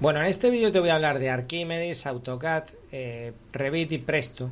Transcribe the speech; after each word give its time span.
Bueno, 0.00 0.20
en 0.20 0.26
este 0.26 0.50
vídeo 0.50 0.70
te 0.70 0.78
voy 0.78 0.90
a 0.90 0.94
hablar 0.94 1.18
de 1.18 1.28
Archimedes, 1.28 2.06
AutoCAD, 2.06 2.66
eh, 2.92 3.32
Revit 3.52 3.90
y 3.90 3.98
Presto, 3.98 4.48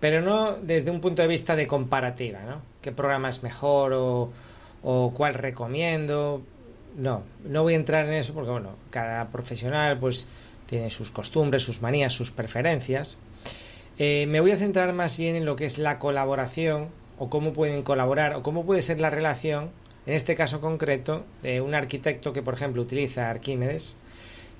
pero 0.00 0.22
no 0.22 0.54
desde 0.54 0.90
un 0.90 1.02
punto 1.02 1.20
de 1.20 1.28
vista 1.28 1.54
de 1.54 1.66
comparativa, 1.66 2.40
¿no? 2.44 2.62
¿Qué 2.80 2.90
programa 2.90 3.28
es 3.28 3.42
mejor 3.42 3.92
o, 3.92 4.32
o 4.82 5.12
cuál 5.12 5.34
recomiendo? 5.34 6.40
No, 6.96 7.24
no 7.44 7.62
voy 7.62 7.74
a 7.74 7.76
entrar 7.76 8.06
en 8.06 8.14
eso 8.14 8.32
porque, 8.32 8.52
bueno, 8.52 8.70
cada 8.88 9.28
profesional 9.28 9.98
pues 9.98 10.28
tiene 10.64 10.90
sus 10.90 11.10
costumbres, 11.10 11.62
sus 11.62 11.82
manías, 11.82 12.14
sus 12.14 12.30
preferencias. 12.30 13.18
Eh, 13.98 14.24
me 14.30 14.40
voy 14.40 14.52
a 14.52 14.56
centrar 14.56 14.90
más 14.94 15.18
bien 15.18 15.36
en 15.36 15.44
lo 15.44 15.56
que 15.56 15.66
es 15.66 15.76
la 15.76 15.98
colaboración 15.98 16.88
o 17.18 17.28
cómo 17.28 17.52
pueden 17.52 17.82
colaborar 17.82 18.32
o 18.32 18.42
cómo 18.42 18.64
puede 18.64 18.80
ser 18.80 18.98
la 18.98 19.10
relación, 19.10 19.72
en 20.06 20.14
este 20.14 20.34
caso 20.34 20.62
concreto, 20.62 21.22
de 21.42 21.60
un 21.60 21.74
arquitecto 21.74 22.32
que, 22.32 22.40
por 22.40 22.54
ejemplo, 22.54 22.80
utiliza 22.80 23.28
Arquímedes 23.28 23.98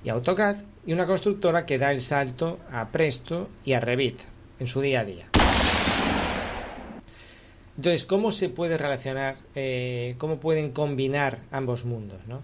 y 0.05 0.09
AutoCAD 0.09 0.57
y 0.85 0.93
una 0.93 1.07
constructora 1.07 1.65
que 1.65 1.79
da 1.79 1.91
el 1.91 1.99
salto 1.99 2.59
a 2.69 2.89
Presto 2.89 3.49
y 3.65 3.73
a 3.73 3.79
Revit 3.79 4.19
en 4.59 4.67
su 4.67 4.79
día 4.79 4.99
a 4.99 5.05
día. 5.05 5.29
Entonces, 7.75 8.05
¿cómo 8.05 8.31
se 8.31 8.49
puede 8.49 8.77
relacionar, 8.77 9.37
eh, 9.55 10.15
cómo 10.19 10.39
pueden 10.39 10.71
combinar 10.71 11.39
ambos 11.51 11.85
mundos? 11.85 12.19
¿no? 12.27 12.43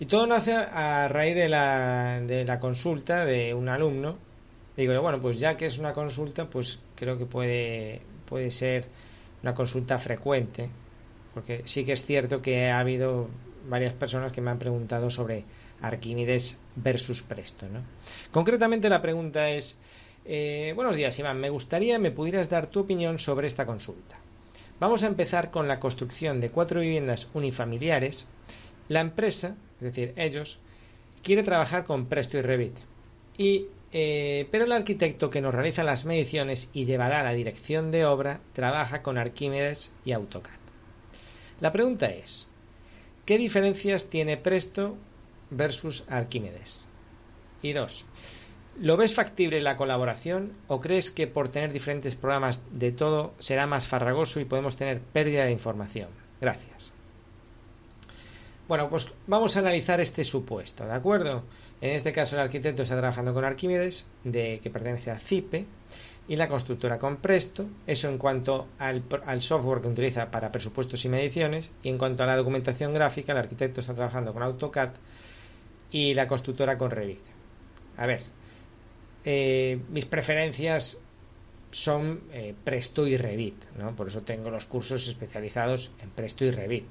Y 0.00 0.06
todo 0.06 0.26
nace 0.26 0.54
a 0.54 1.06
raíz 1.08 1.36
de 1.36 1.48
la, 1.48 2.20
de 2.20 2.44
la 2.44 2.58
consulta 2.58 3.24
de 3.24 3.54
un 3.54 3.68
alumno. 3.68 4.18
Digo, 4.76 5.00
bueno, 5.00 5.20
pues 5.22 5.38
ya 5.38 5.56
que 5.56 5.66
es 5.66 5.78
una 5.78 5.92
consulta, 5.94 6.50
pues 6.50 6.80
creo 6.96 7.16
que 7.16 7.24
puede, 7.24 8.02
puede 8.28 8.50
ser 8.50 8.86
una 9.42 9.54
consulta 9.54 9.98
frecuente, 10.00 10.68
porque 11.32 11.62
sí 11.64 11.84
que 11.84 11.92
es 11.92 12.04
cierto 12.04 12.42
que 12.42 12.66
ha 12.66 12.80
habido 12.80 13.28
varias 13.68 13.94
personas 13.94 14.32
que 14.32 14.40
me 14.40 14.50
han 14.50 14.58
preguntado 14.58 15.08
sobre 15.08 15.44
Arquímedes 15.80 16.58
versus 16.76 17.22
Presto. 17.22 17.66
¿no? 17.68 17.80
Concretamente 18.30 18.88
la 18.88 19.02
pregunta 19.02 19.50
es, 19.50 19.78
eh, 20.24 20.72
buenos 20.74 20.96
días 20.96 21.18
Iván, 21.18 21.40
me 21.40 21.50
gustaría 21.50 21.98
me 21.98 22.10
pudieras 22.10 22.50
dar 22.50 22.66
tu 22.66 22.80
opinión 22.80 23.18
sobre 23.18 23.46
esta 23.46 23.66
consulta. 23.66 24.16
Vamos 24.78 25.02
a 25.02 25.06
empezar 25.06 25.50
con 25.50 25.68
la 25.68 25.80
construcción 25.80 26.40
de 26.40 26.50
cuatro 26.50 26.80
viviendas 26.80 27.30
unifamiliares. 27.32 28.26
La 28.88 29.00
empresa, 29.00 29.56
es 29.78 29.84
decir, 29.84 30.12
ellos, 30.16 30.58
quiere 31.22 31.42
trabajar 31.42 31.84
con 31.84 32.06
Presto 32.06 32.36
y 32.36 32.42
Revit. 32.42 32.76
Y, 33.38 33.66
eh, 33.92 34.46
pero 34.50 34.66
el 34.66 34.72
arquitecto 34.72 35.30
que 35.30 35.40
nos 35.40 35.54
realiza 35.54 35.82
las 35.82 36.04
mediciones 36.04 36.70
y 36.74 36.84
llevará 36.84 37.22
la 37.22 37.32
dirección 37.32 37.90
de 37.90 38.04
obra 38.04 38.40
trabaja 38.52 39.02
con 39.02 39.16
Arquímedes 39.16 39.92
y 40.04 40.12
AutoCAD. 40.12 40.58
La 41.60 41.72
pregunta 41.72 42.06
es, 42.10 42.48
¿qué 43.24 43.38
diferencias 43.38 44.10
tiene 44.10 44.36
Presto 44.36 44.96
versus 45.50 46.04
Arquímedes? 46.08 46.86
Y 47.62 47.72
dos, 47.72 48.04
¿lo 48.78 48.96
ves 48.96 49.14
factible 49.14 49.60
la 49.60 49.76
colaboración 49.76 50.52
o 50.68 50.80
crees 50.80 51.10
que 51.10 51.26
por 51.26 51.48
tener 51.48 51.72
diferentes 51.72 52.16
programas 52.16 52.60
de 52.70 52.92
todo 52.92 53.34
será 53.38 53.66
más 53.66 53.86
farragoso 53.86 54.40
y 54.40 54.44
podemos 54.44 54.76
tener 54.76 55.00
pérdida 55.00 55.44
de 55.44 55.52
información? 55.52 56.08
Gracias. 56.40 56.92
Bueno, 58.68 58.90
pues 58.90 59.12
vamos 59.28 59.56
a 59.56 59.60
analizar 59.60 60.00
este 60.00 60.24
supuesto, 60.24 60.84
¿de 60.84 60.92
acuerdo? 60.92 61.44
En 61.80 61.90
este 61.90 62.12
caso 62.12 62.34
el 62.34 62.42
arquitecto 62.42 62.82
está 62.82 62.96
trabajando 62.96 63.32
con 63.32 63.44
Arquímedes, 63.44 64.06
de, 64.24 64.60
que 64.60 64.70
pertenece 64.70 65.10
a 65.10 65.20
CIPE, 65.20 65.66
y 66.26 66.34
la 66.34 66.48
constructora 66.48 66.98
con 66.98 67.18
Presto, 67.18 67.66
eso 67.86 68.08
en 68.08 68.18
cuanto 68.18 68.66
al, 68.78 69.04
al, 69.24 69.42
software 69.42 69.80
que 69.80 69.88
utiliza 69.88 70.32
para 70.32 70.50
presupuestos 70.50 71.04
y 71.04 71.08
mediciones, 71.08 71.70
y 71.84 71.90
en 71.90 71.98
cuanto 71.98 72.24
a 72.24 72.26
la 72.26 72.36
documentación 72.36 72.92
gráfica, 72.92 73.32
el 73.32 73.38
arquitecto 73.38 73.80
está 73.80 73.94
trabajando 73.94 74.32
con 74.32 74.42
AutoCAD 74.42 74.90
y 75.90 76.14
la 76.14 76.28
constructora 76.28 76.78
con 76.78 76.90
Revit. 76.90 77.20
A 77.96 78.06
ver, 78.06 78.22
eh, 79.24 79.80
mis 79.90 80.04
preferencias 80.06 81.00
son 81.70 82.22
eh, 82.32 82.54
Presto 82.64 83.06
y 83.06 83.16
Revit, 83.16 83.64
¿no? 83.78 83.94
por 83.94 84.08
eso 84.08 84.22
tengo 84.22 84.50
los 84.50 84.66
cursos 84.66 85.08
especializados 85.08 85.90
en 86.00 86.10
Presto 86.10 86.44
y 86.44 86.50
Revit. 86.50 86.86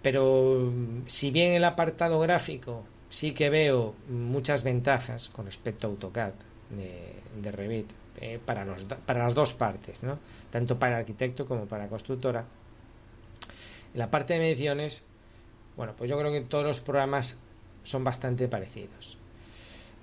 Pero 0.00 0.72
si 1.06 1.30
bien 1.30 1.52
el 1.52 1.64
apartado 1.64 2.18
gráfico 2.20 2.84
sí 3.08 3.32
que 3.32 3.50
veo 3.50 3.94
muchas 4.08 4.64
ventajas 4.64 5.28
con 5.28 5.46
respecto 5.46 5.86
a 5.86 5.90
AutoCAD 5.90 6.32
de, 6.70 7.52
Revit 7.52 7.90
eh, 8.20 8.40
para, 8.44 8.64
los, 8.64 8.84
para 8.84 9.24
las 9.24 9.34
dos 9.34 9.52
partes, 9.52 10.02
¿no? 10.02 10.18
tanto 10.50 10.78
para 10.78 10.96
arquitecto 10.96 11.46
como 11.46 11.66
para 11.66 11.88
constructora. 11.88 12.46
la 13.94 14.10
parte 14.10 14.34
de 14.34 14.40
mediciones, 14.40 15.04
bueno, 15.76 15.94
pues 15.96 16.10
yo 16.10 16.18
creo 16.18 16.32
que 16.32 16.40
todos 16.40 16.64
los 16.64 16.80
programas 16.80 17.38
son 17.82 18.04
bastante 18.04 18.48
parecidos. 18.48 19.18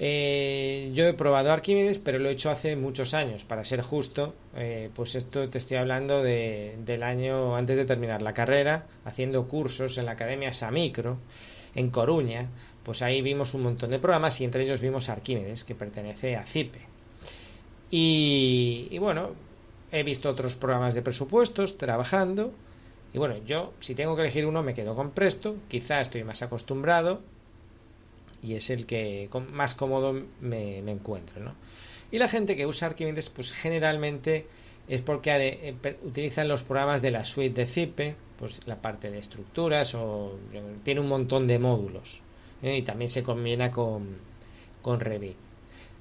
Eh, 0.02 0.92
yo 0.94 1.06
he 1.08 1.14
probado 1.14 1.52
Arquímedes, 1.52 2.00
pero 2.00 2.20
lo 2.20 2.30
he 2.30 2.32
hecho 2.32 2.50
hace 2.50 2.78
muchos 2.78 3.14
años, 3.14 3.44
para 3.44 3.66
ser 3.66 3.82
justo. 3.82 4.34
Eh, 4.56 4.90
pues 4.96 5.16
esto 5.16 5.50
te 5.50 5.58
estoy 5.58 5.76
hablando 5.76 6.24
de, 6.24 6.78
del 6.86 7.04
año 7.04 7.58
antes 7.58 7.78
de 7.78 7.84
terminar 7.84 8.22
la 8.22 8.34
carrera, 8.34 8.88
haciendo 9.04 9.48
cursos 9.50 9.98
en 9.98 10.06
la 10.06 10.14
Academia 10.14 10.54
Samicro, 10.54 11.18
en 11.76 11.90
Coruña. 11.90 12.48
Pues 12.84 13.02
ahí 13.02 13.22
vimos 13.22 13.54
un 13.54 13.64
montón 13.64 13.92
de 13.92 14.00
programas 14.00 14.40
y 14.40 14.46
entre 14.46 14.64
ellos 14.64 14.80
vimos 14.80 15.10
Arquímedes, 15.10 15.66
que 15.66 15.76
pertenece 15.76 16.38
a 16.38 16.44
CIPE. 16.44 16.80
Y, 17.92 18.88
y 18.90 18.98
bueno, 19.00 19.32
he 19.92 20.04
visto 20.04 20.30
otros 20.30 20.56
programas 20.56 20.96
de 20.96 21.02
presupuestos 21.02 21.78
trabajando. 21.78 22.54
Y 23.14 23.18
bueno, 23.18 23.36
yo 23.46 23.74
si 23.80 23.96
tengo 23.96 24.16
que 24.16 24.22
elegir 24.22 24.46
uno 24.46 24.64
me 24.64 24.74
quedo 24.74 24.96
con 24.96 25.12
Presto, 25.12 25.58
quizá 25.68 26.00
estoy 26.00 26.24
más 26.24 26.42
acostumbrado, 26.42 27.22
y 28.42 28.56
es 28.56 28.70
el 28.70 28.86
que 28.86 29.30
más 29.52 29.76
cómodo 29.76 30.22
me, 30.42 30.80
encuentro. 30.80 31.42
¿no? 31.42 31.56
Y 32.12 32.20
la 32.20 32.28
gente 32.28 32.56
que 32.56 32.66
usa 32.66 32.88
Archimedes, 32.88 33.30
pues 33.30 33.52
generalmente 33.52 34.48
es 34.88 35.02
porque 35.02 35.32
eh, 35.32 35.98
utilizan 36.04 36.48
los 36.48 36.64
programas 36.64 37.02
de 37.02 37.12
la 37.12 37.26
suite 37.26 37.62
de 37.62 37.68
Zipe, 37.68 38.16
pues 38.38 38.62
la 38.66 38.82
parte 38.82 39.12
de 39.12 39.20
estructuras 39.20 39.94
o 39.96 40.40
tiene 40.84 41.02
un 41.02 41.08
montón 41.08 41.46
de 41.46 41.60
módulos 41.60 42.22
¿eh? 42.64 42.78
y 42.78 42.82
también 42.82 43.10
se 43.10 43.24
combina 43.24 43.70
con, 43.72 44.18
con 44.82 45.00
Revit. 45.00 45.36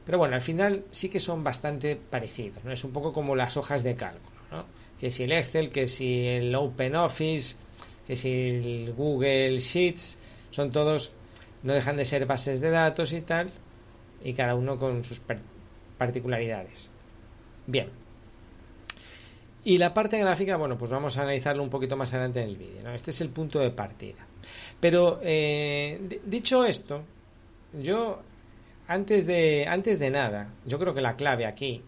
Pero 0.06 0.16
bueno, 0.16 0.37
al 0.37 0.41
final 0.41 0.84
sí 0.91 1.10
que 1.10 1.20
son 1.20 1.44
bastante 1.44 1.97
parecidos, 1.97 2.65
¿no? 2.65 2.72
Es 2.72 2.82
un 2.82 2.93
poco 2.93 3.12
como 3.12 3.37
las 3.37 3.59
hojas 3.59 3.82
de 3.82 3.94
cálculo, 3.94 4.41
¿no? 4.50 4.65
Que 4.99 5.10
si 5.10 5.25
el 5.25 5.32
Excel, 5.32 5.69
que 5.69 5.87
si 5.87 6.26
el 6.26 6.55
OpenOffice, 6.55 7.56
que 8.06 8.16
si 8.16 8.31
el 8.31 8.94
Google 8.97 9.59
Sheets, 9.59 10.19
son 10.50 10.70
todos 10.70 11.12
no 11.63 11.73
dejan 11.73 11.97
de 11.97 12.05
ser 12.05 12.27
bases 12.27 12.61
de 12.61 12.71
datos 12.71 13.13
y 13.13 13.21
tal, 13.21 13.51
y 14.23 14.35
cada 14.35 14.55
uno 14.55 14.79
con 14.79 15.05
sus 15.05 15.23
particularidades. 15.99 16.91
Bien. 17.67 17.89
Y 19.65 19.79
la 19.79 19.93
parte 19.93 20.19
gráfica, 20.19 20.57
bueno, 20.57 20.79
pues 20.79 20.91
vamos 20.91 21.19
a 21.19 21.23
analizarlo 21.23 21.63
un 21.63 21.69
poquito 21.69 21.97
más 21.97 22.13
adelante 22.15 22.43
en 22.43 22.49
el 22.49 22.57
vídeo. 22.57 22.83
¿no? 22.85 22.95
Este 22.95 23.11
es 23.11 23.21
el 23.21 23.29
punto 23.29 23.59
de 23.59 23.71
partida. 23.71 24.27
Pero 24.81 25.21
eh, 25.23 26.21
dicho 26.25 26.65
esto, 26.65 27.03
yo 27.79 28.23
antes 28.87 29.27
de, 29.27 29.67
antes 29.69 29.99
de 29.99 30.11
nada, 30.11 30.55
yo 30.65 30.79
creo 30.79 30.95
que 30.95 31.03
la 31.03 31.17
clave 31.17 31.45
aquí, 31.45 31.83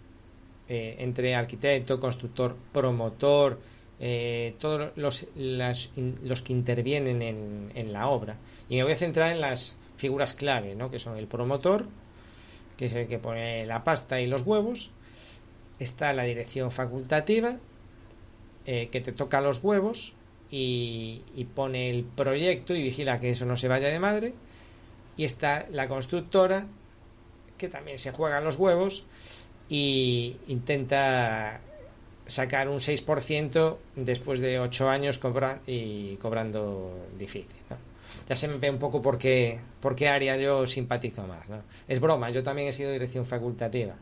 eh, 0.69 0.97
entre 0.99 1.35
arquitecto, 1.35 1.99
constructor, 1.99 2.57
promotor, 2.73 3.59
eh, 3.99 4.55
todos 4.59 4.93
los, 4.97 5.27
las, 5.35 5.91
los 6.23 6.43
que 6.43 6.53
intervienen 6.53 7.23
en, 7.23 7.73
en, 7.75 7.93
la 7.93 8.09
obra. 8.09 8.37
Y 8.71 8.77
me 8.77 8.85
voy 8.85 8.93
a 8.93 8.97
centrar 8.97 9.33
en 9.33 9.41
las 9.41 9.77
figuras 9.97 10.33
clave, 10.33 10.77
¿no? 10.77 10.91
que 10.91 11.01
son 11.01 11.19
el 11.19 11.27
promotor, 11.27 11.87
que 12.77 12.87
es 12.87 12.95
el 12.95 13.09
que 13.09 13.19
pone 13.19 13.67
la 13.67 13.85
pasta 13.85 14.21
y 14.21 14.27
los 14.27 14.43
huevos. 14.43 14.91
Está 15.81 16.13
la 16.13 16.23
dirección 16.23 16.71
facultativa, 16.71 17.59
eh, 18.65 18.89
que 18.93 19.01
te 19.01 19.13
toca 19.13 19.41
los 19.41 19.63
huevos 19.63 20.15
y, 20.51 21.23
pone 21.55 21.91
el 21.91 22.05
proyecto 22.05 22.75
y 22.75 22.83
vigila 22.83 23.19
que 23.19 23.31
eso 23.31 23.45
no 23.45 23.57
se 23.57 23.67
vaya 23.67 23.89
de 23.89 23.99
madre. 23.99 24.35
Y 25.17 25.25
está 25.25 25.67
la 25.73 25.89
constructora, 25.89 26.67
que 27.59 27.69
también 27.69 27.99
se 27.99 28.13
juega 28.13 28.41
los 28.41 28.57
huevos 28.57 29.05
y 29.69 30.37
intenta 30.47 31.61
sacar 32.29 32.69
un 32.69 32.79
6% 32.79 33.79
después 33.97 34.39
de 34.39 34.61
8 34.61 34.89
años 34.89 35.19
cobra 35.19 35.61
y 35.67 36.15
cobrando 36.17 37.09
difícil. 37.19 37.51
Ya 38.31 38.37
se 38.37 38.47
me 38.47 38.59
ve 38.59 38.71
un 38.71 38.79
poco 38.79 39.03
por 39.03 39.19
qué, 39.19 39.59
por 39.81 39.97
qué 39.97 40.09
área 40.09 40.37
yo 40.37 40.65
simpatizo 40.65 41.27
más. 41.27 41.49
¿no? 41.49 41.65
Es 41.89 41.99
broma, 41.99 42.31
yo 42.31 42.45
también 42.45 42.69
he 42.69 42.73
sido 42.73 42.93
dirección 42.93 43.27
facultativa, 43.27 43.97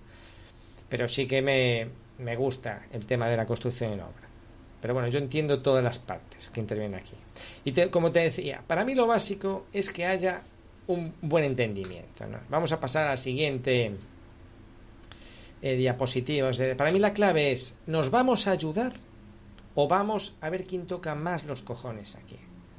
pero 0.90 1.08
sí 1.08 1.26
que 1.26 1.40
me, 1.40 1.88
me 2.18 2.36
gusta 2.36 2.86
el 2.92 3.06
tema 3.06 3.26
de 3.26 3.38
la 3.38 3.46
construcción 3.46 3.94
en 3.94 4.00
obra. 4.00 4.28
Pero 4.82 4.92
bueno, 4.92 5.08
yo 5.08 5.18
entiendo 5.18 5.62
todas 5.62 5.82
las 5.82 5.98
partes 5.98 6.50
que 6.50 6.60
intervienen 6.60 7.00
aquí. 7.00 7.14
Y 7.64 7.72
como 7.88 8.12
te 8.12 8.18
decía, 8.20 8.62
para 8.66 8.84
mí 8.84 8.94
lo 8.94 9.06
básico 9.06 9.64
es 9.72 9.90
que 9.90 10.04
haya 10.04 10.42
un 10.88 11.14
buen 11.22 11.44
entendimiento. 11.44 12.26
¿no? 12.26 12.38
Vamos 12.50 12.70
a 12.72 12.80
pasar 12.80 13.08
al 13.08 13.16
siguiente 13.16 13.96
eh, 15.62 15.76
diapositivas. 15.76 16.60
Eh, 16.60 16.74
para 16.76 16.90
mí 16.90 16.98
la 16.98 17.14
clave 17.14 17.50
es, 17.50 17.78
¿nos 17.86 18.10
vamos 18.10 18.46
a 18.46 18.50
ayudar 18.50 18.92
o 19.74 19.88
vamos 19.88 20.36
a 20.42 20.50
ver 20.50 20.66
quién 20.66 20.86
toca 20.86 21.14
más 21.14 21.44
los 21.44 21.62
cojones 21.62 22.14
aquí? 22.14 22.36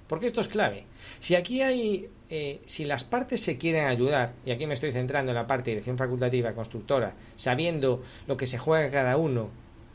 Porque 0.10 0.26
esto 0.26 0.42
es 0.42 0.50
clave. 0.50 0.84
Si 1.22 1.36
aquí 1.36 1.62
hay 1.62 2.10
eh, 2.32 2.62
si 2.68 2.86
las 2.86 3.06
partes 3.06 3.42
se 3.42 3.58
quieren 3.58 3.86
ayudar, 3.88 4.34
y 4.46 4.52
aquí 4.52 4.68
me 4.68 4.76
estoy 4.76 4.92
centrando 4.92 5.32
en 5.32 5.36
la 5.36 5.48
parte 5.48 5.66
de 5.66 5.72
dirección 5.72 5.98
facultativa, 5.98 6.54
constructora, 6.54 7.16
sabiendo 7.36 8.04
lo 8.28 8.38
que 8.38 8.46
se 8.46 8.60
juega 8.60 8.92
cada 8.92 9.18
uno 9.18 9.50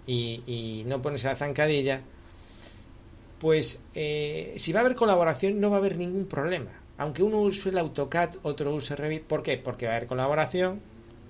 y, 0.07 0.83
no 0.87 1.01
ponerse 1.01 1.29
la 1.29 1.37
zancadilla, 1.37 2.03
pues 3.39 3.85
eh, 3.95 4.55
si 4.57 4.73
va 4.73 4.81
a 4.81 4.85
haber 4.85 4.97
colaboración 4.97 5.61
no 5.61 5.71
va 5.71 5.77
a 5.77 5.79
haber 5.79 5.97
ningún 5.97 6.27
problema. 6.27 6.71
Aunque 6.99 7.23
uno 7.23 7.41
use 7.41 7.69
el 7.69 7.79
AutoCAD, 7.79 8.37
otro 8.43 8.75
use 8.75 8.97
Revit. 8.97 9.25
¿Por 9.25 9.43
qué? 9.43 9.57
Porque 9.57 9.87
va 9.87 9.93
a 9.93 9.97
haber 9.97 10.09
colaboración 10.09 10.81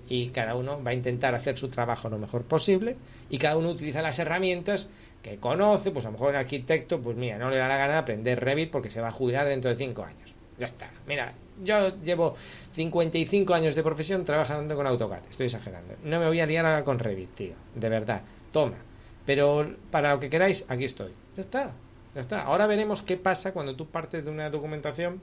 y 0.07 0.27
cada 0.27 0.55
uno 0.55 0.83
va 0.83 0.91
a 0.91 0.93
intentar 0.93 1.35
hacer 1.35 1.57
su 1.57 1.69
trabajo 1.69 2.09
lo 2.09 2.17
mejor 2.17 2.43
posible 2.43 2.95
y 3.29 3.37
cada 3.37 3.57
uno 3.57 3.69
utiliza 3.69 4.01
las 4.01 4.19
herramientas 4.19 4.89
que 5.25 5.37
conoce, 5.39 5.89
pues 5.89 6.05
a 6.05 6.09
lo 6.09 6.13
mejor 6.13 6.35
el 6.35 6.35
arquitecto, 6.35 7.01
pues 7.01 7.17
mira, 7.17 7.39
no 7.39 7.49
le 7.49 7.57
da 7.57 7.67
la 7.67 7.77
gana 7.77 7.93
de 7.93 7.99
aprender 7.99 8.39
Revit 8.39 8.69
porque 8.69 8.91
se 8.91 9.01
va 9.01 9.07
a 9.07 9.11
jubilar 9.11 9.47
dentro 9.47 9.71
de 9.71 9.75
cinco 9.75 10.03
años. 10.03 10.35
Ya 10.59 10.67
está. 10.67 10.91
Mira, 11.07 11.33
yo 11.63 11.99
llevo 12.03 12.35
55 12.73 13.55
años 13.55 13.73
de 13.73 13.81
profesión 13.81 14.23
trabajando 14.23 14.75
con 14.75 14.85
AutoCAD. 14.85 15.23
Estoy 15.27 15.47
exagerando. 15.47 15.95
No 16.03 16.19
me 16.19 16.27
voy 16.27 16.39
a 16.41 16.45
liar 16.45 16.67
ahora 16.67 16.83
con 16.83 16.99
Revit, 16.99 17.33
tío. 17.33 17.53
De 17.73 17.89
verdad. 17.89 18.21
Toma. 18.51 18.77
Pero 19.25 19.75
para 19.89 20.13
lo 20.13 20.19
que 20.19 20.29
queráis, 20.29 20.63
aquí 20.69 20.85
estoy. 20.85 21.11
Ya 21.35 21.41
está. 21.41 21.71
Ya 22.13 22.21
está. 22.21 22.43
Ahora 22.43 22.67
veremos 22.67 23.01
qué 23.01 23.17
pasa 23.17 23.51
cuando 23.51 23.75
tú 23.75 23.87
partes 23.87 24.25
de 24.25 24.31
una 24.31 24.51
documentación 24.51 25.19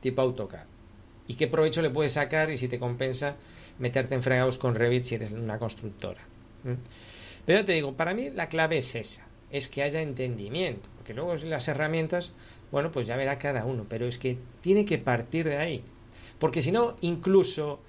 tipo 0.00 0.22
AutoCAD. 0.22 0.64
Y 1.26 1.34
qué 1.34 1.48
provecho 1.48 1.82
le 1.82 1.90
puedes 1.90 2.14
sacar 2.14 2.50
y 2.50 2.56
si 2.56 2.66
te 2.66 2.78
compensa 2.78 3.36
meterte 3.78 4.14
en 4.14 4.22
fregados 4.22 4.56
con 4.56 4.74
Revit 4.74 5.04
si 5.04 5.16
eres 5.16 5.32
una 5.32 5.58
constructora. 5.58 6.22
Pero 7.48 7.64
te 7.64 7.72
digo, 7.72 7.94
para 7.94 8.12
mí 8.12 8.28
la 8.28 8.50
clave 8.50 8.76
es 8.76 8.94
esa, 8.94 9.26
es 9.50 9.70
que 9.70 9.82
haya 9.82 10.02
entendimiento, 10.02 10.86
porque 10.96 11.14
luego 11.14 11.34
las 11.34 11.66
herramientas, 11.68 12.34
bueno, 12.70 12.92
pues 12.92 13.06
ya 13.06 13.16
verá 13.16 13.38
cada 13.38 13.64
uno, 13.64 13.86
pero 13.88 14.04
es 14.04 14.18
que 14.18 14.36
tiene 14.60 14.84
que 14.84 14.98
partir 14.98 15.48
de 15.48 15.56
ahí, 15.56 15.82
porque 16.38 16.60
si 16.60 16.72
no, 16.72 16.98
incluso, 17.00 17.80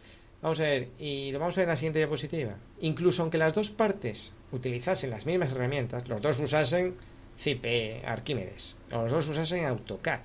vamos 0.41 0.61
a 0.61 0.63
ver, 0.63 0.87
y 0.97 1.33
lo 1.33 1.39
vamos 1.39 1.57
a 1.57 1.59
ver 1.59 1.65
en 1.65 1.71
la 1.71 1.75
siguiente 1.75 1.99
diapositiva, 1.99 2.55
incluso 2.79 3.21
aunque 3.21 3.37
las 3.37 3.53
dos 3.53 3.69
partes 3.69 4.31
utilizasen 4.53 5.09
las 5.09 5.25
mismas 5.25 5.51
herramientas, 5.51 6.07
los 6.07 6.21
dos 6.21 6.39
usasen 6.39 6.95
CIPE 7.37 8.03
Arquímedes, 8.05 8.77
o 8.93 9.01
los 9.01 9.11
dos 9.11 9.27
usasen 9.27 9.65
AutoCAD, 9.65 10.21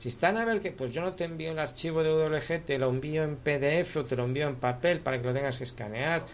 si 0.00 0.08
están 0.08 0.38
a 0.38 0.44
ver 0.44 0.60
que, 0.60 0.72
pues 0.72 0.90
yo 0.90 1.02
no 1.02 1.12
te 1.12 1.22
envío 1.22 1.52
el 1.52 1.58
archivo 1.60 2.02
de 2.02 2.10
WG, 2.10 2.64
te 2.64 2.78
lo 2.78 2.88
envío 2.88 3.22
en 3.22 3.36
PDF 3.36 3.98
o 3.98 4.04
te 4.04 4.16
lo 4.16 4.24
envío 4.24 4.48
en 4.48 4.56
papel 4.56 4.98
para 4.98 5.20
que 5.20 5.26
lo 5.28 5.32
tengas 5.32 5.58
que 5.58 5.64
escanear, 5.64 6.26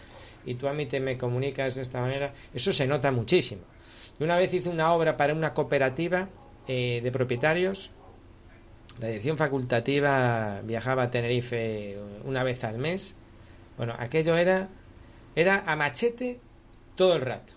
y 0.45 0.55
tú 0.55 0.67
a 0.67 0.73
mí 0.73 0.85
te 0.85 0.99
me 0.99 1.17
comunicas 1.17 1.75
de 1.75 1.81
esta 1.81 2.01
manera, 2.01 2.33
eso 2.53 2.73
se 2.73 2.87
nota 2.87 3.11
muchísimo. 3.11 3.61
Yo 4.19 4.25
una 4.25 4.37
vez 4.37 4.53
hice 4.53 4.69
una 4.69 4.93
obra 4.93 5.17
para 5.17 5.33
una 5.33 5.53
cooperativa 5.53 6.29
eh, 6.67 7.01
de 7.03 7.11
propietarios, 7.11 7.91
la 8.99 9.07
dirección 9.07 9.37
facultativa 9.37 10.61
viajaba 10.63 11.03
a 11.03 11.11
Tenerife 11.11 11.97
una 12.25 12.43
vez 12.43 12.63
al 12.63 12.79
mes. 12.79 13.15
Bueno, 13.77 13.93
aquello 13.97 14.35
era, 14.35 14.69
era 15.35 15.63
a 15.67 15.75
machete 15.75 16.39
todo 16.95 17.15
el 17.15 17.21
rato. 17.21 17.53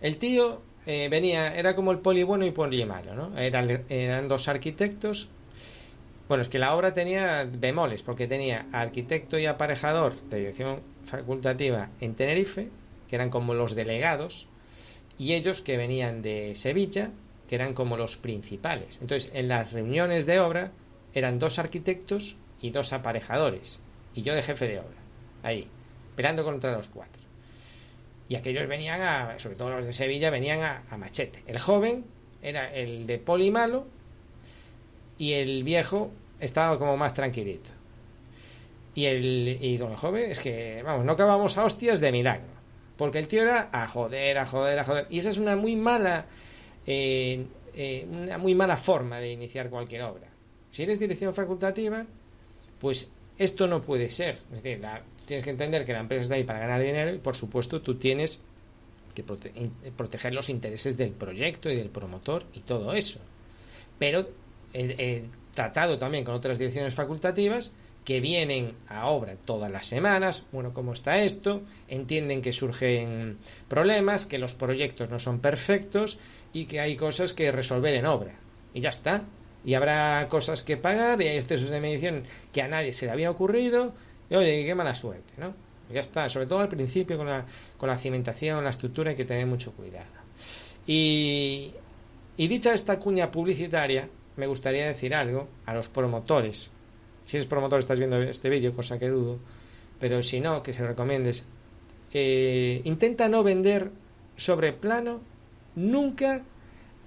El 0.00 0.16
tío 0.16 0.62
eh, 0.86 1.08
venía, 1.10 1.54
era 1.54 1.74
como 1.74 1.90
el 1.92 1.98
poli 1.98 2.22
bueno 2.22 2.46
y 2.46 2.50
poli 2.50 2.84
malo, 2.86 3.14
¿no? 3.14 3.36
Eran, 3.38 3.84
eran 3.90 4.28
dos 4.28 4.48
arquitectos. 4.48 5.28
Bueno, 6.28 6.42
es 6.42 6.48
que 6.48 6.58
la 6.58 6.74
obra 6.74 6.94
tenía 6.94 7.46
bemoles, 7.50 8.02
porque 8.02 8.26
tenía 8.26 8.66
arquitecto 8.72 9.38
y 9.38 9.46
aparejador 9.46 10.14
de 10.30 10.38
dirección 10.38 10.80
facultativa 11.08 11.90
en 12.00 12.14
Tenerife, 12.14 12.68
que 13.08 13.16
eran 13.16 13.30
como 13.30 13.54
los 13.54 13.74
delegados, 13.74 14.46
y 15.18 15.34
ellos 15.34 15.60
que 15.60 15.76
venían 15.76 16.22
de 16.22 16.54
Sevilla, 16.54 17.10
que 17.48 17.54
eran 17.54 17.74
como 17.74 17.96
los 17.96 18.16
principales. 18.16 18.98
Entonces, 19.00 19.30
en 19.34 19.48
las 19.48 19.72
reuniones 19.72 20.26
de 20.26 20.38
obra 20.38 20.70
eran 21.14 21.38
dos 21.38 21.58
arquitectos 21.58 22.36
y 22.60 22.70
dos 22.70 22.92
aparejadores, 22.92 23.80
y 24.14 24.22
yo 24.22 24.34
de 24.34 24.42
jefe 24.42 24.68
de 24.68 24.78
obra, 24.78 24.98
ahí, 25.42 25.66
esperando 26.10 26.44
contra 26.44 26.72
los 26.72 26.88
cuatro. 26.88 27.22
Y 28.28 28.36
aquellos 28.36 28.68
venían 28.68 29.00
a, 29.00 29.38
sobre 29.38 29.56
todo 29.56 29.70
los 29.70 29.86
de 29.86 29.92
Sevilla, 29.92 30.30
venían 30.30 30.60
a, 30.60 30.82
a 30.90 30.98
machete. 30.98 31.42
El 31.46 31.58
joven 31.58 32.04
era 32.42 32.72
el 32.72 33.06
de 33.06 33.18
poli 33.18 33.50
malo 33.50 33.86
y 35.16 35.32
el 35.32 35.64
viejo 35.64 36.10
estaba 36.38 36.78
como 36.78 36.96
más 36.98 37.14
tranquilito. 37.14 37.77
Y, 38.98 39.06
el, 39.06 39.58
y 39.60 39.78
con 39.78 39.92
el 39.92 39.96
joven 39.96 40.32
es 40.32 40.40
que, 40.40 40.82
vamos, 40.82 41.04
no 41.04 41.12
acabamos 41.12 41.56
a 41.56 41.64
hostias 41.64 42.00
de 42.00 42.10
milagro. 42.10 42.48
Porque 42.96 43.20
el 43.20 43.28
tío 43.28 43.42
era 43.42 43.68
a 43.70 43.86
joder, 43.86 44.38
a 44.38 44.44
joder, 44.44 44.76
a 44.76 44.84
joder. 44.84 45.06
Y 45.08 45.20
esa 45.20 45.30
es 45.30 45.38
una 45.38 45.54
muy 45.54 45.76
mala, 45.76 46.26
eh, 46.84 47.46
eh, 47.76 48.08
una 48.10 48.38
muy 48.38 48.56
mala 48.56 48.76
forma 48.76 49.20
de 49.20 49.30
iniciar 49.30 49.70
cualquier 49.70 50.02
obra. 50.02 50.26
Si 50.72 50.82
eres 50.82 50.98
dirección 50.98 51.32
facultativa, 51.32 52.06
pues 52.80 53.12
esto 53.38 53.68
no 53.68 53.80
puede 53.82 54.10
ser. 54.10 54.40
Es 54.52 54.64
decir, 54.64 54.84
tienes 55.26 55.44
que 55.44 55.50
entender 55.50 55.84
que 55.84 55.92
la 55.92 56.00
empresa 56.00 56.24
está 56.24 56.34
ahí 56.34 56.42
para 56.42 56.58
ganar 56.58 56.82
dinero 56.82 57.14
y, 57.14 57.18
por 57.18 57.36
supuesto, 57.36 57.80
tú 57.80 57.94
tienes 57.98 58.42
que 59.14 59.22
proteger 59.22 60.34
los 60.34 60.50
intereses 60.50 60.96
del 60.96 61.12
proyecto 61.12 61.70
y 61.70 61.76
del 61.76 61.90
promotor 61.90 62.46
y 62.52 62.60
todo 62.62 62.94
eso. 62.94 63.20
Pero 63.96 64.28
he 64.74 65.22
tratado 65.54 66.00
también 66.00 66.24
con 66.24 66.34
otras 66.34 66.58
direcciones 66.58 66.96
facultativas 66.96 67.72
que 68.08 68.20
vienen 68.20 68.74
a 68.88 69.08
obra 69.08 69.36
todas 69.36 69.70
las 69.70 69.84
semanas, 69.84 70.46
bueno, 70.50 70.72
¿cómo 70.72 70.94
está 70.94 71.22
esto? 71.22 71.60
Entienden 71.88 72.40
que 72.40 72.54
surgen 72.54 73.36
problemas, 73.68 74.24
que 74.24 74.38
los 74.38 74.54
proyectos 74.54 75.10
no 75.10 75.18
son 75.18 75.40
perfectos 75.40 76.18
y 76.54 76.64
que 76.64 76.80
hay 76.80 76.96
cosas 76.96 77.34
que 77.34 77.52
resolver 77.52 77.92
en 77.92 78.06
obra. 78.06 78.32
Y 78.72 78.80
ya 78.80 78.88
está. 78.88 79.24
Y 79.62 79.74
habrá 79.74 80.26
cosas 80.30 80.62
que 80.62 80.78
pagar 80.78 81.20
y 81.20 81.28
hay 81.28 81.36
excesos 81.36 81.68
de 81.68 81.80
medición 81.80 82.24
que 82.50 82.62
a 82.62 82.68
nadie 82.68 82.94
se 82.94 83.04
le 83.04 83.12
había 83.12 83.30
ocurrido. 83.30 83.92
Y 84.30 84.36
oye, 84.36 84.64
qué 84.64 84.74
mala 84.74 84.94
suerte, 84.94 85.32
¿no? 85.36 85.52
Ya 85.92 86.00
está. 86.00 86.30
Sobre 86.30 86.46
todo 86.46 86.60
al 86.60 86.70
principio 86.70 87.18
con 87.18 87.26
la, 87.26 87.44
con 87.76 87.90
la 87.90 87.98
cimentación, 87.98 88.64
la 88.64 88.70
estructura 88.70 89.10
hay 89.10 89.16
que 89.16 89.26
tener 89.26 89.44
mucho 89.44 89.72
cuidado. 89.74 90.06
Y, 90.86 91.74
y 92.38 92.48
dicha 92.48 92.72
esta 92.72 92.98
cuña 92.98 93.30
publicitaria, 93.30 94.08
me 94.36 94.46
gustaría 94.46 94.86
decir 94.86 95.14
algo 95.14 95.46
a 95.66 95.74
los 95.74 95.90
promotores 95.90 96.70
si 97.28 97.36
eres 97.36 97.46
promotor, 97.46 97.78
estás 97.78 97.98
viendo 97.98 98.22
este 98.22 98.48
vídeo, 98.48 98.72
cosa 98.72 98.98
que 98.98 99.10
dudo, 99.10 99.38
pero 100.00 100.22
si 100.22 100.40
no, 100.40 100.62
que 100.62 100.72
se 100.72 100.86
recomiendes. 100.86 101.44
Eh, 102.14 102.80
intenta 102.84 103.28
no 103.28 103.42
vender 103.42 103.90
sobre 104.36 104.72
plano 104.72 105.20
nunca 105.76 106.40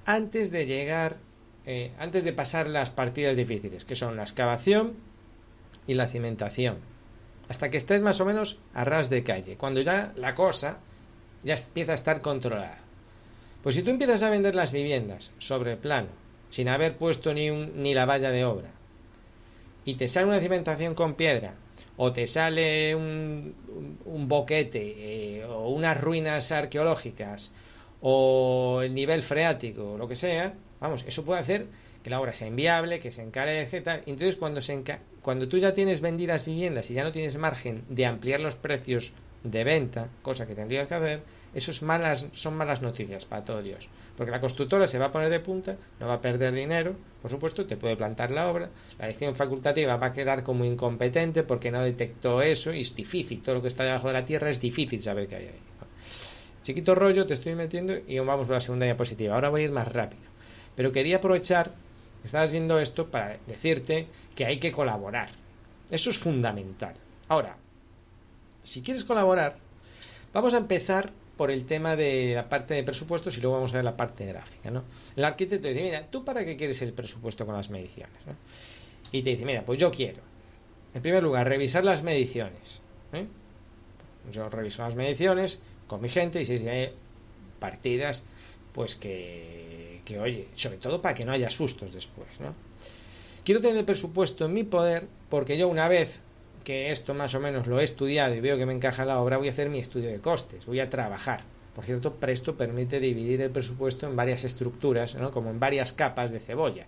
antes 0.05 0.51
de 0.51 0.67
llegar, 0.67 1.17
eh, 1.65 1.91
antes 1.97 2.23
de 2.23 2.33
pasar 2.33 2.67
las 2.67 2.91
partidas 2.91 3.35
difíciles, 3.35 3.83
que 3.83 3.95
son 3.95 4.15
la 4.15 4.21
excavación 4.21 4.93
y 5.87 5.95
la 5.95 6.07
cimentación. 6.07 6.77
Hasta 7.49 7.71
que 7.71 7.77
estés 7.77 8.01
más 8.01 8.21
o 8.21 8.25
menos 8.25 8.59
a 8.75 8.83
ras 8.83 9.09
de 9.09 9.23
calle, 9.23 9.57
cuando 9.57 9.81
ya 9.81 10.13
la 10.15 10.35
cosa 10.35 10.81
ya 11.43 11.55
empieza 11.55 11.93
a 11.93 11.95
estar 11.95 12.21
controlada. 12.21 12.77
Pues 13.63 13.73
si 13.73 13.81
tú 13.81 13.89
empiezas 13.89 14.21
a 14.21 14.29
vender 14.29 14.53
las 14.53 14.71
viviendas 14.71 15.31
sobre 15.39 15.77
plano, 15.77 16.09
sin 16.51 16.69
haber 16.69 16.95
puesto 16.97 17.33
ni, 17.33 17.49
un, 17.49 17.81
ni 17.81 17.95
la 17.95 18.05
valla 18.05 18.29
de 18.29 18.45
obra, 18.45 18.69
y 19.85 19.95
te 19.95 20.07
sale 20.07 20.27
una 20.27 20.39
cimentación 20.39 20.95
con 20.95 21.15
piedra 21.15 21.55
o 21.97 22.11
te 22.13 22.27
sale 22.27 22.95
un, 22.95 23.55
un 24.05 24.27
boquete 24.27 25.39
eh, 25.39 25.45
o 25.45 25.69
unas 25.69 25.99
ruinas 25.99 26.51
arqueológicas 26.51 27.51
o 28.01 28.81
el 28.83 28.93
nivel 28.93 29.21
freático 29.21 29.97
lo 29.97 30.07
que 30.07 30.15
sea, 30.15 30.53
vamos, 30.79 31.05
eso 31.07 31.23
puede 31.25 31.41
hacer 31.41 31.67
que 32.03 32.09
la 32.09 32.19
obra 32.19 32.33
sea 32.33 32.47
inviable, 32.47 32.99
que 32.99 33.11
se 33.11 33.21
encarece, 33.21 33.81
tal. 33.81 34.03
Entonces, 34.05 34.35
cuando, 34.35 34.61
se 34.61 34.81
cuando 35.21 35.47
tú 35.47 35.57
ya 35.57 35.73
tienes 35.73 36.01
vendidas 36.01 36.45
viviendas 36.45 36.89
y 36.89 36.95
ya 36.95 37.03
no 37.03 37.11
tienes 37.11 37.37
margen 37.37 37.83
de 37.89 38.05
ampliar 38.05 38.39
los 38.39 38.55
precios 38.55 39.13
de 39.43 39.63
venta, 39.63 40.09
cosa 40.21 40.47
que 40.47 40.55
tendrías 40.55 40.87
que 40.87 40.95
hacer, 40.95 41.23
eso 41.53 41.85
malas, 41.85 42.27
son 42.33 42.55
malas 42.55 42.81
noticias 42.81 43.25
para 43.25 43.43
todo 43.43 43.61
Dios. 43.61 43.89
Porque 44.15 44.31
la 44.31 44.39
constructora 44.39 44.87
se 44.87 44.99
va 44.99 45.07
a 45.07 45.11
poner 45.11 45.29
de 45.29 45.39
punta, 45.39 45.77
no 45.99 46.07
va 46.07 46.15
a 46.15 46.21
perder 46.21 46.53
dinero, 46.53 46.95
por 47.21 47.31
supuesto, 47.31 47.65
te 47.65 47.77
puede 47.77 47.95
plantar 47.95 48.31
la 48.31 48.49
obra, 48.49 48.69
la 48.99 49.07
dirección 49.07 49.35
facultativa 49.35 49.95
va 49.97 50.07
a 50.07 50.13
quedar 50.13 50.43
como 50.43 50.65
incompetente 50.65 51.43
porque 51.43 51.71
no 51.71 51.81
detectó 51.81 52.41
eso 52.41 52.73
y 52.73 52.81
es 52.81 52.95
difícil, 52.95 53.41
todo 53.41 53.55
lo 53.55 53.61
que 53.61 53.67
está 53.67 53.83
debajo 53.83 54.07
de 54.07 54.13
la 54.13 54.25
tierra 54.25 54.49
es 54.49 54.61
difícil 54.61 55.01
saber 55.01 55.27
qué 55.27 55.35
hay 55.35 55.45
ahí. 55.45 55.59
Chiquito 56.63 56.93
rollo, 56.93 57.25
te 57.25 57.33
estoy 57.33 57.55
metiendo 57.55 57.93
y 58.07 58.19
vamos 58.19 58.47
a 58.49 58.53
la 58.53 58.59
segunda 58.59 58.85
diapositiva. 58.85 59.33
Ahora 59.33 59.49
voy 59.49 59.61
a 59.61 59.63
ir 59.65 59.71
más 59.71 59.87
rápido. 59.87 60.21
Pero 60.75 60.91
quería 60.91 61.17
aprovechar 61.17 61.71
estabas 62.23 62.51
viendo 62.51 62.79
esto 62.79 63.07
para 63.07 63.37
decirte 63.47 64.07
que 64.35 64.45
hay 64.45 64.57
que 64.57 64.71
colaborar. 64.71 65.29
Eso 65.89 66.09
es 66.09 66.17
fundamental. 66.17 66.93
Ahora, 67.27 67.57
si 68.63 68.81
quieres 68.81 69.03
colaborar, 69.03 69.57
vamos 70.33 70.53
a 70.53 70.57
empezar 70.57 71.11
por 71.41 71.49
el 71.49 71.65
tema 71.65 71.95
de 71.95 72.33
la 72.35 72.47
parte 72.47 72.75
de 72.75 72.83
presupuestos 72.83 73.35
y 73.35 73.41
luego 73.41 73.55
vamos 73.55 73.73
a 73.73 73.77
ver 73.77 73.83
la 73.83 73.97
parte 73.97 74.27
gráfica. 74.27 74.69
¿no? 74.69 74.83
El 75.15 75.23
arquitecto 75.23 75.67
dice, 75.67 75.81
mira, 75.81 76.05
¿tú 76.05 76.23
para 76.23 76.45
qué 76.45 76.55
quieres 76.55 76.79
el 76.83 76.93
presupuesto 76.93 77.47
con 77.47 77.55
las 77.55 77.71
mediciones? 77.71 78.13
Y 79.11 79.23
te 79.23 79.31
dice, 79.31 79.43
mira, 79.43 79.63
pues 79.65 79.79
yo 79.79 79.89
quiero, 79.89 80.21
en 80.93 81.01
primer 81.01 81.23
lugar, 81.23 81.49
revisar 81.49 81.83
las 81.83 82.03
mediciones. 82.03 82.83
¿eh? 83.13 83.25
Yo 84.31 84.51
reviso 84.51 84.83
las 84.83 84.93
mediciones 84.93 85.57
con 85.87 85.99
mi 85.99 86.09
gente 86.09 86.43
y 86.43 86.45
si 86.45 86.53
hay 86.67 86.93
partidas, 87.59 88.23
pues 88.71 88.93
que, 88.93 90.01
que, 90.05 90.19
oye, 90.19 90.47
sobre 90.53 90.77
todo 90.77 91.01
para 91.01 91.15
que 91.15 91.25
no 91.25 91.31
haya 91.31 91.49
sustos 91.49 91.91
después, 91.91 92.29
¿no? 92.39 92.53
Quiero 93.43 93.61
tener 93.61 93.77
el 93.77 93.85
presupuesto 93.85 94.45
en 94.45 94.53
mi 94.53 94.63
poder 94.63 95.07
porque 95.27 95.57
yo 95.57 95.69
una 95.69 95.87
vez 95.87 96.21
que 96.63 96.91
esto 96.91 97.13
más 97.13 97.33
o 97.35 97.39
menos 97.39 97.67
lo 97.67 97.79
he 97.79 97.83
estudiado 97.83 98.33
y 98.35 98.39
veo 98.39 98.57
que 98.57 98.65
me 98.65 98.73
encaja 98.73 99.05
la 99.05 99.19
obra, 99.19 99.37
voy 99.37 99.49
a 99.49 99.51
hacer 99.51 99.69
mi 99.69 99.79
estudio 99.79 100.09
de 100.09 100.19
costes, 100.19 100.65
voy 100.65 100.79
a 100.79 100.89
trabajar. 100.89 101.41
Por 101.75 101.85
cierto, 101.85 102.15
Presto 102.15 102.55
permite 102.55 102.99
dividir 102.99 103.41
el 103.41 103.49
presupuesto 103.49 104.05
en 104.07 104.15
varias 104.15 104.43
estructuras, 104.43 105.15
¿no? 105.15 105.31
como 105.31 105.49
en 105.49 105.59
varias 105.59 105.93
capas 105.93 106.31
de 106.31 106.39
cebolla. 106.39 106.85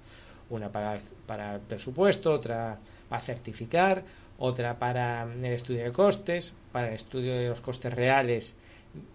Una 0.50 0.72
para, 0.72 1.00
para 1.26 1.56
el 1.56 1.62
presupuesto, 1.62 2.32
otra 2.32 2.80
para 3.08 3.22
certificar, 3.22 4.04
otra 4.38 4.78
para 4.78 5.24
el 5.24 5.46
estudio 5.46 5.84
de 5.84 5.92
costes, 5.92 6.54
para 6.72 6.90
el 6.90 6.96
estudio 6.96 7.34
de 7.36 7.48
los 7.48 7.62
costes 7.62 7.94
reales 7.94 8.56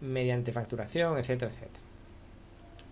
mediante 0.00 0.52
facturación, 0.52 1.18
etcétera, 1.18 1.50
etcétera. 1.50 1.84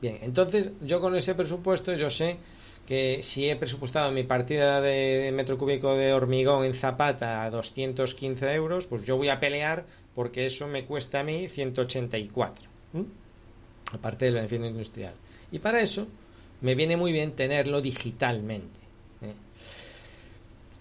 Bien, 0.01 0.19
entonces 0.21 0.71
yo 0.83 1.01
con 1.01 1.17
ese 1.17 1.35
presupuesto 1.35 1.95
yo 1.95 2.11
sé 2.11 2.37
que 2.87 3.23
si 3.23 3.51
he 3.51 3.57
presupuestado 3.57 4.13
mi 4.13 4.23
partida 4.23 4.81
de 4.81 5.31
metro 5.35 5.59
cúbico 5.59 5.97
de 5.97 6.13
hormigón 6.13 6.65
en 6.65 6.75
zapata 6.75 7.45
a 7.45 7.51
215 7.51 8.55
euros, 8.55 8.87
pues 8.87 9.05
yo 9.05 9.17
voy 9.17 9.29
a 9.29 9.41
pelear 9.41 9.85
porque 10.15 10.47
eso 10.47 10.67
me 10.69 10.85
cuesta 10.85 11.21
a 11.21 11.25
mí 11.25 11.49
184, 11.49 12.69
aparte 13.93 14.27
del 14.27 14.35
beneficio 14.35 14.67
industrial. 14.67 15.15
Y 15.51 15.59
para 15.59 15.81
eso 15.81 16.07
me 16.61 16.75
viene 16.75 16.97
muy 16.97 17.13
bien 17.13 17.33
tenerlo 17.33 17.83
digitalmente. 17.83 18.81
¿eh? 19.21 19.35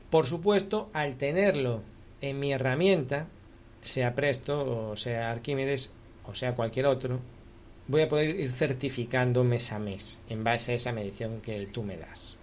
Por 0.10 0.28
supuesto, 0.28 0.90
al 0.94 1.18
tenerlo 1.18 1.82
en 2.22 2.40
mi 2.40 2.54
herramienta, 2.54 3.28
sea 3.82 4.16
Presto 4.16 4.92
o 4.92 4.96
sea 4.96 5.32
Arquímedes 5.32 5.92
o 6.26 6.34
sea 6.34 6.56
cualquier 6.56 6.86
otro, 6.86 7.20
voy 7.88 8.02
a 8.02 8.10
poder 8.10 8.40
ir 8.40 8.52
certificando 8.52 9.44
mes 9.44 9.72
a 9.72 9.80
mes 9.80 10.20
en 10.30 10.44
base 10.44 10.74
a 10.74 10.76
esa 10.76 10.92
medición 10.92 11.42
que 11.42 11.68
tú 11.68 11.84
me 11.84 11.98
das. 11.98 12.38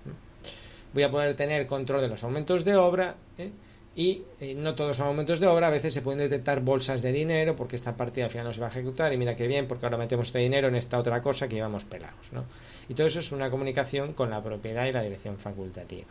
Voy 0.94 1.02
a 1.02 1.10
poder 1.10 1.34
tener 1.34 1.66
control 1.66 2.00
de 2.00 2.08
los 2.08 2.22
aumentos 2.22 2.64
de 2.64 2.76
obra 2.76 3.16
¿eh? 3.38 3.50
y 3.96 4.22
eh, 4.40 4.54
no 4.54 4.74
todos 4.74 4.96
son 4.96 5.08
aumentos 5.08 5.40
de 5.40 5.46
obra, 5.46 5.68
a 5.68 5.70
veces 5.70 5.94
se 5.94 6.02
pueden 6.02 6.18
detectar 6.18 6.60
bolsas 6.60 7.02
de 7.02 7.12
dinero 7.12 7.56
porque 7.56 7.76
esta 7.76 7.96
partida 7.96 8.26
al 8.26 8.30
final 8.30 8.46
no 8.46 8.54
se 8.54 8.60
va 8.60 8.68
a 8.68 8.70
ejecutar 8.70 9.12
y 9.12 9.16
mira 9.16 9.36
qué 9.36 9.46
bien 9.46 9.66
porque 9.66 9.86
ahora 9.86 9.98
metemos 9.98 10.28
este 10.28 10.38
dinero 10.38 10.68
en 10.68 10.76
esta 10.76 10.98
otra 10.98 11.20
cosa 11.22 11.48
que 11.48 11.56
llevamos 11.56 11.84
pelados. 11.84 12.32
¿no? 12.32 12.44
Y 12.88 12.94
todo 12.94 13.06
eso 13.06 13.18
es 13.18 13.32
una 13.32 13.50
comunicación 13.50 14.12
con 14.12 14.30
la 14.30 14.42
propiedad 14.42 14.86
y 14.86 14.92
la 14.92 15.02
dirección 15.02 15.38
facultativa. 15.38 16.08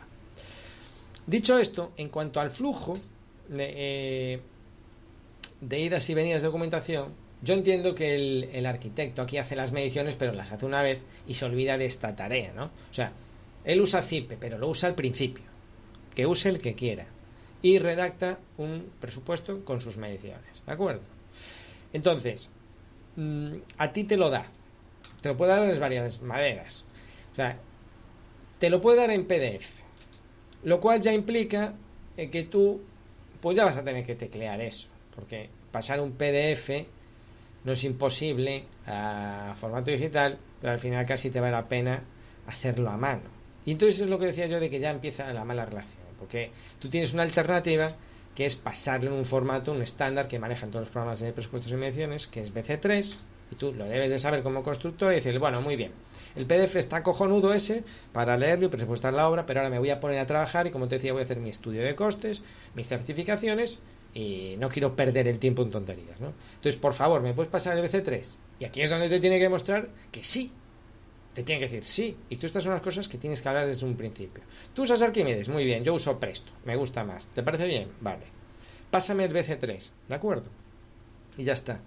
Dicho 1.26 1.58
esto, 1.58 1.92
en 1.96 2.08
cuanto 2.08 2.40
al 2.40 2.50
flujo 2.50 2.98
de, 3.48 3.72
eh, 3.76 4.40
de 5.60 5.78
idas 5.78 6.10
y 6.10 6.14
venidas 6.14 6.42
de 6.42 6.48
documentación, 6.48 7.21
yo 7.42 7.54
entiendo 7.54 7.94
que 7.94 8.14
el, 8.52 8.66
arquitecto 8.66 9.20
aquí 9.20 9.36
hace 9.36 9.56
las 9.56 9.72
mediciones, 9.72 10.14
pero 10.14 10.32
las 10.32 10.52
hace 10.52 10.64
una 10.64 10.82
vez 10.82 11.00
y 11.26 11.34
se 11.34 11.44
olvida 11.44 11.76
de 11.76 11.86
esta 11.86 12.14
tarea, 12.14 12.52
¿no? 12.52 12.66
O 12.66 12.94
sea, 12.94 13.12
él 13.64 13.80
usa 13.80 14.00
CIPE, 14.00 14.36
pero 14.38 14.58
lo 14.58 14.68
usa 14.68 14.88
al 14.88 14.94
principio. 14.94 15.44
Que 16.14 16.26
use 16.26 16.48
el 16.48 16.60
que 16.60 16.74
quiera. 16.74 17.06
Y 17.60 17.78
redacta 17.80 18.38
un 18.58 18.92
presupuesto 19.00 19.64
con 19.64 19.80
sus 19.80 19.96
mediciones, 19.96 20.64
¿de 20.64 20.72
acuerdo? 20.72 21.02
Entonces, 21.92 22.48
mm, 23.16 23.54
a 23.78 23.92
ti 23.92 24.04
te 24.04 24.16
lo 24.16 24.30
da. 24.30 24.46
Te 25.20 25.28
lo 25.28 25.36
puede 25.36 25.52
dar 25.52 25.66
de 25.66 25.78
varias 25.78 26.22
maneras. 26.22 26.84
O 27.32 27.34
sea, 27.34 27.58
te 28.60 28.70
lo 28.70 28.80
puede 28.80 28.98
dar 28.98 29.10
en 29.10 29.26
PDF. 29.26 29.82
Lo 30.62 30.80
cual 30.80 31.00
ya 31.00 31.12
implica 31.12 31.74
eh, 32.16 32.30
que 32.30 32.44
tú, 32.44 32.82
pues 33.40 33.56
ya 33.56 33.64
vas 33.64 33.76
a 33.76 33.84
tener 33.84 34.04
que 34.04 34.14
teclear 34.14 34.60
eso. 34.60 34.88
Porque 35.14 35.50
pasar 35.72 36.00
un 36.00 36.12
PDF 36.12 36.86
no 37.64 37.72
es 37.72 37.84
imposible 37.84 38.64
a 38.86 39.54
formato 39.60 39.90
digital, 39.90 40.38
pero 40.60 40.72
al 40.72 40.78
final 40.78 41.06
casi 41.06 41.30
te 41.30 41.40
vale 41.40 41.52
la 41.52 41.68
pena 41.68 42.02
hacerlo 42.46 42.90
a 42.90 42.96
mano. 42.96 43.22
Y 43.64 43.72
entonces 43.72 44.00
es 44.00 44.08
lo 44.08 44.18
que 44.18 44.26
decía 44.26 44.46
yo 44.46 44.58
de 44.60 44.70
que 44.70 44.80
ya 44.80 44.90
empieza 44.90 45.32
la 45.32 45.44
mala 45.44 45.64
relación, 45.64 46.02
porque 46.18 46.50
tú 46.78 46.88
tienes 46.88 47.14
una 47.14 47.22
alternativa 47.22 47.92
que 48.34 48.46
es 48.46 48.56
pasarle 48.56 49.08
en 49.08 49.14
un 49.14 49.24
formato, 49.24 49.72
un 49.72 49.82
estándar 49.82 50.26
que 50.26 50.38
manejan 50.38 50.70
todos 50.70 50.86
los 50.86 50.90
programas 50.90 51.20
de 51.20 51.32
presupuestos 51.32 51.70
y 51.72 51.76
mediciones, 51.76 52.26
que 52.26 52.40
es 52.40 52.52
BC3, 52.52 53.16
y 53.52 53.54
tú 53.54 53.74
lo 53.74 53.84
debes 53.84 54.10
de 54.10 54.18
saber 54.18 54.42
como 54.42 54.62
constructor 54.62 55.12
y 55.12 55.16
decirle, 55.16 55.38
bueno, 55.38 55.60
muy 55.60 55.76
bien, 55.76 55.92
el 56.34 56.46
PDF 56.46 56.76
está 56.76 57.02
cojonudo 57.02 57.52
ese 57.52 57.84
para 58.12 58.38
leerlo 58.38 58.66
y 58.66 58.68
presupuestar 58.70 59.12
la 59.12 59.28
obra, 59.28 59.44
pero 59.44 59.60
ahora 59.60 59.70
me 59.70 59.78
voy 59.78 59.90
a 59.90 60.00
poner 60.00 60.18
a 60.18 60.26
trabajar 60.26 60.66
y 60.66 60.70
como 60.70 60.88
te 60.88 60.96
decía 60.96 61.12
voy 61.12 61.20
a 61.20 61.24
hacer 61.24 61.38
mi 61.38 61.50
estudio 61.50 61.82
de 61.82 61.94
costes, 61.94 62.42
mis 62.74 62.88
certificaciones 62.88 63.80
y 64.14 64.56
no 64.58 64.68
quiero 64.68 64.94
perder 64.94 65.28
el 65.28 65.38
tiempo 65.38 65.62
en 65.62 65.70
tonterías, 65.70 66.20
¿no? 66.20 66.34
Entonces, 66.54 66.76
por 66.76 66.94
favor, 66.94 67.22
¿me 67.22 67.32
puedes 67.32 67.50
pasar 67.50 67.78
el 67.78 67.88
BC3? 67.88 68.36
Y 68.60 68.64
aquí 68.64 68.82
es 68.82 68.90
donde 68.90 69.08
te 69.08 69.20
tiene 69.20 69.38
que 69.38 69.44
demostrar 69.44 69.88
que 70.10 70.22
sí. 70.22 70.52
Te 71.34 71.42
tiene 71.42 71.60
que 71.60 71.66
decir 71.66 71.84
sí. 71.84 72.16
Y 72.28 72.36
tú 72.36 72.46
estas 72.46 72.62
son 72.62 72.74
las 72.74 72.82
cosas 72.82 73.08
que 73.08 73.16
tienes 73.16 73.40
que 73.40 73.48
hablar 73.48 73.66
desde 73.66 73.86
un 73.86 73.96
principio. 73.96 74.42
Tú 74.74 74.82
usas 74.82 75.00
Arquímedes, 75.00 75.48
muy 75.48 75.64
bien, 75.64 75.82
yo 75.82 75.94
uso 75.94 76.20
Presto, 76.20 76.52
me 76.64 76.76
gusta 76.76 77.04
más. 77.04 77.26
¿Te 77.28 77.42
parece 77.42 77.66
bien? 77.66 77.90
Vale. 78.00 78.26
Pásame 78.90 79.24
el 79.24 79.32
BC3, 79.32 79.90
¿de 80.08 80.14
acuerdo? 80.14 80.50
Y 81.38 81.44
ya 81.44 81.54
está. 81.54 81.80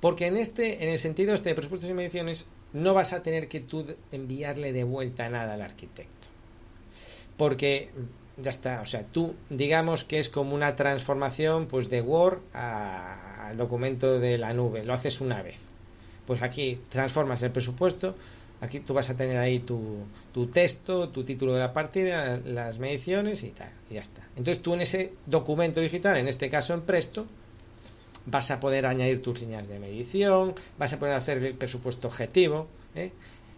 Porque 0.00 0.26
en 0.26 0.36
este, 0.36 0.82
en 0.82 0.90
el 0.90 0.98
sentido 0.98 1.32
este 1.32 1.50
de 1.50 1.54
presupuestos 1.54 1.88
y 1.88 1.94
mediciones, 1.94 2.50
no 2.72 2.92
vas 2.92 3.12
a 3.12 3.22
tener 3.22 3.46
que 3.46 3.60
tú 3.60 3.86
enviarle 4.10 4.72
de 4.72 4.82
vuelta 4.82 5.28
nada 5.28 5.54
al 5.54 5.62
arquitecto. 5.62 6.26
Porque 7.36 7.90
ya 8.36 8.50
está. 8.50 8.80
O 8.82 8.86
sea, 8.86 9.04
tú 9.04 9.34
digamos 9.50 10.04
que 10.04 10.18
es 10.18 10.28
como 10.28 10.54
una 10.54 10.74
transformación 10.74 11.66
pues 11.66 11.88
de 11.88 12.00
Word 12.00 12.40
al 12.52 13.56
documento 13.56 14.18
de 14.18 14.38
la 14.38 14.52
nube. 14.52 14.84
Lo 14.84 14.94
haces 14.94 15.20
una 15.20 15.42
vez. 15.42 15.56
Pues 16.26 16.42
aquí 16.42 16.80
transformas 16.88 17.42
el 17.42 17.50
presupuesto. 17.50 18.16
Aquí 18.60 18.78
tú 18.78 18.94
vas 18.94 19.10
a 19.10 19.16
tener 19.16 19.38
ahí 19.38 19.58
tu, 19.58 20.04
tu 20.32 20.46
texto, 20.46 21.08
tu 21.08 21.24
título 21.24 21.54
de 21.54 21.60
la 21.60 21.72
partida, 21.72 22.40
las 22.44 22.78
mediciones 22.78 23.42
y 23.42 23.48
tal. 23.48 23.70
Y 23.90 23.94
ya 23.94 24.02
está. 24.02 24.22
Entonces 24.36 24.62
tú 24.62 24.74
en 24.74 24.82
ese 24.82 25.12
documento 25.26 25.80
digital, 25.80 26.16
en 26.16 26.28
este 26.28 26.48
caso 26.48 26.72
en 26.72 26.82
Presto, 26.82 27.26
vas 28.26 28.50
a 28.50 28.60
poder 28.60 28.86
añadir 28.86 29.20
tus 29.20 29.40
líneas 29.40 29.68
de 29.68 29.78
medición, 29.78 30.54
vas 30.78 30.92
a 30.92 30.98
poder 30.98 31.14
hacer 31.14 31.42
el 31.42 31.54
presupuesto 31.54 32.08
objetivo. 32.08 32.68
¿eh? 32.94 33.10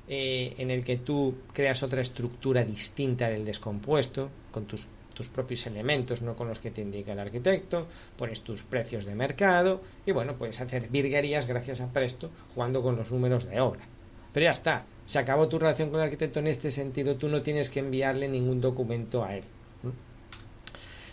Eh, 0.07 0.55
en 0.59 0.71
el 0.71 0.85
que 0.85 0.99
tú 0.99 1.35
creas 1.55 1.83
otra 1.83 2.03
estructura 2.03 2.63
distinta 2.63 3.31
del 3.31 3.47
descompuesto, 3.47 4.29
con 4.51 4.67
tus, 4.67 4.87
tus 5.15 5.29
propios 5.29 5.67
elementos, 5.67 6.21
no 6.21 6.37
con 6.37 6.47
los 6.47 6.59
que 6.59 6.71
te 6.71 6.83
indica 6.83 7.15
el 7.15 7.21
arquitecto, 7.21 7.87
pones 8.19 8.43
tus 8.43 8.65
precios 8.65 9.07
de 9.07 9.15
mercado 9.15 9.81
y 10.05 10.13
bueno, 10.13 10.37
puedes 10.37 10.61
hacer 10.61 10.91
virguerías 10.91 11.47
gracias 11.47 11.81
a 11.81 11.91
Presto 11.91 12.31
jugando 12.55 12.83
con 12.83 12.97
los 12.97 13.11
números 13.11 13.49
de 13.49 13.61
obra. 13.61 13.87
Pero 14.35 14.45
ya 14.45 14.53
está, 14.53 14.85
se 15.07 15.19
acabó 15.19 15.49
tu 15.49 15.59
relación 15.59 15.89
con 15.89 16.01
el 16.01 16.07
arquitecto 16.07 16.41
en 16.41 16.49
este 16.49 16.71
sentido, 16.71 17.17
tú 17.17 17.29
no 17.29 17.41
tienes 17.41 17.71
que 17.71 17.81
enviarle 17.81 18.29
ningún 18.29 18.61
documento 18.61 19.25
a 19.25 19.37
él. 19.37 19.45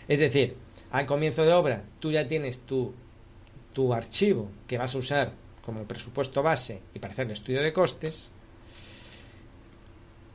Es 0.06 0.18
decir, 0.18 0.54
al 0.90 1.06
comienzo 1.06 1.46
de 1.46 1.54
obra 1.54 1.84
tú 1.98 2.10
ya 2.12 2.28
tienes 2.28 2.60
tu, 2.66 2.92
tu 3.72 3.94
archivo 3.94 4.50
que 4.66 4.76
vas 4.76 4.94
a 4.94 4.98
usar 4.98 5.32
como 5.64 5.84
presupuesto 5.84 6.42
base 6.42 6.82
y 6.92 6.98
para 6.98 7.14
hacer 7.14 7.26
el 7.26 7.32
estudio 7.32 7.62
de 7.62 7.72
costes, 7.72 8.32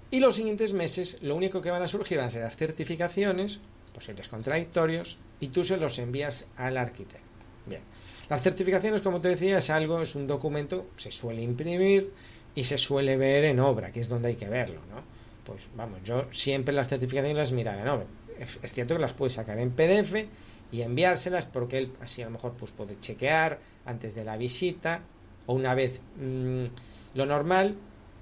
y 0.10 0.20
los 0.20 0.36
siguientes 0.36 0.74
meses 0.74 1.20
lo 1.22 1.36
único 1.36 1.62
que 1.62 1.72
van 1.72 1.82
a 1.82 1.88
surgir 1.88 2.18
van 2.18 2.28
a 2.28 2.32
ser 2.32 2.44
las 2.44 2.56
certificaciones, 2.56 3.60
posibles 3.94 4.28
contradictorios, 4.28 5.18
y 5.40 5.50
tú 5.50 5.64
se 5.64 5.78
los 5.78 6.00
envías 6.00 6.48
al 6.56 6.78
arquitecto. 6.78 7.28
Bien. 7.66 7.82
Las 8.30 8.42
certificaciones, 8.42 9.02
como 9.02 9.22
te 9.22 9.30
decía, 9.30 9.58
es 9.58 9.70
algo, 9.70 10.02
es 10.02 10.16
un 10.16 10.28
documento, 10.28 10.88
se 10.96 11.12
suele 11.12 11.42
imprimir 11.42 12.12
y 12.56 12.64
se 12.64 12.78
suele 12.78 13.18
ver 13.18 13.46
en 13.46 13.60
obra, 13.60 13.92
que 13.92 14.00
es 14.00 14.10
donde 14.10 14.30
hay 14.30 14.36
que 14.36 14.50
verlo, 14.50 14.82
¿no? 14.90 15.02
Pues 15.46 15.68
vamos, 15.76 16.00
yo 16.04 16.28
siempre 16.32 16.74
las 16.74 16.90
certificaciones 16.90 17.38
las 17.38 17.52
miraba 17.52 17.82
en 17.82 17.88
obra. 17.88 18.06
Es, 18.38 18.74
cierto 18.74 18.96
que 18.96 19.02
las 19.02 19.14
puedes 19.14 19.34
sacar 19.34 19.60
en 19.60 19.72
PDF 19.72 20.28
y 20.72 20.82
enviárselas 20.82 21.46
porque 21.46 21.78
él 21.78 21.94
así 22.02 22.22
a 22.22 22.26
lo 22.26 22.32
mejor 22.32 22.54
pues 22.54 22.72
puede 22.72 23.00
chequear 23.00 23.60
antes 23.86 24.14
de 24.14 24.26
la 24.26 24.38
visita 24.38 25.02
o 25.46 25.54
una 25.54 25.74
vez 25.74 26.02
mm, 26.18 26.66
lo 27.14 27.26
normal 27.26 27.78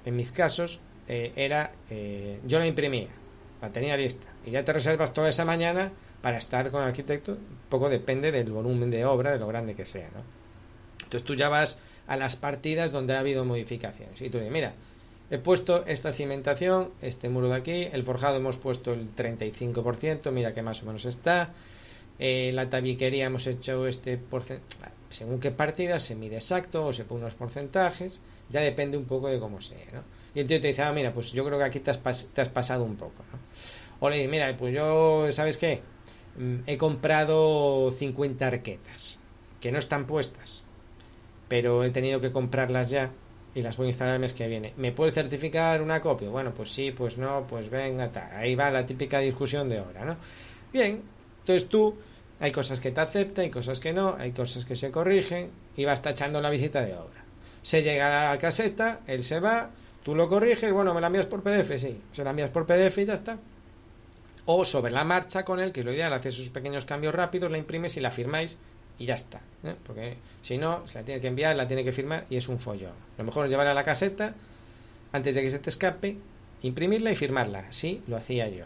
en 0.06 0.16
mis 0.16 0.32
casos 0.32 0.80
eh, 1.08 1.32
era, 1.36 1.74
eh, 1.90 2.40
yo 2.46 2.60
la 2.60 2.68
imprimía, 2.68 3.10
la 3.62 3.72
tenía 3.72 3.98
lista, 3.98 4.26
y 4.46 4.52
ya 4.52 4.64
te 4.64 4.74
reservas 4.74 5.14
toda 5.14 5.30
esa 5.30 5.46
mañana 5.46 5.92
para 6.22 6.38
estar 6.38 6.72
con 6.72 6.82
el 6.82 6.90
arquitecto, 6.90 7.38
poco 7.70 7.90
depende 7.90 8.32
del 8.32 8.52
volumen 8.52 8.90
de 8.90 9.06
obra, 9.06 9.32
de 9.32 9.40
lo 9.40 9.48
grande 9.48 9.76
que 9.76 9.86
sea, 9.86 10.10
¿no? 10.10 10.24
Entonces 11.04 11.24
tú 11.24 11.36
ya 11.36 11.50
vas 11.50 11.80
a 12.08 12.18
las 12.18 12.36
partidas 12.36 12.92
donde 12.92 13.16
ha 13.16 13.20
habido 13.20 13.46
modificaciones, 13.46 14.22
y 14.22 14.30
tú 14.30 14.38
dices, 14.38 14.52
mira, 14.52 14.74
he 15.30 15.38
puesto 15.38 15.86
esta 15.86 16.14
cimentación, 16.14 16.92
este 17.02 17.30
muro 17.30 17.50
de 17.50 17.56
aquí, 17.56 17.88
el 17.92 18.04
forjado 18.04 18.38
hemos 18.38 18.58
puesto 18.58 18.94
el 18.94 19.14
35%, 19.16 20.32
mira 20.32 20.54
que 20.54 20.62
más 20.62 20.82
o 20.84 20.88
menos 20.88 21.06
está, 21.06 21.54
eh, 22.18 22.52
la 22.54 22.70
tabiquería 22.70 23.26
hemos 23.26 23.46
hecho 23.46 23.88
este 23.88 24.18
porcentaje, 24.18 24.94
según 25.10 25.40
qué 25.40 25.52
partida 25.52 26.00
se 26.00 26.16
mide 26.16 26.38
exacto 26.38 26.86
o 26.86 26.94
se 26.94 27.06
pone 27.06 27.22
unos 27.22 27.36
porcentajes, 27.36 28.22
ya 28.50 28.62
depende 28.62 28.98
un 28.98 29.06
poco 29.06 29.30
de 29.30 29.40
cómo 29.40 29.62
sea, 29.62 29.86
¿no? 29.94 30.04
Y 30.36 30.42
el 30.42 30.48
tío 30.48 30.60
te 30.60 30.68
dice, 30.68 30.82
ah, 30.82 30.92
mira, 30.92 31.14
pues 31.14 31.32
yo 31.32 31.46
creo 31.46 31.58
que 31.58 31.64
aquí 31.64 31.80
te 31.80 31.90
has, 31.90 32.50
pasado 32.50 32.84
un 32.84 32.98
poco, 32.98 33.24
¿no? 33.32 33.40
O 34.02 34.10
le 34.10 34.18
dice, 34.18 34.28
mira, 34.28 34.56
pues 34.58 34.76
yo, 34.76 35.32
¿sabes 35.32 35.58
qué? 35.58 35.82
Mm, 36.38 36.58
he 36.68 36.78
comprado 36.78 37.92
50 37.92 38.46
arquetas, 38.46 39.20
que 39.62 39.72
no 39.72 39.80
están 39.80 40.06
puestas, 40.06 40.66
pero 41.48 41.86
he 41.86 41.90
tenido 41.92 42.20
que 42.20 42.34
comprarlas 42.34 42.90
ya 42.90 43.12
y 43.56 43.62
las 43.62 43.78
voy 43.78 43.86
a 43.86 43.88
instalar 43.88 44.16
el 44.16 44.20
mes 44.20 44.34
que 44.34 44.48
viene. 44.48 44.74
¿Me 44.76 44.92
puede 44.92 45.14
certificar 45.14 45.82
una 45.82 46.02
copia? 46.02 46.28
Bueno, 46.30 46.54
pues 46.54 46.70
sí, 46.70 46.92
pues 46.92 47.18
no, 47.18 47.48
pues 47.48 47.70
venga, 47.70 48.12
tal. 48.12 48.30
Ahí 48.36 48.54
va 48.54 48.70
la 48.70 48.86
típica 48.86 49.20
discusión 49.20 49.70
de 49.70 49.80
hora, 49.80 50.04
¿no? 50.04 50.18
Bien, 50.74 51.02
entonces 51.40 51.70
tú, 51.70 51.96
hay 52.42 52.52
cosas 52.52 52.82
que 52.82 52.92
te 52.92 53.00
acepta, 53.00 53.44
hay 53.44 53.50
cosas 53.50 53.80
que 53.80 53.94
no, 53.94 54.18
hay 54.20 54.32
cosas 54.32 54.66
que 54.66 54.76
se 54.76 54.92
corrigen 54.92 55.52
y 55.78 55.86
vas 55.86 56.02
tachando 56.02 56.42
la 56.42 56.50
visita 56.50 56.84
de 56.84 56.94
obra. 56.96 57.24
Se 57.62 57.82
llega 57.82 58.30
a 58.30 58.34
la 58.34 58.40
caseta, 58.40 59.00
él 59.08 59.24
se 59.24 59.40
va, 59.40 59.72
tú 60.06 60.14
lo 60.14 60.30
corriges, 60.30 60.72
bueno, 60.72 60.94
me 60.94 61.02
la 61.02 61.08
envías 61.08 61.26
por 61.26 61.42
PDF, 61.42 61.80
sí, 61.80 62.00
se 62.12 62.24
la 62.24 62.30
envías 62.30 62.52
por 62.52 62.68
PDF 62.68 62.96
y 63.00 63.06
ya 63.06 63.16
está. 63.16 63.40
O 64.46 64.64
sobre 64.64 64.92
la 64.92 65.04
marcha 65.04 65.44
con 65.44 65.60
él, 65.60 65.72
que 65.72 65.80
es 65.80 65.86
lo 65.86 65.92
ideal, 65.92 66.14
haces 66.14 66.36
sus 66.36 66.52
pequeños 66.52 66.86
cambios 66.86 67.16
rápidos, 67.16 67.50
la 67.50 67.58
imprimes 67.58 67.98
y 67.98 68.02
la 68.02 68.12
firmáis 68.12 68.60
y 69.00 69.08
ya 69.08 69.16
está. 69.16 69.42
¿eh? 69.64 69.76
Porque 69.84 70.18
si 70.44 70.60
no, 70.60 70.88
se 70.88 71.00
la 71.00 71.06
tiene 71.06 71.22
que 71.22 71.28
enviar, 71.28 71.56
la 71.56 71.68
tiene 71.68 71.84
que 71.84 71.92
firmar 71.92 72.28
y 72.30 72.38
es 72.38 72.48
un 72.48 72.60
follón. 72.60 72.94
Lo 73.18 73.24
mejor 73.24 73.46
es 73.46 73.52
llevarla 73.52 73.72
a 73.72 73.74
la 73.74 73.84
caseta 73.84 74.36
antes 75.12 75.34
de 75.34 75.42
que 75.42 75.50
se 75.50 75.58
te 75.58 75.72
escape, 75.72 76.18
imprimirla 76.62 77.12
y 77.12 77.16
firmarla. 77.16 77.74
Sí, 77.74 78.04
lo 78.06 78.16
hacía 78.16 78.48
yo. 78.48 78.66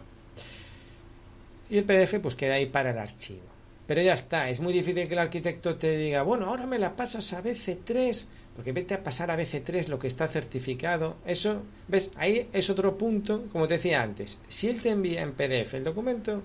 Y 1.70 1.78
el 1.78 1.86
PDF 1.86 2.20
pues 2.22 2.36
queda 2.36 2.56
ahí 2.56 2.66
para 2.66 2.90
el 2.90 2.98
archivo. 2.98 3.48
Pero 3.90 4.04
ya 4.04 4.14
está, 4.14 4.52
es 4.52 4.60
muy 4.60 4.72
difícil 4.72 5.08
que 5.08 5.16
el 5.16 5.20
arquitecto 5.20 5.76
te 5.76 5.98
diga, 5.98 6.22
bueno, 6.22 6.46
ahora 6.46 6.68
me 6.68 6.78
la 6.78 6.96
pasas 6.96 7.34
a 7.34 7.42
BC3, 7.42 8.28
porque 8.56 8.72
vete 8.72 8.94
a 8.94 9.02
pasar 9.02 9.32
a 9.32 9.36
BC3 9.36 9.88
lo 9.88 9.98
que 9.98 10.06
está 10.06 10.28
certificado. 10.28 11.18
Eso, 11.26 11.64
¿ves? 11.88 12.12
Ahí 12.16 12.48
es 12.54 12.70
otro 12.70 13.00
punto, 13.00 13.46
como 13.52 13.68
te 13.68 13.78
decía 13.78 14.04
antes. 14.04 14.38
Si 14.48 14.70
él 14.70 14.80
te 14.80 14.90
envía 14.90 15.24
en 15.24 15.34
PDF 15.34 15.74
el 15.74 15.86
documento, 15.86 16.44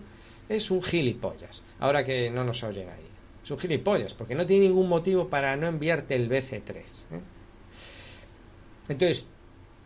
es 0.48 0.70
un 0.70 0.82
gilipollas. 0.82 1.62
Ahora 1.80 2.02
que 2.02 2.30
no 2.30 2.44
nos 2.44 2.64
oyen 2.64 2.88
ahí. 2.88 3.04
Es 3.44 3.50
un 3.50 3.58
gilipollas, 3.58 4.14
porque 4.14 4.34
no 4.34 4.46
tiene 4.46 4.68
ningún 4.68 4.88
motivo 4.88 5.28
para 5.28 5.54
no 5.54 5.66
enviarte 5.66 6.14
el 6.14 6.30
BC3. 6.30 6.76
¿eh? 6.76 7.20
Entonces, 8.88 9.26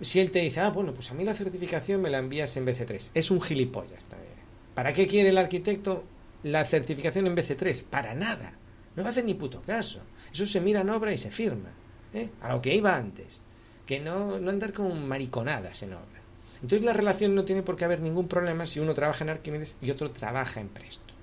si 0.00 0.20
él 0.20 0.30
te 0.30 0.38
dice, 0.38 0.60
ah, 0.60 0.70
bueno, 0.70 0.94
pues 0.94 1.10
a 1.10 1.14
mí 1.14 1.24
la 1.24 1.34
certificación 1.34 2.02
me 2.02 2.08
la 2.08 2.18
envías 2.18 2.56
en 2.56 2.66
BC3, 2.66 3.10
es 3.14 3.32
un 3.32 3.40
gilipollas 3.40 4.04
también. 4.04 4.38
¿Para 4.76 4.92
qué 4.92 5.08
quiere 5.08 5.30
el 5.30 5.38
arquitecto 5.38 6.04
la 6.42 6.64
certificación 6.64 7.26
en 7.26 7.36
BC3? 7.36 7.84
Para 7.84 8.14
nada. 8.14 8.54
No 8.96 9.02
va 9.02 9.10
a 9.10 9.12
hacer 9.12 9.24
ni 9.24 9.34
puto 9.34 9.62
caso. 9.62 10.00
Eso 10.32 10.46
se 10.46 10.60
mira 10.60 10.80
en 10.80 10.90
obra 10.90 11.12
y 11.12 11.18
se 11.18 11.30
firma. 11.30 11.70
¿eh? 12.14 12.30
A 12.40 12.52
lo 12.52 12.62
que 12.62 12.74
iba 12.74 12.96
antes. 12.96 13.40
Que 13.86 14.00
no, 14.00 14.38
no 14.38 14.50
andar 14.50 14.72
con 14.72 15.06
mariconadas 15.06 15.82
en 15.82 15.94
obra. 15.94 16.18
Entonces 16.62 16.82
la 16.82 16.92
relación 16.92 17.34
no 17.34 17.44
tiene 17.44 17.62
por 17.62 17.76
qué 17.76 17.84
haber 17.84 18.00
ningún 18.00 18.28
problema 18.28 18.66
si 18.66 18.80
uno 18.80 18.94
trabaja 18.94 19.24
en 19.24 19.30
Arquímedes 19.30 19.76
y 19.80 19.90
otro 19.90 20.10
trabaja 20.10 20.60
en 20.60 20.68
Presto. 20.68 21.14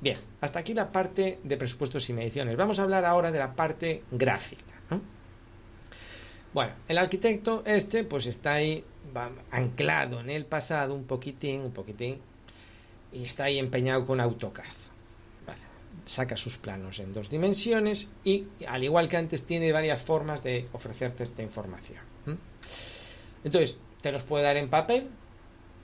Bien, 0.00 0.18
hasta 0.40 0.58
aquí 0.58 0.74
la 0.74 0.92
parte 0.92 1.38
de 1.42 1.56
presupuestos 1.56 2.08
y 2.10 2.12
mediciones. 2.12 2.56
Vamos 2.56 2.78
a 2.78 2.82
hablar 2.82 3.04
ahora 3.04 3.30
de 3.30 3.38
la 3.38 3.54
parte 3.54 4.02
gráfica. 4.10 4.74
Bueno, 6.52 6.72
el 6.88 6.96
arquitecto 6.96 7.62
este 7.66 8.02
pues 8.04 8.26
está 8.26 8.54
ahí 8.54 8.82
anclado 9.50 10.20
en 10.20 10.30
el 10.30 10.46
pasado 10.46 10.94
un 10.94 11.04
poquitín, 11.04 11.60
un 11.60 11.72
poquitín, 11.72 12.18
y 13.16 13.24
está 13.24 13.44
ahí 13.44 13.58
empeñado 13.58 14.04
con 14.06 14.20
AutoCAD. 14.20 14.64
saca 16.04 16.36
sus 16.36 16.56
planos 16.56 17.00
en 17.00 17.12
dos 17.12 17.30
dimensiones 17.30 18.10
y 18.22 18.46
al 18.68 18.84
igual 18.84 19.08
que 19.08 19.16
antes 19.16 19.44
tiene 19.44 19.72
varias 19.72 20.00
formas 20.00 20.44
de 20.44 20.68
ofrecerte 20.72 21.24
esta 21.24 21.42
información. 21.42 22.00
Entonces, 23.42 23.78
te 24.02 24.12
los 24.12 24.22
puede 24.22 24.44
dar 24.44 24.56
en 24.56 24.68
papel, 24.68 25.08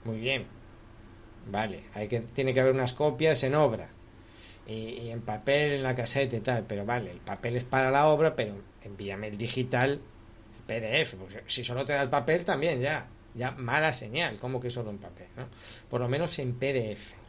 muy 0.05 0.19
bien, 0.19 0.47
vale, 1.51 1.85
hay 1.95 2.09
que, 2.09 2.21
tiene 2.21 2.55
que 2.55 2.61
haber 2.61 2.75
unas 2.75 2.93
copias 2.93 3.43
en 3.43 3.55
obra, 3.55 3.91
y, 4.67 5.11
en 5.11 5.23
papel 5.23 5.73
en 5.73 5.83
la 5.83 5.95
caseta 5.95 6.37
y 6.37 6.41
tal, 6.41 6.65
pero 6.67 6.85
vale, 6.85 7.11
el 7.11 7.19
papel 7.19 7.57
es 7.57 7.65
para 7.65 7.91
la 7.91 8.09
obra, 8.09 8.37
pero 8.37 8.55
envíame 8.83 9.29
el 9.29 9.39
digital, 9.39 10.01
el 10.57 10.63
PDF, 10.67 11.15
porque 11.15 11.43
si 11.47 11.65
solo 11.65 11.85
te 11.85 11.93
da 11.93 12.03
el 12.03 12.11
papel 12.11 12.45
también 12.45 12.81
ya, 12.81 13.09
ya 13.35 13.53
mala 13.53 13.93
señal, 13.93 14.39
como 14.39 14.61
que 14.61 14.71
solo 14.71 14.91
en 14.91 14.99
papel. 14.99 15.27
Por 15.89 16.01
lo 16.01 16.09
menos 16.09 16.39
en 16.39 16.55
PDF. 16.55 17.22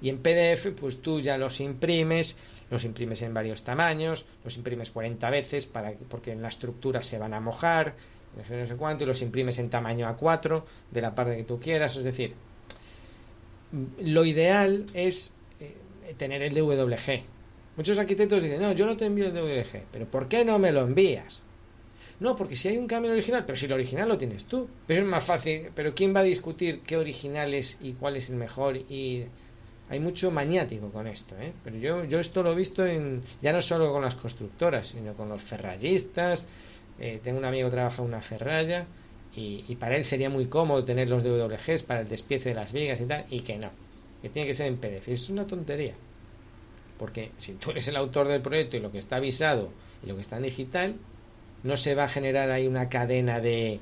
Y 0.00 0.08
en 0.08 0.18
PDF, 0.18 0.68
pues 0.78 1.02
tú 1.02 1.20
ya 1.20 1.36
los 1.38 1.60
imprimes, 1.60 2.36
los 2.70 2.84
imprimes 2.84 3.22
en 3.22 3.34
varios 3.34 3.62
tamaños, 3.62 4.26
los 4.44 4.56
imprimes 4.56 4.90
40 4.90 5.30
veces 5.30 5.66
para, 5.66 5.92
porque 6.08 6.32
en 6.32 6.42
la 6.42 6.48
estructura 6.48 7.02
se 7.02 7.18
van 7.18 7.34
a 7.34 7.40
mojar, 7.40 7.94
no 8.36 8.44
sé, 8.44 8.56
no 8.58 8.66
sé 8.66 8.76
cuánto, 8.76 9.04
y 9.04 9.06
los 9.06 9.22
imprimes 9.22 9.58
en 9.58 9.70
tamaño 9.70 10.08
A4 10.08 10.62
de 10.90 11.00
la 11.00 11.14
parte 11.14 11.36
que 11.36 11.44
tú 11.44 11.60
quieras. 11.60 11.96
Es 11.96 12.04
decir, 12.04 12.34
lo 14.00 14.24
ideal 14.24 14.86
es 14.94 15.34
tener 16.16 16.42
el 16.42 16.54
DWG. 16.54 17.22
Muchos 17.76 17.98
arquitectos 17.98 18.42
dicen, 18.42 18.60
no, 18.60 18.72
yo 18.72 18.86
no 18.86 18.96
te 18.96 19.06
envío 19.06 19.26
el 19.26 19.34
DWG, 19.34 19.84
pero 19.92 20.06
¿por 20.06 20.28
qué 20.28 20.44
no 20.44 20.58
me 20.58 20.72
lo 20.72 20.80
envías? 20.80 21.42
No, 22.18 22.36
porque 22.36 22.56
si 22.56 22.68
hay 22.68 22.76
un 22.76 22.86
cambio 22.86 23.12
original, 23.12 23.44
pero 23.46 23.56
si 23.56 23.66
el 23.66 23.72
original 23.72 24.08
lo 24.08 24.18
tienes 24.18 24.44
tú, 24.44 24.68
pero 24.86 25.02
es 25.02 25.08
más 25.08 25.24
fácil, 25.24 25.70
pero 25.74 25.94
¿quién 25.94 26.14
va 26.14 26.20
a 26.20 26.24
discutir 26.24 26.80
qué 26.80 26.98
original 26.98 27.54
es 27.54 27.78
y 27.80 27.92
cuál 27.94 28.16
es 28.16 28.28
el 28.28 28.36
mejor? 28.36 28.76
Y 28.76 29.24
hay 29.90 30.00
mucho 30.00 30.30
maniático 30.30 30.90
con 30.90 31.06
esto, 31.06 31.36
¿eh? 31.38 31.52
Pero 31.62 31.76
yo, 31.76 32.04
yo 32.04 32.18
esto 32.18 32.42
lo 32.42 32.52
he 32.52 32.54
visto 32.54 32.86
en, 32.86 33.22
ya 33.42 33.52
no 33.52 33.60
solo 33.60 33.92
con 33.92 34.02
las 34.02 34.16
constructoras, 34.16 34.88
sino 34.88 35.12
con 35.14 35.28
los 35.28 35.42
ferrallistas. 35.42 36.46
Eh, 36.98 37.20
tengo 37.22 37.38
un 37.38 37.44
amigo 37.44 37.68
que 37.68 37.72
trabaja 37.72 38.00
en 38.00 38.08
una 38.08 38.22
ferralla 38.22 38.86
y, 39.34 39.64
y, 39.68 39.76
para 39.76 39.96
él 39.96 40.04
sería 40.04 40.30
muy 40.30 40.46
cómodo 40.46 40.84
tener 40.84 41.08
los 41.08 41.22
DWGs 41.22 41.82
para 41.82 42.00
el 42.00 42.08
despiece 42.08 42.50
de 42.50 42.54
las 42.54 42.72
vigas 42.72 43.00
y 43.00 43.04
tal, 43.04 43.26
y 43.30 43.40
que 43.40 43.58
no 43.58 43.70
que 44.22 44.28
tiene 44.28 44.48
que 44.48 44.54
ser 44.54 44.66
en 44.66 44.76
PDF. 44.76 45.08
es 45.08 45.30
una 45.30 45.46
tontería. 45.46 45.94
Porque 46.98 47.32
si 47.38 47.54
tú 47.54 47.70
eres 47.70 47.88
el 47.88 47.96
autor 47.96 48.28
del 48.28 48.42
proyecto 48.42 48.76
y 48.76 48.80
lo 48.80 48.92
que 48.92 48.98
está 48.98 49.16
avisado 49.16 49.70
y 50.04 50.06
lo 50.06 50.14
que 50.14 50.20
está 50.20 50.36
en 50.36 50.42
digital, 50.42 50.96
no 51.62 51.76
se 51.76 51.94
va 51.94 52.04
a 52.04 52.08
generar 52.08 52.50
ahí 52.50 52.66
una 52.66 52.88
cadena 52.88 53.40
de, 53.40 53.80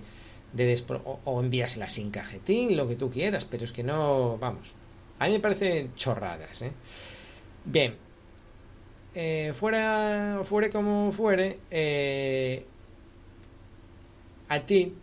de 0.53 0.83
o, 1.05 1.21
o, 1.25 1.41
envíasela 1.41 1.89
sin 1.89 2.11
cajetín, 2.11 2.77
lo 2.77 2.89
que 2.89 2.97
tú 2.97 3.11
quieras, 3.11 3.45
pero 3.45 3.65
es 3.65 3.73
que 3.73 3.83
no, 3.83 4.39
vamos. 4.39 4.75
A 5.19 5.27
mí 5.27 5.33
me 5.33 5.41
parecen 5.41 5.95
chorradas. 5.95 6.63
¿eh? 6.63 6.73
Bien, 7.65 7.97
eh, 9.15 9.53
fuera, 9.55 10.41
fuere 10.45 10.71
como 10.71 11.11
fuere, 11.13 11.61
eh, 11.71 12.65
a 14.49 14.61
ti, 14.61 14.95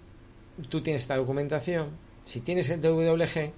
tú 0.69 0.81
tienes 0.81 1.01
esta 1.01 1.17
documentación, 1.17 1.89
si 2.23 2.41
tienes 2.41 2.69
el 2.69 2.81
WG, 2.81 3.51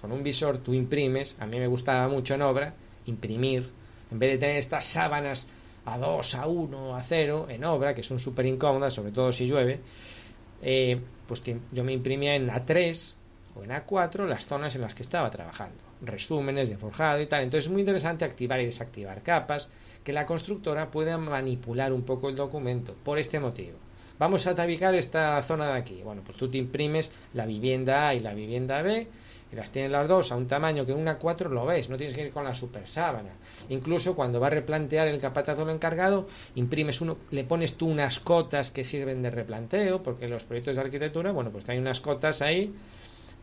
con 0.00 0.12
un 0.12 0.22
visor 0.22 0.58
tú 0.58 0.74
imprimes, 0.74 1.36
a 1.40 1.46
mí 1.46 1.58
me 1.58 1.66
gustaba 1.66 2.08
mucho 2.08 2.34
en 2.34 2.42
obra, 2.42 2.74
imprimir, 3.06 3.70
en 4.10 4.18
vez 4.18 4.32
de 4.32 4.38
tener 4.38 4.56
estas 4.56 4.84
sábanas 4.84 5.48
a 5.84 5.98
2, 5.98 6.34
a 6.34 6.46
1, 6.46 6.96
a 6.96 7.02
0 7.02 7.46
en 7.48 7.64
obra, 7.64 7.94
que 7.94 8.02
son 8.02 8.18
súper 8.18 8.46
incómodas, 8.46 8.94
sobre 8.94 9.12
todo 9.12 9.32
si 9.32 9.46
llueve, 9.46 9.80
eh, 10.62 11.00
pues 11.26 11.42
yo 11.72 11.84
me 11.84 11.92
imprimía 11.92 12.34
en 12.34 12.48
A3 12.48 13.14
o 13.56 13.64
en 13.64 13.70
A4 13.70 14.26
las 14.26 14.46
zonas 14.46 14.74
en 14.76 14.82
las 14.82 14.94
que 14.94 15.02
estaba 15.02 15.30
trabajando, 15.30 15.82
resúmenes 16.00 16.68
de 16.68 16.76
forjado 16.76 17.20
y 17.20 17.26
tal. 17.26 17.42
Entonces 17.42 17.66
es 17.66 17.72
muy 17.72 17.80
interesante 17.80 18.24
activar 18.24 18.60
y 18.60 18.66
desactivar 18.66 19.22
capas, 19.22 19.68
que 20.04 20.12
la 20.12 20.26
constructora 20.26 20.90
pueda 20.90 21.18
manipular 21.18 21.92
un 21.92 22.02
poco 22.02 22.28
el 22.28 22.36
documento 22.36 22.94
por 23.04 23.18
este 23.18 23.40
motivo. 23.40 23.78
Vamos 24.18 24.46
a 24.46 24.54
tabicar 24.54 24.94
esta 24.94 25.42
zona 25.42 25.72
de 25.72 25.78
aquí. 25.78 26.00
Bueno, 26.02 26.22
pues 26.24 26.38
tú 26.38 26.48
te 26.48 26.58
imprimes 26.58 27.12
la 27.34 27.44
vivienda 27.44 28.08
A 28.08 28.14
y 28.14 28.20
la 28.20 28.32
vivienda 28.32 28.80
B 28.82 29.06
y 29.52 29.56
las 29.56 29.70
tienes 29.70 29.92
las 29.92 30.08
dos 30.08 30.32
a 30.32 30.36
un 30.36 30.46
tamaño 30.46 30.86
que 30.86 30.92
una 30.92 31.18
4 31.18 31.50
lo 31.50 31.66
ves, 31.66 31.88
no 31.88 31.96
tienes 31.96 32.16
que 32.16 32.22
ir 32.22 32.32
con 32.32 32.44
la 32.44 32.54
super 32.54 32.88
sábana. 32.88 33.30
Incluso 33.68 34.16
cuando 34.16 34.40
va 34.40 34.48
a 34.48 34.50
replantear 34.50 35.08
el 35.08 35.20
capatazo 35.20 35.64
lo 35.64 35.72
encargado, 35.72 36.26
imprimes 36.54 37.00
uno, 37.00 37.18
le 37.30 37.44
pones 37.44 37.74
tú 37.74 37.88
unas 37.88 38.18
cotas 38.18 38.70
que 38.70 38.84
sirven 38.84 39.22
de 39.22 39.30
replanteo, 39.30 40.02
porque 40.02 40.28
los 40.28 40.44
proyectos 40.44 40.76
de 40.76 40.82
arquitectura, 40.82 41.32
bueno, 41.32 41.50
pues 41.50 41.68
hay 41.68 41.78
unas 41.78 42.00
cotas 42.00 42.42
ahí 42.42 42.74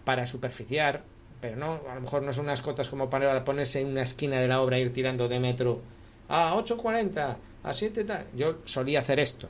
para 0.04 0.28
superficiar, 0.28 1.04
pero 1.44 1.58
no, 1.58 1.82
a 1.90 1.96
lo 1.96 2.00
mejor 2.00 2.24
no 2.24 2.32
son 2.32 2.46
unas 2.46 2.62
cotas 2.62 2.88
como 2.88 3.10
para 3.10 3.44
ponerse 3.44 3.82
en 3.82 3.88
una 3.88 4.04
esquina 4.04 4.40
de 4.40 4.48
la 4.48 4.62
obra 4.62 4.78
e 4.78 4.80
ir 4.80 4.94
tirando 4.94 5.28
de 5.28 5.42
metro 5.42 5.82
a 6.30 6.56
8.40, 6.56 7.36
a 7.64 7.74
7 7.74 8.06
tal. 8.06 8.28
Yo 8.34 8.60
solía 8.64 9.02
hacer 9.02 9.20
esto. 9.20 9.50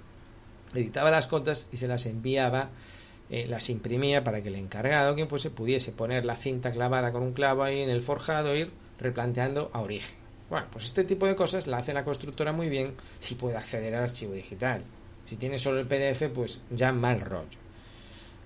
Editaba 0.73 1.11
las 1.11 1.27
cotas 1.27 1.69
y 1.71 1.77
se 1.77 1.87
las 1.87 2.07
enviaba 2.07 2.71
eh, 3.29 3.45
las 3.47 3.69
imprimía 3.69 4.23
para 4.23 4.41
que 4.41 4.49
el 4.49 4.55
encargado, 4.55 5.13
quien 5.13 5.27
fuese, 5.27 5.51
pudiese 5.51 5.91
poner 5.91 6.25
la 6.25 6.35
cinta 6.35 6.71
clavada 6.71 7.11
con 7.11 7.21
un 7.21 7.33
clavo 7.33 7.61
ahí 7.61 7.81
en 7.81 7.91
el 7.91 8.01
forjado 8.01 8.53
e 8.53 8.61
ir 8.61 8.71
replanteando 8.97 9.69
a 9.71 9.81
origen. 9.81 10.15
Bueno, 10.49 10.65
pues 10.71 10.85
este 10.85 11.03
tipo 11.03 11.27
de 11.27 11.35
cosas 11.35 11.67
la 11.67 11.77
hace 11.77 11.93
la 11.93 12.03
constructora 12.03 12.53
muy 12.53 12.69
bien 12.69 12.95
si 13.19 13.35
puede 13.35 13.57
acceder 13.57 13.93
al 13.93 14.05
archivo 14.05 14.33
digital. 14.33 14.83
Si 15.25 15.35
tiene 15.35 15.59
solo 15.59 15.79
el 15.79 15.85
PDF, 15.85 16.27
pues 16.33 16.61
ya 16.71 16.91
mal 16.91 17.21
rollo. 17.21 17.62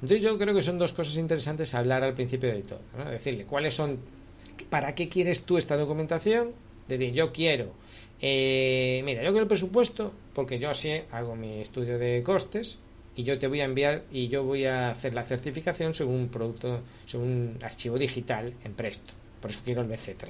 Entonces 0.02 0.22
yo 0.22 0.38
creo 0.38 0.54
que 0.54 0.62
son 0.62 0.78
dos 0.78 0.94
cosas 0.94 1.18
interesantes 1.18 1.74
hablar 1.74 2.04
al 2.04 2.14
principio 2.14 2.50
de 2.50 2.62
todo. 2.62 2.80
Decirle 3.10 3.46
cuáles 3.46 3.74
son, 3.74 4.00
para 4.70 4.94
qué 4.96 5.10
quieres 5.10 5.44
tú 5.44 5.58
esta 5.58 5.78
documentación. 5.78 6.52
Decir, 6.88 7.14
yo 7.14 7.34
quiero, 7.34 7.74
eh, 8.22 9.02
mira, 9.04 9.22
yo 9.22 9.30
quiero 9.30 9.44
el 9.44 9.48
presupuesto 9.48 10.14
porque 10.34 10.58
yo 10.58 10.70
así 10.70 11.02
hago 11.12 11.36
mi 11.36 11.60
estudio 11.60 11.98
de 11.98 12.24
costes 12.24 12.80
y 13.16 13.24
yo 13.24 13.38
te 13.38 13.48
voy 13.48 13.62
a 13.62 13.66
enviar 13.66 14.04
y 14.12 14.28
yo 14.28 14.44
voy 14.44 14.66
a 14.66 14.90
hacer 14.90 15.14
la 15.14 15.24
certificación 15.24 15.94
según 15.94 16.16
un 16.16 16.30
producto, 16.30 16.82
según 17.06 17.28
un 17.28 17.58
archivo 17.62 17.98
digital 17.98 18.54
en 18.64 18.74
Presto. 18.74 19.14
Por 19.42 19.52
eso 19.52 19.62
quiero 19.66 19.82
el 19.82 19.90
BC3. 19.90 20.28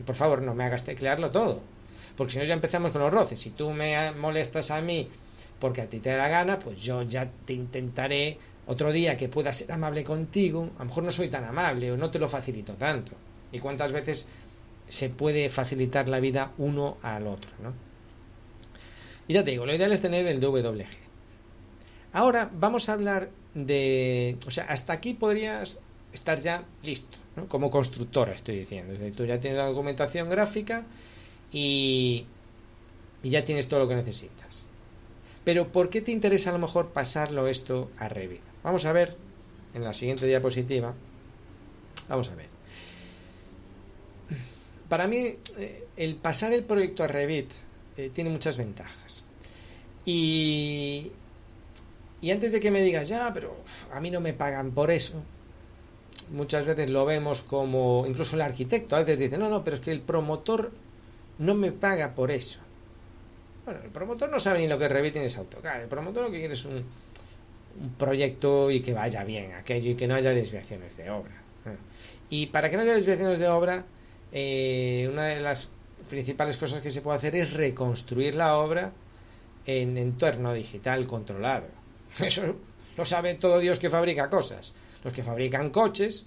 Y 0.00 0.02
por 0.04 0.14
favor, 0.14 0.42
no 0.42 0.54
me 0.54 0.64
hagas 0.64 0.84
teclearlo 0.84 1.30
todo. 1.30 1.60
Porque 2.16 2.32
si 2.32 2.38
no 2.38 2.44
ya 2.44 2.54
empezamos 2.54 2.92
con 2.92 3.02
los 3.02 3.12
roces. 3.12 3.40
Si 3.40 3.50
tú 3.50 3.70
me 3.70 4.12
molestas 4.12 4.70
a 4.70 4.80
mí 4.80 5.08
porque 5.58 5.80
a 5.80 5.86
ti 5.86 6.00
te 6.00 6.10
da 6.10 6.16
la 6.16 6.28
gana, 6.28 6.58
pues 6.58 6.80
yo 6.80 7.02
ya 7.02 7.30
te 7.44 7.52
intentaré 7.52 8.38
otro 8.66 8.92
día 8.92 9.16
que 9.16 9.28
pueda 9.28 9.52
ser 9.52 9.72
amable 9.72 10.04
contigo, 10.04 10.70
a 10.76 10.80
lo 10.80 10.84
mejor 10.86 11.04
no 11.04 11.10
soy 11.10 11.28
tan 11.28 11.44
amable 11.44 11.92
o 11.92 11.96
no 11.96 12.10
te 12.10 12.18
lo 12.18 12.28
facilito 12.28 12.74
tanto. 12.74 13.12
¿Y 13.50 13.58
cuántas 13.58 13.92
veces 13.92 14.28
se 14.88 15.08
puede 15.08 15.48
facilitar 15.50 16.08
la 16.08 16.20
vida 16.20 16.52
uno 16.58 16.98
al 17.02 17.26
otro, 17.26 17.50
¿no? 17.62 17.72
Y 19.26 19.34
ya 19.34 19.44
te 19.44 19.52
digo, 19.52 19.66
lo 19.66 19.74
ideal 19.74 19.92
es 19.92 20.02
tener 20.02 20.26
el 20.26 20.40
DWG. 20.40 20.84
Ahora 22.12 22.50
vamos 22.52 22.88
a 22.88 22.92
hablar 22.92 23.30
de... 23.54 24.36
O 24.46 24.50
sea, 24.50 24.64
hasta 24.64 24.92
aquí 24.92 25.14
podrías 25.14 25.80
estar 26.12 26.40
ya 26.40 26.64
listo, 26.82 27.18
¿no? 27.36 27.48
como 27.48 27.70
constructora 27.70 28.32
estoy 28.32 28.58
diciendo. 28.58 28.94
tú 29.16 29.24
ya 29.24 29.40
tienes 29.40 29.58
la 29.58 29.66
documentación 29.66 30.28
gráfica 30.28 30.84
y, 31.50 32.26
y 33.22 33.30
ya 33.30 33.44
tienes 33.44 33.68
todo 33.68 33.80
lo 33.80 33.88
que 33.88 33.94
necesitas. 33.94 34.66
Pero 35.44 35.72
¿por 35.72 35.88
qué 35.88 36.02
te 36.02 36.12
interesa 36.12 36.50
a 36.50 36.52
lo 36.52 36.58
mejor 36.58 36.90
pasarlo 36.90 37.48
esto 37.48 37.90
a 37.98 38.08
Revit? 38.08 38.51
Vamos 38.62 38.84
a 38.84 38.92
ver 38.92 39.16
en 39.74 39.84
la 39.84 39.92
siguiente 39.92 40.26
diapositiva. 40.26 40.94
Vamos 42.08 42.28
a 42.28 42.34
ver. 42.34 42.46
Para 44.88 45.06
mí, 45.06 45.36
eh, 45.56 45.86
el 45.96 46.16
pasar 46.16 46.52
el 46.52 46.64
proyecto 46.64 47.02
a 47.02 47.06
Revit 47.06 47.50
eh, 47.96 48.10
tiene 48.12 48.30
muchas 48.30 48.56
ventajas. 48.56 49.24
Y, 50.04 51.10
y 52.20 52.30
antes 52.30 52.52
de 52.52 52.60
que 52.60 52.70
me 52.70 52.82
digas, 52.82 53.08
ya, 53.08 53.32
pero 53.32 53.56
a 53.92 54.00
mí 54.00 54.10
no 54.10 54.20
me 54.20 54.32
pagan 54.32 54.72
por 54.72 54.90
eso, 54.90 55.22
muchas 56.30 56.66
veces 56.66 56.90
lo 56.90 57.04
vemos 57.06 57.42
como, 57.42 58.04
incluso 58.06 58.36
el 58.36 58.42
arquitecto 58.42 58.96
a 58.96 59.00
veces 59.00 59.18
dice, 59.18 59.38
no, 59.38 59.48
no, 59.48 59.64
pero 59.64 59.76
es 59.76 59.80
que 59.80 59.92
el 59.92 60.00
promotor 60.00 60.72
no 61.38 61.54
me 61.54 61.72
paga 61.72 62.14
por 62.14 62.30
eso. 62.30 62.60
Bueno, 63.64 63.80
el 63.84 63.90
promotor 63.90 64.30
no 64.30 64.40
sabe 64.40 64.58
ni 64.58 64.66
lo 64.66 64.78
que 64.78 64.88
Revit 64.88 65.16
ni 65.16 65.24
es 65.26 65.38
AutoCAD. 65.38 65.82
El 65.82 65.88
promotor 65.88 66.24
lo 66.24 66.30
que 66.30 66.38
quiere 66.38 66.54
es 66.54 66.64
un, 66.64 66.84
un 67.80 67.94
proyecto 67.94 68.70
y 68.70 68.80
que 68.80 68.92
vaya 68.92 69.24
bien 69.24 69.52
aquello 69.52 69.90
y 69.90 69.94
que 69.94 70.06
no 70.06 70.14
haya 70.14 70.30
desviaciones 70.30 70.96
de 70.96 71.10
obra. 71.10 71.42
¿eh? 71.66 71.76
Y 72.30 72.46
para 72.46 72.70
que 72.70 72.76
no 72.76 72.82
haya 72.82 72.94
desviaciones 72.94 73.38
de 73.38 73.48
obra, 73.48 73.84
eh, 74.32 75.08
una 75.10 75.26
de 75.26 75.40
las 75.40 75.68
principales 76.08 76.56
cosas 76.56 76.80
que 76.80 76.90
se 76.90 77.00
puede 77.00 77.16
hacer 77.16 77.36
es 77.36 77.52
reconstruir 77.52 78.34
la 78.34 78.56
obra 78.56 78.92
en 79.66 79.96
entorno 79.96 80.52
digital 80.52 81.06
controlado. 81.06 81.68
Eso 82.18 82.56
lo 82.96 83.04
sabe 83.04 83.34
todo 83.34 83.58
Dios 83.58 83.78
que 83.78 83.90
fabrica 83.90 84.28
cosas. 84.28 84.74
Los 85.04 85.12
que 85.12 85.22
fabrican 85.22 85.70
coches, 85.70 86.26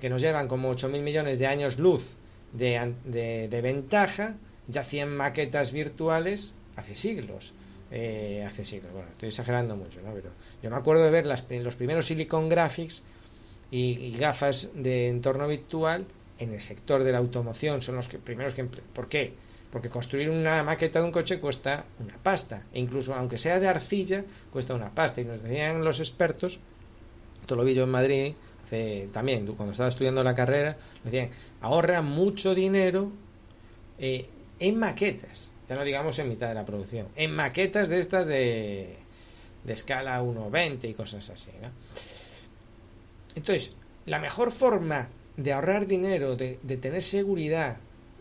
que 0.00 0.10
nos 0.10 0.22
llevan 0.22 0.48
como 0.48 0.72
8.000 0.72 1.00
millones 1.00 1.38
de 1.38 1.46
años 1.46 1.78
luz 1.78 2.16
de, 2.52 2.94
de, 3.04 3.48
de 3.48 3.60
ventaja, 3.60 4.36
ya 4.66 4.82
hacían 4.82 5.16
maquetas 5.16 5.72
virtuales 5.72 6.54
hace 6.76 6.94
siglos. 6.94 7.52
Eh, 7.90 8.44
hace 8.46 8.64
siglos. 8.64 8.92
Bueno, 8.92 9.08
estoy 9.10 9.28
exagerando 9.28 9.76
mucho, 9.76 10.00
¿no? 10.02 10.12
Pero 10.14 10.30
yo 10.62 10.70
me 10.70 10.76
acuerdo 10.76 11.02
de 11.02 11.10
ver 11.10 11.26
las, 11.26 11.44
los 11.50 11.76
primeros 11.76 12.06
Silicon 12.06 12.48
Graphics 12.48 13.02
y, 13.70 14.16
gafas 14.18 14.70
de 14.74 15.08
entorno 15.08 15.48
virtual 15.48 16.06
en 16.38 16.52
el 16.52 16.60
sector 16.60 17.02
de 17.02 17.12
la 17.12 17.18
automoción. 17.18 17.82
Son 17.82 17.96
los 17.96 18.08
que, 18.08 18.18
primeros 18.18 18.54
que... 18.54 18.64
¿Por 18.64 19.08
qué? 19.08 19.34
Porque 19.72 19.88
construir 19.88 20.30
una 20.30 20.62
maqueta 20.62 21.00
de 21.00 21.06
un 21.06 21.12
coche 21.12 21.40
cuesta 21.40 21.84
una 21.98 22.16
pasta. 22.16 22.64
E 22.72 22.78
incluso, 22.80 23.14
aunque 23.14 23.38
sea 23.38 23.58
de 23.58 23.68
arcilla, 23.68 24.24
cuesta 24.52 24.74
una 24.74 24.94
pasta. 24.94 25.20
Y 25.20 25.24
nos 25.24 25.42
decían 25.42 25.84
los 25.84 25.98
expertos, 25.98 26.60
esto 27.40 27.56
lo 27.56 27.64
vi 27.64 27.74
yo 27.74 27.84
en 27.84 27.90
Madrid, 27.90 28.34
hace, 28.64 29.08
también 29.12 29.46
cuando 29.46 29.72
estaba 29.72 29.88
estudiando 29.88 30.22
la 30.22 30.34
carrera, 30.34 30.76
decían, 31.02 31.30
ahorra 31.60 32.02
mucho 32.02 32.54
dinero 32.54 33.10
eh, 33.98 34.28
en 34.60 34.78
maquetas 34.78 35.52
ya 35.70 35.76
no 35.76 35.84
digamos 35.84 36.18
en 36.18 36.28
mitad 36.28 36.48
de 36.48 36.54
la 36.54 36.64
producción, 36.64 37.06
en 37.14 37.30
maquetas 37.30 37.88
de 37.88 38.00
estas 38.00 38.26
de, 38.26 38.96
de 39.62 39.72
escala 39.72 40.20
1.20 40.20 40.90
y 40.90 40.94
cosas 40.94 41.30
así. 41.30 41.52
Entonces, 43.36 43.70
la 44.04 44.18
mejor 44.18 44.50
forma 44.50 45.06
de 45.36 45.52
ahorrar 45.52 45.86
dinero, 45.86 46.34
de, 46.34 46.58
de 46.60 46.76
tener 46.76 47.04
seguridad 47.04 47.76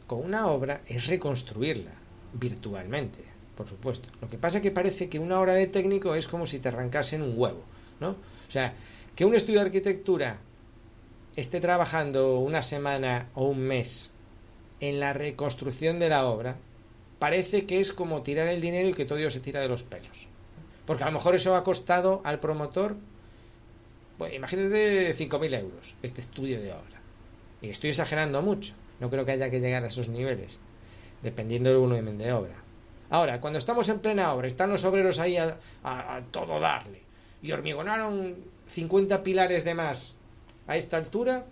con 0.05 0.23
una 0.23 0.45
obra, 0.45 0.81
es 0.85 1.07
reconstruirla 1.07 1.93
virtualmente, 2.33 3.23
por 3.57 3.67
supuesto. 3.67 4.09
Lo 4.21 4.29
que 4.29 4.37
pasa 4.37 4.59
es 4.59 4.61
que 4.61 4.69
parece 4.69 5.09
que 5.09 5.17
una 5.17 5.39
hora 5.39 5.55
de 5.55 5.65
técnico 5.65 6.13
es 6.13 6.27
como 6.27 6.45
si 6.45 6.59
te 6.59 6.67
arrancasen 6.67 7.23
un 7.23 7.33
huevo, 7.35 7.63
¿no? 7.99 8.09
O 8.09 8.51
sea, 8.51 8.75
que 9.15 9.25
un 9.25 9.33
estudio 9.33 9.61
de 9.61 9.65
arquitectura 9.65 10.37
esté 11.35 11.59
trabajando 11.59 12.37
una 12.37 12.61
semana 12.61 13.29
o 13.33 13.45
un 13.45 13.57
mes 13.57 14.11
en 14.81 14.99
la 14.99 15.13
reconstrucción 15.13 15.97
de 15.97 16.09
la 16.09 16.27
obra 16.27 16.57
parece 17.19 17.65
que 17.65 17.81
es 17.81 17.93
como 17.93 18.23
tirar 18.23 18.47
el 18.47 18.61
dinero 18.61 18.89
y 18.89 18.93
que 18.93 19.05
todo 19.05 19.29
se 19.29 19.39
tira 19.41 19.59
de 19.59 19.67
los 19.67 19.83
pelos. 19.83 20.27
Porque 20.85 21.03
a 21.03 21.07
lo 21.07 21.11
mejor 21.11 21.35
eso 21.35 21.55
ha 21.55 21.63
costado 21.63 22.21
al 22.23 22.39
promotor, 22.39 22.95
bueno, 24.17 24.35
imagínate 24.35 25.13
5.000 25.15 25.59
euros, 25.59 25.95
este 26.01 26.21
estudio 26.21 26.59
de 26.61 26.71
obra. 26.71 27.01
Y 27.61 27.69
estoy 27.69 27.91
exagerando 27.91 28.41
mucho, 28.41 28.73
no 28.99 29.09
creo 29.09 29.25
que 29.25 29.33
haya 29.33 29.49
que 29.49 29.59
llegar 29.59 29.83
a 29.83 29.87
esos 29.87 30.07
niveles, 30.07 30.59
dependiendo 31.21 31.69
del 31.69 31.79
volumen 31.79 32.17
de 32.17 32.31
obra. 32.31 32.55
Ahora, 33.09 33.41
cuando 33.41 33.59
estamos 33.59 33.89
en 33.89 33.99
plena 33.99 34.33
obra, 34.33 34.47
están 34.47 34.69
los 34.69 34.83
obreros 34.85 35.19
ahí 35.19 35.37
a, 35.37 35.59
a 35.83 36.21
todo 36.31 36.59
darle, 36.59 37.01
y 37.41 37.51
hormigonaron 37.51 38.35
50 38.67 39.23
pilares 39.23 39.65
de 39.65 39.75
más 39.75 40.15
a 40.67 40.77
esta 40.77 40.97
altura, 40.97 41.45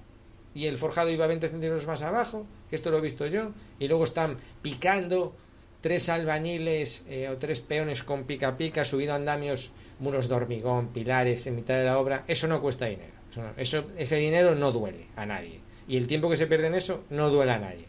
y 0.56 0.66
el 0.66 0.78
forjado 0.78 1.10
iba 1.10 1.28
20 1.28 1.50
centímetros 1.50 1.88
más 1.88 2.02
abajo, 2.02 2.46
que 2.70 2.76
esto 2.76 2.90
lo 2.90 2.98
he 2.98 3.02
visto 3.02 3.28
yo, 3.28 3.52
y 3.80 3.88
luego 3.88 4.04
están 4.04 4.38
picando 4.62 5.36
tres 5.82 6.10
albañiles 6.10 7.04
eh, 7.08 7.30
o 7.30 7.38
tres 7.38 7.62
peones 7.62 8.04
con 8.04 8.24
pica 8.24 8.58
pica, 8.58 8.86
subido 8.86 9.14
andamios, 9.14 9.72
muros 10.00 10.28
de 10.28 10.36
hormigón, 10.36 10.90
pilares 10.90 11.48
en 11.48 11.56
mitad 11.56 11.76
de 11.76 11.86
la 11.86 12.00
obra, 12.00 12.24
eso 12.28 12.48
no 12.48 12.62
cuesta 12.62 12.86
dinero. 12.86 13.18
Eso, 13.56 13.86
ese 13.98 14.16
dinero 14.16 14.56
no 14.56 14.72
duele 14.72 15.06
a 15.16 15.26
nadie. 15.26 15.60
Y 15.88 15.98
el 15.98 16.08
tiempo 16.08 16.30
que 16.30 16.38
se 16.38 16.48
pierde 16.48 16.68
en 16.68 16.76
eso 16.76 17.04
no 17.10 17.30
duele 17.30 17.52
a 17.52 17.60
nadie. 17.60 17.86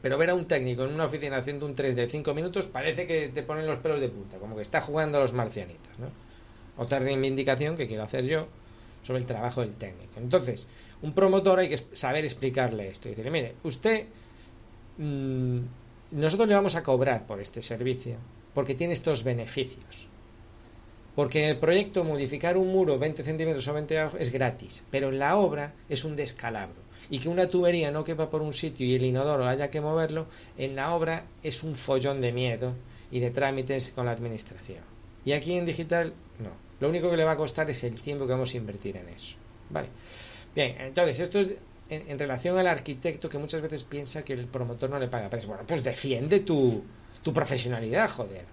Pero 0.00 0.18
ver 0.18 0.30
a 0.30 0.34
un 0.34 0.46
técnico 0.46 0.84
en 0.84 0.94
una 0.94 1.06
oficina 1.06 1.36
haciendo 1.36 1.66
un 1.66 1.74
3 1.74 1.94
de 1.94 2.08
5 2.08 2.34
minutos 2.34 2.66
parece 2.66 3.06
que 3.06 3.28
te 3.28 3.42
ponen 3.42 3.66
los 3.66 3.78
pelos 3.78 4.00
de 4.00 4.08
punta, 4.08 4.38
como 4.38 4.56
que 4.56 4.62
está 4.62 4.80
jugando 4.80 5.18
a 5.18 5.20
los 5.20 5.32
marcianitos. 5.32 5.98
¿no? 5.98 6.06
Otra 6.76 6.98
reivindicación 6.98 7.76
que 7.76 7.86
quiero 7.86 8.02
hacer 8.02 8.24
yo 8.24 8.48
sobre 9.02 9.20
el 9.20 9.26
trabajo 9.26 9.60
del 9.60 9.74
técnico. 9.74 10.14
Entonces, 10.18 10.66
un 11.02 11.12
promotor 11.12 11.60
hay 11.60 11.68
que 11.68 11.80
saber 11.94 12.24
explicarle 12.24 12.88
esto 12.88 13.08
y 13.08 13.10
decirle, 13.10 13.30
mire, 13.30 13.54
usted 13.62 14.06
mmm, 14.98 15.60
nosotros 16.12 16.48
le 16.48 16.54
vamos 16.54 16.74
a 16.74 16.82
cobrar 16.82 17.26
por 17.26 17.40
este 17.40 17.62
servicio 17.62 18.16
porque 18.54 18.74
tiene 18.74 18.92
estos 18.92 19.24
beneficios. 19.24 20.08
Porque 21.14 21.44
en 21.44 21.50
el 21.50 21.58
proyecto 21.58 22.04
modificar 22.04 22.56
un 22.56 22.68
muro 22.68 22.98
20 22.98 23.22
centímetros 23.22 23.66
o 23.68 23.74
20 23.74 23.98
abajo 23.98 24.16
es 24.18 24.30
gratis, 24.30 24.84
pero 24.90 25.08
en 25.08 25.18
la 25.18 25.36
obra 25.36 25.74
es 25.88 26.04
un 26.04 26.16
descalabro. 26.16 26.80
Y 27.10 27.18
que 27.18 27.28
una 27.28 27.48
tubería 27.48 27.90
no 27.90 28.04
quepa 28.04 28.30
por 28.30 28.40
un 28.40 28.54
sitio 28.54 28.86
y 28.86 28.94
el 28.94 29.04
inodoro 29.04 29.46
haya 29.46 29.70
que 29.70 29.80
moverlo, 29.80 30.26
en 30.56 30.76
la 30.76 30.94
obra 30.94 31.24
es 31.42 31.62
un 31.62 31.74
follón 31.74 32.20
de 32.20 32.32
miedo 32.32 32.74
y 33.10 33.20
de 33.20 33.30
trámites 33.30 33.90
con 33.90 34.06
la 34.06 34.12
administración. 34.12 34.80
Y 35.24 35.32
aquí 35.32 35.54
en 35.54 35.66
digital, 35.66 36.14
no. 36.38 36.50
Lo 36.80 36.88
único 36.88 37.10
que 37.10 37.16
le 37.16 37.24
va 37.24 37.32
a 37.32 37.36
costar 37.36 37.68
es 37.70 37.84
el 37.84 38.00
tiempo 38.00 38.26
que 38.26 38.32
vamos 38.32 38.54
a 38.54 38.56
invertir 38.56 38.96
en 38.96 39.08
eso. 39.08 39.36
Vale. 39.70 39.88
Bien, 40.54 40.74
entonces 40.80 41.20
esto 41.20 41.40
es 41.40 41.54
en, 41.88 42.18
relación 42.18 42.58
al 42.58 42.66
arquitecto 42.66 43.28
que 43.28 43.38
muchas 43.38 43.60
veces 43.62 43.82
piensa 43.82 44.24
que 44.24 44.32
el 44.32 44.46
promotor 44.46 44.90
no 44.90 44.98
le 44.98 45.08
paga. 45.08 45.28
Pero 45.28 45.46
bueno, 45.48 45.64
pues 45.66 45.82
defiende 45.82 46.40
tu, 46.40 46.82
tu 47.22 47.32
profesionalidad, 47.32 48.08
joder. 48.10 48.44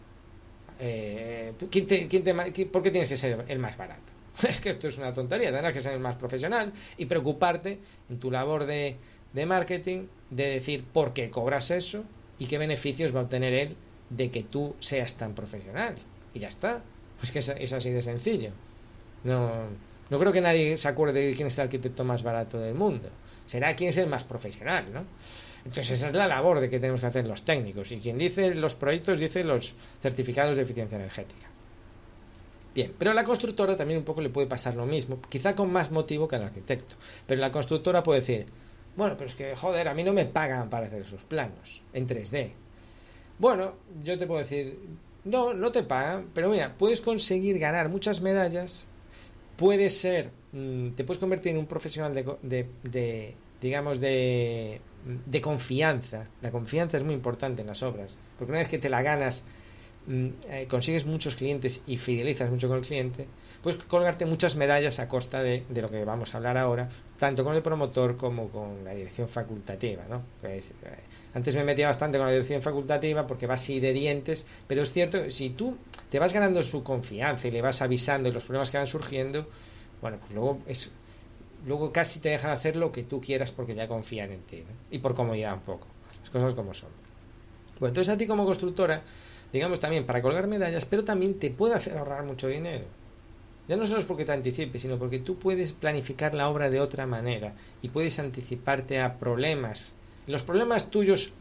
Eh, 0.80 1.54
¿quién 1.70 1.88
te, 1.88 2.08
quién 2.08 2.24
¿Por 2.72 2.82
qué 2.82 2.92
tienes 2.92 3.10
que 3.10 3.18
ser 3.18 3.46
el 3.48 3.60
más 3.60 3.78
barato? 3.78 4.13
Es 4.48 4.60
que 4.62 4.70
esto 4.70 4.88
es 4.88 4.98
una 4.98 5.12
tontería, 5.12 5.52
tendrás 5.52 5.74
que 5.74 5.82
ser 5.82 5.94
el 5.94 6.00
más 6.00 6.15
profesional 6.15 6.72
y 6.98 7.06
preocuparte 7.06 7.80
en 8.10 8.20
tu 8.20 8.32
labor 8.32 8.65
de, 8.65 8.96
de 9.34 9.46
marketing 9.46 10.08
de 10.30 10.50
decir 10.50 10.86
por 10.86 11.12
qué 11.12 11.30
cobras 11.30 11.72
eso 11.72 12.06
y 12.38 12.46
qué 12.46 12.58
beneficios 12.58 13.13
va 13.13 13.20
a 13.20 13.24
obtener 13.24 13.54
él 13.54 13.76
de 14.10 14.32
que 14.32 14.44
tú 14.44 14.76
seas 14.80 15.15
tan 15.15 15.34
profesional. 15.34 15.96
Y 16.34 16.39
ya 16.39 16.48
está. 16.48 16.84
Pues 17.20 17.32
que 17.32 17.39
es 17.39 17.74
así 17.74 17.89
de 17.89 18.02
sencillo. 18.02 18.52
No, 19.26 19.52
no 20.10 20.19
creo 20.19 20.32
que 20.32 20.41
nadie 20.41 20.78
se 20.78 20.88
acuerde 20.88 21.28
de 21.28 21.34
quién 21.36 21.48
es 21.48 21.58
el 21.58 21.63
arquitecto 21.63 22.04
más 22.04 22.24
barato 22.24 22.60
del 22.60 22.76
mundo 22.76 23.10
será 23.50 23.76
quien 23.76 23.89
es 23.89 23.98
el 23.98 24.06
más 24.06 24.24
profesional, 24.24 24.86
¿no? 24.93 25.06
Entonces 25.65 25.89
esa 25.98 26.10
es 26.10 26.13
la 26.13 26.28
labor 26.28 26.60
de 26.60 26.69
que 26.69 26.80
tenemos 26.80 27.02
que 27.02 27.08
hacer 27.08 27.26
los 27.26 27.41
técnicos 27.41 27.91
y 27.91 27.98
quien 27.98 28.17
dice 28.19 28.54
los 28.54 28.76
proyectos 28.76 29.19
dice 29.19 29.43
los 29.43 29.74
certificados 30.02 30.56
de 30.56 30.62
eficiencia 30.62 30.98
energética. 30.98 31.48
Bien, 32.76 32.93
pero 32.95 33.10
a 33.10 33.13
la 33.15 33.24
constructora 33.24 33.76
también 33.76 33.98
un 33.98 34.06
poco 34.06 34.22
le 34.22 34.30
puede 34.30 34.45
pasar 34.45 34.76
lo 34.76 34.86
mismo, 34.86 35.19
quizá 35.30 35.56
con 35.56 35.72
más 35.72 35.89
motivo 35.89 36.28
que 36.28 36.36
al 36.36 36.43
arquitecto, 36.43 36.95
pero 37.26 37.41
la 37.41 37.52
constructora 37.52 38.04
puede 38.04 38.19
decir, 38.19 38.45
bueno, 38.95 39.17
pero 39.17 39.28
es 39.28 39.36
que 39.36 39.56
joder, 39.56 39.88
a 39.88 39.95
mí 39.95 40.04
no 40.04 40.13
me 40.13 40.26
pagan 40.26 40.69
para 40.69 40.86
hacer 40.86 41.02
esos 41.02 41.24
planos 41.24 41.82
en 41.91 42.08
3D. 42.08 42.52
Bueno, 43.39 43.74
yo 44.04 44.15
te 44.15 44.28
puedo 44.28 44.41
decir, 44.41 44.78
no, 45.26 45.56
no 45.56 45.72
te 45.72 45.82
pagan, 45.82 46.30
pero 46.36 46.50
mira, 46.50 46.76
puedes 46.78 47.02
conseguir 47.02 47.58
ganar 47.58 47.89
muchas 47.89 48.22
medallas, 48.22 48.88
puedes 49.60 49.98
ser 49.98 50.32
Mm, 50.52 50.91
te 50.91 51.04
puedes 51.04 51.19
convertir 51.19 51.52
en 51.52 51.58
un 51.58 51.67
profesional 51.67 52.13
de, 52.13 52.67
de, 52.84 53.36
digamos, 53.62 54.00
de, 54.00 54.82
confianza. 55.41 56.28
La 56.41 56.52
confianza 56.52 56.98
es 56.98 57.04
muy 57.04 57.13
importante 57.13 57.62
en 57.62 57.67
las 57.67 57.84
obras, 57.84 58.17
porque 58.38 58.52
una 58.52 58.60
vez 58.60 58.69
que 58.69 58.80
te 58.80 58.89
la 58.89 59.02
ganas, 59.02 59.43
mm, 60.08 60.28
eh, 60.50 60.67
consigues 60.69 61.06
muchos 61.06 61.36
clientes 61.36 61.84
y 61.86 61.98
fidelizas 61.98 62.50
mucho 62.50 62.67
con 62.67 62.78
el 62.78 62.86
cliente, 62.86 63.28
puedes 63.62 63.84
colgarte 63.84 64.26
muchas 64.26 64.56
medallas 64.56 65.00
a 65.00 65.08
costa 65.08 65.43
de, 65.43 65.63
de, 65.69 65.82
lo 65.82 65.91
que 65.91 66.04
vamos 66.04 66.34
a 66.34 66.38
hablar 66.38 66.58
ahora, 66.58 66.89
tanto 67.19 67.43
con 67.43 67.56
el 67.56 67.62
promotor 67.62 68.17
como 68.17 68.50
con 68.50 68.84
la 68.84 68.95
dirección 68.95 69.30
facultativa. 69.30 70.06
¿no? 70.10 70.24
Pues, 70.41 70.72
eh, 70.72 71.04
antes 71.36 71.54
me 71.54 71.63
metía 71.63 71.88
bastante 71.88 72.17
con 72.17 72.26
la 72.26 72.34
dirección 72.34 72.63
facultativa 72.63 73.28
porque 73.28 73.45
va 73.45 73.54
así 73.54 73.80
de 73.80 73.93
dientes, 73.93 74.48
pero 74.67 74.82
es 74.82 74.91
cierto 74.91 75.30
si 75.30 75.52
tú 75.52 75.78
te 76.10 76.19
vas 76.19 76.34
ganando 76.34 76.62
su 76.63 76.84
confianza 76.84 77.48
y 77.48 77.52
le 77.52 77.62
vas 77.62 77.82
avisando 77.82 78.30
de 78.30 78.34
los 78.34 78.45
problemas 78.45 78.72
que 78.72 78.78
van 78.78 78.88
surgiendo, 78.88 79.48
bueno, 80.02 80.17
pues 80.19 80.32
luego 80.32 80.60
es 80.67 80.89
luego 81.65 81.91
casi 81.91 82.19
te 82.19 82.30
dejan 82.30 82.52
hacer 82.52 82.76
lo 82.76 82.91
que 82.91 83.04
tú 83.04 83.19
quieras 83.19 83.52
porque 83.52 83.76
ya 83.76 83.88
confían 83.88 84.32
en 84.32 84.41
ti 84.41 84.63
y 84.91 85.00
por 85.00 85.13
comodidad 85.13 85.54
un 85.54 85.62
poco 85.62 85.88
las 86.22 86.30
cosas 86.30 86.54
como 86.54 86.74
son. 86.74 86.89
Bueno 87.80 87.89
entonces 87.89 88.13
a 88.13 88.17
ti 88.17 88.28
como 88.28 88.45
constructora 88.45 89.02
digamos 89.52 89.80
también 89.80 90.06
para 90.06 90.22
colgar 90.22 90.48
medallas 90.48 90.86
pero 90.86 91.04
también 91.04 91.38
te 91.38 91.50
puede 91.52 91.76
hacer 91.76 91.98
ahorrar 91.98 92.24
mucho 92.24 92.48
dinero. 92.48 92.86
Ya 93.67 93.76
no 93.76 93.86
solo 93.86 94.00
es 94.00 94.06
porque 94.06 94.26
te 94.26 94.32
anticipes 94.32 94.82
sino 94.82 94.98
porque 94.98 95.19
tú 95.19 95.38
puedes 95.38 95.74
planificar 95.74 96.34
la 96.34 96.50
obra 96.50 96.69
de 96.69 96.80
otra 96.80 97.06
manera 97.06 97.56
y 97.82 97.89
puedes 97.89 98.19
anticiparte 98.19 99.00
a 99.00 99.19
problemas. 99.19 99.93
Los 100.28 100.43
problemas 100.43 100.89
tuyos 100.89 101.34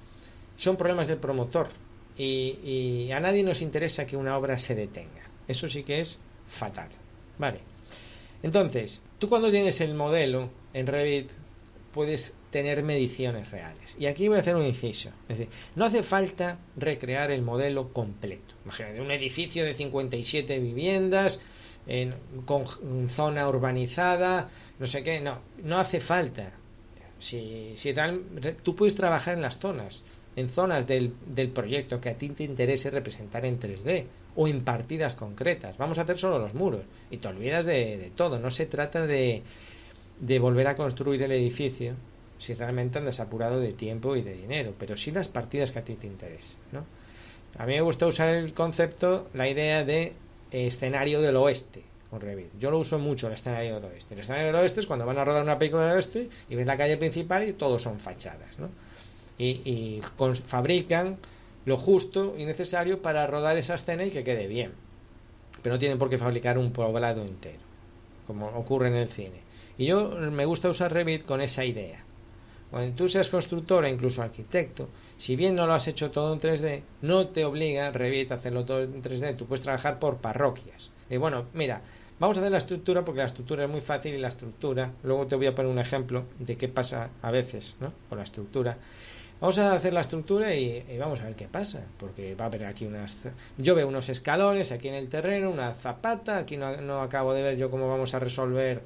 son 0.56 0.76
problemas 0.76 1.06
del 1.06 1.18
promotor 1.18 1.68
y, 2.18 2.58
y 2.64 3.12
a 3.12 3.20
nadie 3.20 3.42
nos 3.42 3.62
interesa 3.62 4.04
que 4.04 4.16
una 4.16 4.36
obra 4.36 4.58
se 4.58 4.74
detenga 4.74 5.24
eso 5.46 5.68
sí 5.68 5.84
que 5.84 6.00
es 6.00 6.18
fatal 6.46 6.90
vale 7.38 7.60
entonces, 8.42 9.02
tú 9.18 9.28
cuando 9.28 9.50
tienes 9.50 9.80
el 9.80 9.94
modelo 9.94 10.50
en 10.72 10.86
Revit 10.86 11.30
puedes 11.92 12.36
tener 12.50 12.82
mediciones 12.82 13.50
reales. 13.50 13.96
Y 13.98 14.06
aquí 14.06 14.28
voy 14.28 14.36
a 14.36 14.40
hacer 14.40 14.56
un 14.56 14.64
inciso. 14.64 15.10
Es 15.28 15.38
decir, 15.38 15.52
no 15.74 15.84
hace 15.84 16.02
falta 16.02 16.58
recrear 16.76 17.30
el 17.30 17.42
modelo 17.42 17.92
completo. 17.92 18.54
Imagínate 18.64 19.00
un 19.00 19.10
edificio 19.10 19.64
de 19.64 19.74
57 19.74 20.58
viviendas 20.58 21.40
en, 21.86 22.14
con 22.44 22.64
zona 23.08 23.48
urbanizada, 23.48 24.48
no 24.78 24.86
sé 24.86 25.02
qué. 25.02 25.20
No, 25.20 25.40
no 25.64 25.78
hace 25.78 26.00
falta. 26.00 26.52
Si, 27.18 27.72
si 27.76 27.92
tú 28.62 28.76
puedes 28.76 28.94
trabajar 28.94 29.34
en 29.34 29.42
las 29.42 29.58
zonas, 29.58 30.04
en 30.38 30.48
zonas 30.48 30.86
del, 30.86 31.14
del 31.26 31.50
proyecto 31.50 32.00
que 32.00 32.10
a 32.10 32.14
ti 32.14 32.28
te 32.28 32.44
interese 32.44 32.90
representar 32.90 33.44
en 33.44 33.58
3D 33.58 34.04
o 34.36 34.46
en 34.46 34.62
partidas 34.62 35.14
concretas. 35.14 35.76
Vamos 35.78 35.98
a 35.98 36.02
hacer 36.02 36.16
solo 36.16 36.38
los 36.38 36.54
muros 36.54 36.82
y 37.10 37.16
te 37.16 37.26
olvidas 37.26 37.66
de, 37.66 38.12
todo. 38.14 38.38
No 38.38 38.50
se 38.52 38.66
trata 38.66 39.04
de, 39.04 39.42
de 40.20 40.38
volver 40.38 40.68
a 40.68 40.76
construir 40.76 41.24
el 41.24 41.32
edificio 41.32 41.94
si 42.38 42.54
realmente 42.54 42.98
andas 42.98 43.18
apurado 43.18 43.58
de 43.58 43.72
tiempo 43.72 44.14
y 44.14 44.22
de 44.22 44.34
dinero, 44.34 44.74
pero 44.78 44.96
sí 44.96 45.10
las 45.10 45.26
partidas 45.26 45.72
que 45.72 45.80
a 45.80 45.84
ti 45.84 45.94
te 45.94 46.06
interesen. 46.06 46.60
¿no? 46.70 46.84
A 47.56 47.66
mí 47.66 47.72
me 47.72 47.80
gusta 47.80 48.06
usar 48.06 48.28
el 48.28 48.54
concepto, 48.54 49.28
la 49.34 49.48
idea 49.48 49.84
de 49.84 50.12
escenario 50.52 51.20
del 51.20 51.34
oeste 51.34 51.82
con 52.10 52.20
Revit. 52.20 52.56
Yo 52.60 52.70
lo 52.70 52.78
uso 52.78 53.00
mucho 53.00 53.26
el 53.26 53.32
escenario 53.32 53.74
del 53.74 53.86
oeste. 53.86 54.14
El 54.14 54.20
escenario 54.20 54.46
del 54.46 54.54
oeste 54.54 54.78
es 54.78 54.86
cuando 54.86 55.04
van 55.04 55.18
a 55.18 55.24
rodar 55.24 55.42
una 55.42 55.58
película 55.58 55.88
del 55.88 55.96
oeste 55.96 56.28
y 56.48 56.54
ven 56.54 56.68
la 56.68 56.76
calle 56.76 56.96
principal 56.96 57.48
y 57.48 57.54
todos 57.54 57.82
son 57.82 57.98
fachadas. 57.98 58.56
¿no? 58.60 58.68
Y, 59.38 59.60
y 59.64 60.02
fabrican 60.44 61.18
lo 61.64 61.76
justo 61.76 62.34
y 62.36 62.44
necesario 62.44 63.02
para 63.02 63.26
rodar 63.26 63.56
esa 63.56 63.74
escena 63.74 64.04
y 64.04 64.10
que 64.10 64.24
quede 64.24 64.46
bien. 64.46 64.72
Pero 65.62 65.74
no 65.74 65.78
tienen 65.78 65.98
por 65.98 66.08
qué 66.08 66.18
fabricar 66.18 66.58
un 66.58 66.72
poblado 66.72 67.22
entero, 67.24 67.58
como 68.26 68.46
ocurre 68.46 68.88
en 68.88 68.96
el 68.96 69.08
cine. 69.08 69.42
Y 69.76 69.86
yo 69.86 70.08
me 70.08 70.44
gusta 70.44 70.68
usar 70.68 70.92
Revit 70.92 71.24
con 71.24 71.40
esa 71.40 71.64
idea. 71.64 72.04
Cuando 72.70 72.94
tú 72.94 73.08
seas 73.08 73.30
constructor 73.30 73.84
e 73.84 73.90
incluso 73.90 74.22
arquitecto, 74.22 74.88
si 75.16 75.36
bien 75.36 75.54
no 75.54 75.66
lo 75.66 75.74
has 75.74 75.88
hecho 75.88 76.10
todo 76.10 76.32
en 76.34 76.40
3D, 76.40 76.82
no 77.02 77.28
te 77.28 77.44
obliga 77.44 77.90
Revit 77.90 78.32
a 78.32 78.36
hacerlo 78.36 78.64
todo 78.64 78.82
en 78.82 79.02
3D. 79.02 79.36
Tú 79.36 79.46
puedes 79.46 79.62
trabajar 79.62 79.98
por 79.98 80.18
parroquias. 80.18 80.90
Y 81.08 81.16
bueno, 81.16 81.46
mira, 81.54 81.80
vamos 82.18 82.36
a 82.36 82.40
hacer 82.40 82.52
la 82.52 82.58
estructura 82.58 83.04
porque 83.04 83.20
la 83.20 83.26
estructura 83.26 83.64
es 83.64 83.70
muy 83.70 83.80
fácil 83.80 84.14
y 84.14 84.18
la 84.18 84.28
estructura, 84.28 84.92
luego 85.02 85.26
te 85.26 85.36
voy 85.36 85.46
a 85.46 85.54
poner 85.54 85.70
un 85.72 85.78
ejemplo 85.78 86.24
de 86.38 86.56
qué 86.56 86.68
pasa 86.68 87.10
a 87.22 87.30
veces 87.30 87.76
con 88.08 88.18
la 88.18 88.24
estructura. 88.24 88.76
Vamos 89.40 89.56
a 89.58 89.72
hacer 89.72 89.92
la 89.92 90.00
estructura 90.00 90.52
y, 90.54 90.84
vamos 90.98 91.20
a 91.20 91.26
ver 91.26 91.36
qué 91.36 91.46
pasa, 91.46 91.82
porque 91.98 92.34
va 92.34 92.44
a 92.44 92.48
haber 92.48 92.64
aquí 92.64 92.86
unas... 92.86 93.16
Yo 93.56 93.76
veo 93.76 93.86
unos 93.86 94.08
escalones 94.08 94.72
aquí 94.72 94.88
en 94.88 94.94
el 94.94 95.08
terreno, 95.08 95.50
una 95.50 95.74
zapata, 95.74 96.38
aquí 96.38 96.56
no, 96.56 97.02
acabo 97.02 97.34
de 97.34 97.42
ver 97.42 97.56
yo 97.56 97.70
cómo 97.70 97.88
vamos 97.88 98.14
a 98.14 98.18
resolver 98.18 98.82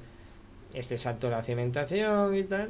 este 0.75 0.99
salto 0.99 1.27
de 1.27 1.31
la 1.31 1.41
cimentación 1.41 2.35
y 2.35 2.43
tal. 2.43 2.69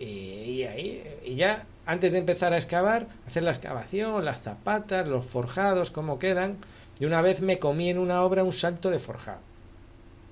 Y, 0.00 0.62
ahí, 0.62 1.04
y 1.26 1.34
ya 1.34 1.66
antes 1.84 2.12
de 2.12 2.18
empezar 2.18 2.54
a 2.54 2.56
excavar, 2.56 3.06
hacer 3.26 3.42
la 3.42 3.50
excavación, 3.50 4.24
las 4.24 4.40
zapatas, 4.40 5.06
los 5.06 5.26
forjados, 5.26 5.90
cómo 5.90 6.18
quedan. 6.18 6.56
Y 6.98 7.04
una 7.04 7.20
vez 7.20 7.42
me 7.42 7.58
comí 7.58 7.90
en 7.90 7.98
una 7.98 8.22
obra 8.22 8.44
un 8.44 8.52
salto 8.52 8.88
de 8.88 8.98
forjado. 8.98 9.40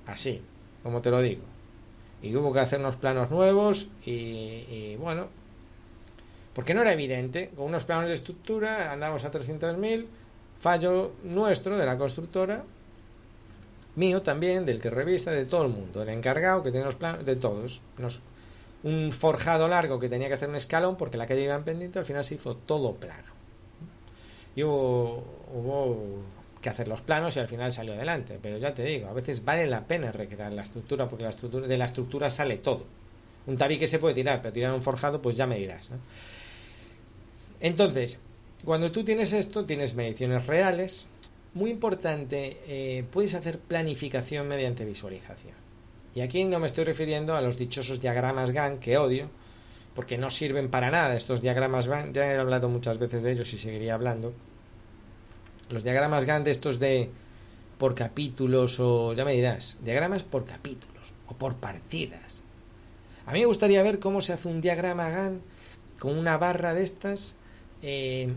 Así, 0.07 0.41
como 0.81 1.03
te 1.03 1.11
lo 1.11 1.21
digo. 1.21 1.43
Y 2.23 2.35
hubo 2.35 2.51
que 2.51 2.61
hacer 2.61 2.79
unos 2.79 2.95
planos 2.95 3.29
nuevos 3.29 3.89
y, 4.05 4.11
y 4.11 4.97
bueno, 4.99 5.27
porque 6.53 6.73
no 6.73 6.81
era 6.81 6.93
evidente. 6.93 7.51
Con 7.55 7.65
unos 7.65 7.83
planos 7.83 8.07
de 8.07 8.13
estructura 8.13 8.91
andamos 8.91 9.25
a 9.25 9.31
300.000, 9.31 10.05
fallo 10.59 11.11
nuestro 11.23 11.77
de 11.77 11.85
la 11.85 11.97
constructora, 11.97 12.63
mío 13.95 14.21
también, 14.21 14.65
del 14.65 14.79
que 14.79 14.89
revista, 14.89 15.31
de 15.31 15.45
todo 15.45 15.63
el 15.63 15.69
mundo, 15.69 16.01
el 16.01 16.09
encargado 16.09 16.63
que 16.63 16.71
tiene 16.71 16.85
los 16.85 16.95
planos, 16.95 17.25
de 17.25 17.35
todos. 17.35 17.81
un 18.83 19.13
forjado 19.13 19.67
largo 19.67 19.99
que 19.99 20.09
tenía 20.09 20.27
que 20.27 20.33
hacer 20.33 20.49
un 20.49 20.55
escalón 20.55 20.97
porque 20.97 21.17
la 21.17 21.25
calle 21.25 21.43
iba 21.43 21.55
en 21.55 21.63
pendiente, 21.63 21.99
al 21.99 22.05
final 22.05 22.23
se 22.23 22.35
hizo 22.35 22.55
todo 22.55 22.95
plano. 22.95 23.31
Y 24.55 24.63
hubo, 24.63 25.23
hubo 25.53 26.23
que 26.63 26.69
hacer 26.69 26.87
los 26.87 27.01
planos 27.01 27.35
y 27.35 27.39
al 27.39 27.47
final 27.47 27.71
salió 27.71 27.93
adelante. 27.93 28.39
Pero 28.41 28.57
ya 28.57 28.73
te 28.73 28.83
digo, 28.83 29.07
a 29.07 29.13
veces 29.13 29.45
vale 29.45 29.67
la 29.67 29.85
pena 29.85 30.11
recrear 30.11 30.51
la 30.51 30.63
estructura 30.63 31.07
porque 31.07 31.23
la 31.23 31.29
estructura, 31.29 31.67
de 31.67 31.77
la 31.77 31.85
estructura 31.85 32.31
sale 32.31 32.57
todo. 32.57 32.85
Un 33.45 33.57
tabique 33.57 33.85
se 33.85 33.99
puede 33.99 34.15
tirar, 34.15 34.41
pero 34.41 34.53
tirar 34.53 34.73
un 34.73 34.81
forjado, 34.81 35.21
pues 35.21 35.35
ya 35.35 35.45
me 35.45 35.57
dirás. 35.57 35.89
Entonces, 37.63 38.19
cuando 38.65 38.91
tú 38.91 39.05
tienes 39.05 39.31
esto, 39.31 39.63
tienes 39.63 39.95
mediciones 39.95 40.45
reales. 40.45 41.07
Muy 41.53 41.71
importante, 41.71 42.57
eh, 42.67 43.05
puedes 43.09 43.35
hacer 43.35 43.57
planificación 43.57 44.49
mediante 44.49 44.83
visualización. 44.83 45.55
Y 46.13 46.19
aquí 46.21 46.43
no 46.43 46.59
me 46.59 46.67
estoy 46.67 46.83
refiriendo 46.83 47.35
a 47.35 47.41
los 47.41 47.57
dichosos 47.57 48.01
diagramas 48.01 48.51
GAN 48.51 48.79
que 48.79 48.97
odio, 48.97 49.29
porque 49.95 50.17
no 50.17 50.29
sirven 50.29 50.69
para 50.69 50.91
nada 50.91 51.15
estos 51.15 51.41
diagramas 51.41 51.87
GAN. 51.87 52.13
Ya 52.13 52.33
he 52.33 52.37
hablado 52.37 52.67
muchas 52.67 52.99
veces 52.99 53.23
de 53.23 53.31
ellos 53.31 53.53
y 53.53 53.57
seguiría 53.57 53.93
hablando. 53.93 54.33
Los 55.69 55.83
diagramas 55.83 56.25
GAN 56.25 56.43
de 56.43 56.51
estos 56.51 56.79
de 56.79 57.11
por 57.77 57.95
capítulos 57.95 58.77
o 58.81 59.13
ya 59.13 59.23
me 59.23 59.33
dirás, 59.33 59.77
diagramas 59.81 60.23
por 60.23 60.45
capítulos 60.45 61.13
o 61.27 61.33
por 61.33 61.55
partidas. 61.55 62.43
A 63.25 63.31
mí 63.31 63.39
me 63.39 63.45
gustaría 63.45 63.81
ver 63.83 63.99
cómo 63.99 64.19
se 64.19 64.33
hace 64.33 64.49
un 64.49 64.59
diagrama 64.59 65.09
GAN 65.09 65.41
con 65.97 66.17
una 66.17 66.37
barra 66.37 66.73
de 66.73 66.83
estas 66.83 67.37
eh, 67.83 68.29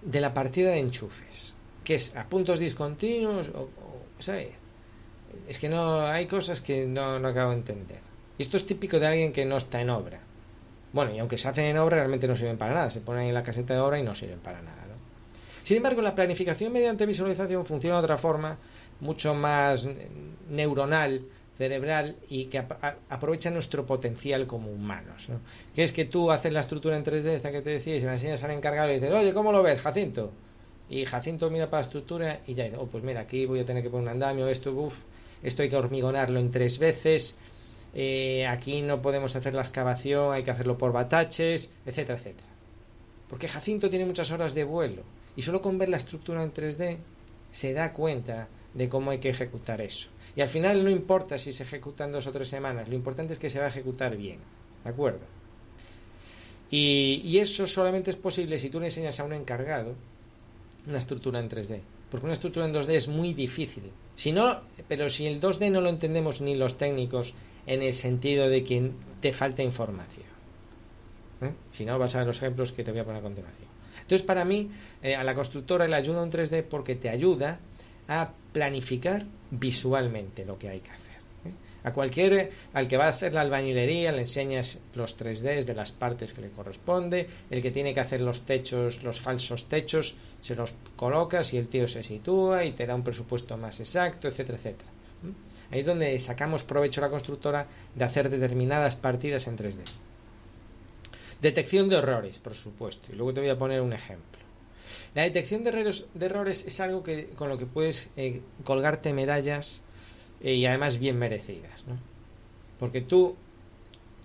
de 0.00 0.20
la 0.20 0.32
partida 0.32 0.70
de 0.70 0.78
enchufes, 0.78 1.54
que 1.84 1.96
es 1.96 2.16
a 2.16 2.28
puntos 2.28 2.58
discontinuos, 2.58 3.50
o, 3.50 3.68
Es 5.46 5.58
que 5.58 5.68
no 5.68 6.06
hay 6.06 6.26
cosas 6.26 6.60
que 6.60 6.86
no, 6.86 7.18
no 7.18 7.28
acabo 7.28 7.50
de 7.50 7.58
entender. 7.58 8.00
Y 8.38 8.42
esto 8.42 8.56
es 8.56 8.64
típico 8.64 8.98
de 8.98 9.06
alguien 9.06 9.32
que 9.32 9.44
no 9.44 9.56
está 9.56 9.80
en 9.80 9.90
obra. 9.90 10.20
Bueno, 10.92 11.14
y 11.14 11.18
aunque 11.18 11.36
se 11.36 11.48
hacen 11.48 11.66
en 11.66 11.78
obra, 11.78 11.96
realmente 11.96 12.26
no 12.26 12.34
sirven 12.34 12.56
para 12.56 12.72
nada. 12.72 12.90
Se 12.90 13.00
ponen 13.00 13.26
en 13.26 13.34
la 13.34 13.42
caseta 13.42 13.74
de 13.74 13.80
obra 13.80 13.98
y 13.98 14.02
no 14.02 14.14
sirven 14.14 14.38
para 14.38 14.62
nada. 14.62 14.88
Sin 15.68 15.76
embargo, 15.76 16.00
la 16.00 16.14
planificación 16.14 16.72
mediante 16.72 17.04
visualización 17.04 17.66
funciona 17.66 17.98
de 17.98 18.04
otra 18.04 18.16
forma, 18.16 18.56
mucho 19.00 19.34
más 19.34 19.86
neuronal 20.48 21.26
cerebral 21.58 22.16
y 22.30 22.46
que 22.46 22.58
aprovecha 22.58 23.50
nuestro 23.50 23.84
potencial 23.84 24.46
como 24.46 24.70
humanos. 24.70 25.28
¿no? 25.28 25.40
Que 25.74 25.82
es 25.82 25.92
que 25.92 26.04
tú 26.04 26.30
haces 26.30 26.52
la 26.52 26.60
estructura 26.60 26.96
en 26.96 27.04
3D, 27.04 27.26
esta 27.26 27.50
que 27.50 27.60
te 27.60 27.70
decía, 27.70 27.96
y 27.96 28.00
se 28.00 28.06
la 28.06 28.12
enseñas 28.12 28.42
al 28.44 28.52
encargado 28.52 28.90
y 28.90 28.94
dices, 28.94 29.12
oye, 29.12 29.34
¿cómo 29.34 29.50
lo 29.50 29.62
ves, 29.62 29.80
Jacinto? 29.80 30.30
Y 30.88 31.04
Jacinto 31.04 31.50
mira 31.50 31.66
para 31.68 31.80
la 31.80 31.82
estructura 31.82 32.40
y 32.46 32.54
ya 32.54 32.64
dice, 32.64 32.76
oh, 32.78 32.86
pues 32.86 33.02
mira, 33.02 33.20
aquí 33.20 33.44
voy 33.44 33.60
a 33.60 33.66
tener 33.66 33.82
que 33.82 33.90
poner 33.90 34.04
un 34.04 34.12
andamio, 34.12 34.48
esto, 34.48 34.72
uff, 34.72 35.02
esto 35.42 35.62
hay 35.62 35.68
que 35.68 35.76
hormigonarlo 35.76 36.38
en 36.38 36.50
tres 36.50 36.78
veces, 36.78 37.36
eh, 37.92 38.46
aquí 38.46 38.80
no 38.80 39.02
podemos 39.02 39.34
hacer 39.34 39.54
la 39.54 39.62
excavación, 39.62 40.32
hay 40.32 40.44
que 40.44 40.52
hacerlo 40.52 40.78
por 40.78 40.92
bataches, 40.92 41.72
etcétera, 41.84 42.18
etcétera. 42.18 42.48
Porque 43.28 43.48
Jacinto 43.48 43.90
tiene 43.90 44.06
muchas 44.06 44.30
horas 44.30 44.54
de 44.54 44.64
vuelo 44.64 45.02
y 45.36 45.42
solo 45.42 45.60
con 45.60 45.76
ver 45.76 45.88
la 45.88 45.98
estructura 45.98 46.42
en 46.42 46.52
3D 46.52 46.98
se 47.50 47.72
da 47.72 47.92
cuenta 47.92 48.48
de 48.74 48.88
cómo 48.88 49.10
hay 49.10 49.18
que 49.18 49.28
ejecutar 49.28 49.80
eso. 49.80 50.08
Y 50.36 50.40
al 50.40 50.48
final 50.48 50.84
no 50.84 50.90
importa 50.90 51.38
si 51.38 51.52
se 51.52 51.62
ejecutan 51.62 52.12
dos 52.12 52.26
o 52.26 52.32
tres 52.32 52.48
semanas, 52.48 52.88
lo 52.88 52.94
importante 52.94 53.32
es 53.32 53.38
que 53.38 53.50
se 53.50 53.58
va 53.58 53.66
a 53.66 53.68
ejecutar 53.68 54.16
bien. 54.16 54.38
¿De 54.84 54.90
acuerdo? 54.90 55.26
Y, 56.70 57.38
eso 57.38 57.66
solamente 57.66 58.10
es 58.10 58.16
posible 58.16 58.58
si 58.58 58.68
tú 58.68 58.78
le 58.78 58.86
enseñas 58.86 59.18
a 59.20 59.24
un 59.24 59.32
encargado 59.32 59.94
una 60.86 60.98
estructura 60.98 61.40
en 61.40 61.48
3D. 61.48 61.80
Porque 62.10 62.26
una 62.26 62.32
estructura 62.32 62.66
en 62.66 62.74
2D 62.74 62.90
es 62.90 63.08
muy 63.08 63.34
difícil. 63.34 63.84
Si 64.16 64.32
no, 64.32 64.60
pero 64.86 65.08
si 65.08 65.26
el 65.26 65.40
2D 65.40 65.70
no 65.70 65.80
lo 65.80 65.90
entendemos 65.90 66.40
ni 66.40 66.54
los 66.54 66.78
técnicos 66.78 67.34
en 67.66 67.82
el 67.82 67.92
sentido 67.92 68.48
de 68.48 68.64
que 68.64 68.90
te 69.20 69.32
falta 69.32 69.62
información. 69.62 70.26
¿eh? 71.42 71.52
Si 71.72 71.84
no, 71.84 71.98
vas 71.98 72.14
a 72.14 72.18
ver 72.18 72.26
los 72.26 72.38
ejemplos 72.38 72.72
que 72.72 72.84
te 72.84 72.90
voy 72.90 73.00
a 73.00 73.04
poner 73.04 73.20
a 73.20 73.22
continuación. 73.22 73.68
Entonces, 74.00 74.26
para 74.26 74.46
mí, 74.46 74.70
eh, 75.02 75.14
a 75.14 75.24
la 75.24 75.34
constructora 75.34 75.86
le 75.86 75.96
ayuda 75.96 76.22
un 76.22 76.30
3D 76.30 76.62
porque 76.62 76.94
te 76.94 77.10
ayuda 77.10 77.60
a 78.08 78.30
planificar 78.52 79.24
visualmente 79.50 80.44
lo 80.44 80.58
que 80.58 80.68
hay 80.68 80.80
que 80.80 80.90
hacer. 80.90 81.12
¿eh? 81.44 81.52
A 81.84 81.92
cualquier, 81.92 82.50
al 82.72 82.88
que 82.88 82.96
va 82.96 83.04
a 83.04 83.10
hacer 83.10 83.32
la 83.32 83.42
albañilería, 83.42 84.12
le 84.12 84.22
enseñas 84.22 84.80
los 84.94 85.18
3Ds 85.18 85.64
de 85.64 85.74
las 85.74 85.92
partes 85.92 86.32
que 86.32 86.40
le 86.40 86.50
corresponde, 86.50 87.28
el 87.50 87.62
que 87.62 87.70
tiene 87.70 87.94
que 87.94 88.00
hacer 88.00 88.20
los 88.20 88.42
techos, 88.42 89.02
los 89.02 89.20
falsos 89.20 89.68
techos, 89.68 90.16
se 90.40 90.54
los 90.54 90.74
colocas 90.96 91.52
y 91.52 91.58
el 91.58 91.68
tío 91.68 91.86
se 91.86 92.02
sitúa 92.02 92.64
y 92.64 92.72
te 92.72 92.86
da 92.86 92.94
un 92.94 93.04
presupuesto 93.04 93.56
más 93.56 93.78
exacto, 93.80 94.26
etcétera, 94.26 94.58
etcétera. 94.58 94.90
Ahí 95.70 95.80
es 95.80 95.86
donde 95.86 96.18
sacamos 96.18 96.62
provecho 96.62 97.00
a 97.00 97.04
la 97.04 97.10
constructora 97.10 97.66
de 97.94 98.04
hacer 98.04 98.30
determinadas 98.30 98.96
partidas 98.96 99.46
en 99.46 99.58
3D. 99.58 99.80
Detección 101.42 101.88
de 101.88 101.98
errores, 101.98 102.38
por 102.38 102.54
supuesto. 102.54 103.12
Y 103.12 103.16
luego 103.16 103.34
te 103.34 103.40
voy 103.40 103.50
a 103.50 103.58
poner 103.58 103.80
un 103.80 103.92
ejemplo. 103.92 104.37
La 105.14 105.22
detección 105.22 105.64
de 105.64 105.70
errores, 106.20 106.64
es 106.66 106.80
algo 106.80 107.02
que, 107.02 107.26
con 107.30 107.48
lo 107.48 107.58
que 107.58 107.66
puedes 107.66 108.10
eh, 108.16 108.42
colgarte 108.64 109.12
medallas 109.12 109.82
eh, 110.42 110.54
y 110.54 110.66
además 110.66 110.98
bien 110.98 111.18
merecidas. 111.18 111.84
¿no? 111.86 111.98
Porque 112.78 113.00
tú, 113.00 113.36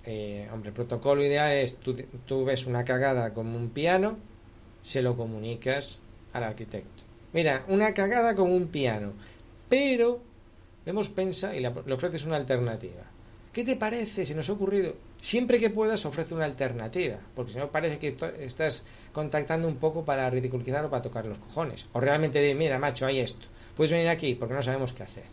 eh, 0.05 0.47
hombre, 0.53 0.69
el 0.69 0.75
protocolo 0.75 1.23
ideal 1.23 1.51
es 1.53 1.77
tú, 1.77 2.45
ves 2.45 2.65
una 2.65 2.85
cagada 2.85 3.33
como 3.33 3.57
un 3.57 3.69
piano, 3.69 4.17
se 4.81 5.01
lo 5.01 5.15
comunicas 5.15 5.99
al 6.33 6.43
arquitecto. 6.43 7.03
Mira, 7.31 7.65
una 7.67 7.93
cagada 7.93 8.35
como 8.35 8.55
un 8.55 8.67
piano, 8.67 9.13
pero 9.69 10.21
hemos 10.85 11.09
pensado 11.09 11.55
y 11.55 11.61
le 11.61 11.69
ofreces 11.69 12.25
una 12.25 12.35
alternativa. 12.35 13.03
¿Qué 13.53 13.63
te 13.63 13.75
parece? 13.75 14.25
Si 14.25 14.33
nos 14.33 14.49
ha 14.49 14.53
ocurrido. 14.53 14.95
Siempre 15.23 15.57
que 15.57 15.69
puedas, 15.69 16.05
ofrece 16.05 16.35
una 16.35 16.43
alternativa. 16.43 17.15
Porque 17.33 17.53
si 17.53 17.57
no, 17.57 17.71
parece 17.71 17.97
que 17.97 18.13
estás 18.41 18.83
contactando 19.13 19.69
un 19.69 19.77
poco 19.77 20.03
para 20.03 20.29
ridiculizar 20.29 20.83
o 20.83 20.89
para 20.89 21.01
tocar 21.01 21.25
los 21.25 21.37
cojones. 21.37 21.85
O 21.93 22.01
realmente 22.01 22.39
de, 22.39 22.53
mira, 22.53 22.77
macho, 22.77 23.05
hay 23.05 23.21
esto. 23.21 23.47
Puedes 23.77 23.89
venir 23.89 24.09
aquí 24.09 24.35
porque 24.35 24.53
no 24.53 24.61
sabemos 24.61 24.91
qué 24.91 25.03
hacer. 25.03 25.23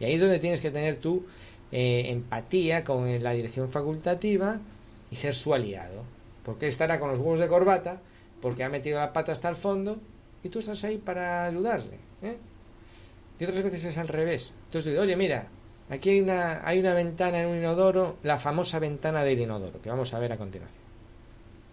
Y 0.00 0.06
ahí 0.06 0.14
es 0.14 0.20
donde 0.20 0.38
tienes 0.38 0.60
que 0.60 0.70
tener 0.70 0.96
tú 0.96 1.26
eh, 1.72 2.06
empatía 2.08 2.84
con 2.84 3.22
la 3.22 3.32
dirección 3.32 3.68
facultativa 3.68 4.60
y 5.10 5.16
ser 5.16 5.34
su 5.34 5.52
aliado. 5.52 6.04
Porque 6.42 6.66
estará 6.66 6.98
con 6.98 7.10
los 7.10 7.18
huevos 7.18 7.40
de 7.40 7.48
corbata, 7.48 8.00
porque 8.40 8.64
ha 8.64 8.70
metido 8.70 8.98
la 8.98 9.12
pata 9.12 9.32
hasta 9.32 9.50
el 9.50 9.56
fondo 9.56 9.98
y 10.42 10.48
tú 10.48 10.60
estás 10.60 10.82
ahí 10.84 10.96
para 10.96 11.44
ayudarle. 11.44 11.98
¿eh? 12.22 12.38
Y 13.38 13.44
otras 13.44 13.62
veces 13.62 13.84
es 13.84 13.98
al 13.98 14.08
revés. 14.08 14.54
Entonces 14.68 14.98
oye, 14.98 15.16
mira, 15.16 15.48
aquí 15.90 16.10
hay 16.10 16.20
una, 16.20 16.66
hay 16.66 16.80
una 16.80 16.94
ventana 16.94 17.40
en 17.40 17.48
un 17.48 17.58
inodoro, 17.58 18.18
la 18.22 18.38
famosa 18.38 18.78
ventana 18.78 19.24
del 19.24 19.40
inodoro, 19.40 19.80
que 19.80 19.90
vamos 19.90 20.12
a 20.14 20.18
ver 20.18 20.32
a 20.32 20.38
continuación. 20.38 20.82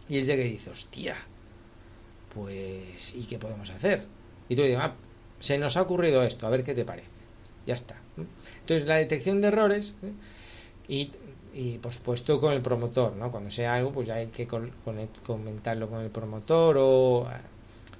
Y 0.10 0.18
él 0.18 0.26
llega 0.26 0.44
y 0.44 0.52
dice, 0.52 0.70
hostia, 0.70 1.16
pues, 2.34 3.14
¿y 3.16 3.26
qué 3.26 3.38
podemos 3.38 3.70
hacer? 3.70 4.06
Y 4.50 4.56
tú 4.56 4.64
dices, 4.64 4.80
ah, 4.82 4.94
se 5.40 5.58
nos 5.58 5.78
ha 5.78 5.82
ocurrido 5.82 6.24
esto, 6.24 6.48
a 6.48 6.50
ver 6.50 6.64
qué 6.64 6.74
te 6.74 6.86
parece. 6.86 7.10
Ya 7.66 7.76
está. 7.76 7.96
Entonces, 8.60 8.88
la 8.88 8.96
detección 8.96 9.42
de 9.42 9.48
errores 9.48 9.96
¿eh? 10.04 10.12
y, 10.88 11.12
y, 11.54 11.78
por 11.78 11.94
supuesto, 11.94 12.40
con 12.40 12.54
el 12.54 12.62
promotor, 12.62 13.16
¿no? 13.16 13.32
Cuando 13.32 13.52
sea 13.52 13.76
algo, 13.76 13.92
pues 13.92 14.08
ya 14.08 14.16
hay 14.16 14.28
que 14.28 14.48
comentarlo 14.48 15.90
con 15.90 16.02
el 16.02 16.10
promotor 16.10 16.78
o... 16.80 17.28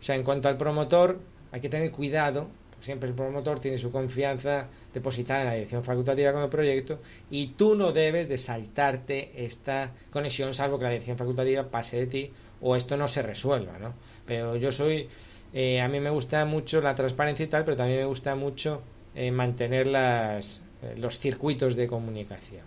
O 0.02 0.04
sea, 0.04 0.16
en 0.16 0.24
cuanto 0.24 0.48
al 0.48 0.58
promotor, 0.58 1.20
hay 1.52 1.62
que 1.62 1.70
tener 1.70 1.92
cuidado 1.92 2.48
siempre 2.82 3.10
el 3.10 3.16
promotor 3.16 3.60
tiene 3.60 3.78
su 3.78 3.92
confianza 3.92 4.68
depositada 4.94 5.42
en 5.42 5.48
la 5.48 5.54
dirección 5.54 5.84
facultativa 5.84 6.34
con 6.34 6.44
el 6.44 6.50
proyecto 6.50 7.00
y 7.30 7.48
tú 7.48 7.76
no 7.76 7.92
debes 7.92 8.28
de 8.28 8.38
saltarte 8.38 9.32
esta 9.36 9.92
conexión 10.10 10.54
salvo 10.54 10.78
que 10.78 10.86
la 10.86 10.92
dirección 10.92 11.18
facultativa 11.18 11.64
pase 11.64 11.98
de 11.98 12.08
ti 12.08 12.32
o 12.62 12.76
esto 12.76 12.98
no 12.98 13.08
se 13.08 13.22
resuelva, 13.22 13.80
¿no? 13.80 13.94
Pero 14.26 14.56
yo 14.56 14.72
soy, 14.72 15.08
eh, 15.54 15.82
a 15.82 15.88
mí 15.88 16.00
me 16.00 16.10
gusta 16.10 16.46
mucho 16.46 16.82
la 16.82 16.96
transparencia 16.96 17.46
y 17.46 17.48
tal, 17.48 17.66
pero 17.66 17.78
también 17.78 18.00
me 18.00 18.06
gusta 18.06 18.36
mucho 18.36 18.82
eh, 19.16 19.32
mantener 19.32 19.88
las, 19.88 20.64
eh, 20.84 20.96
los 20.98 21.20
circuitos 21.20 21.76
de 21.76 21.88
comunicación. 21.88 22.64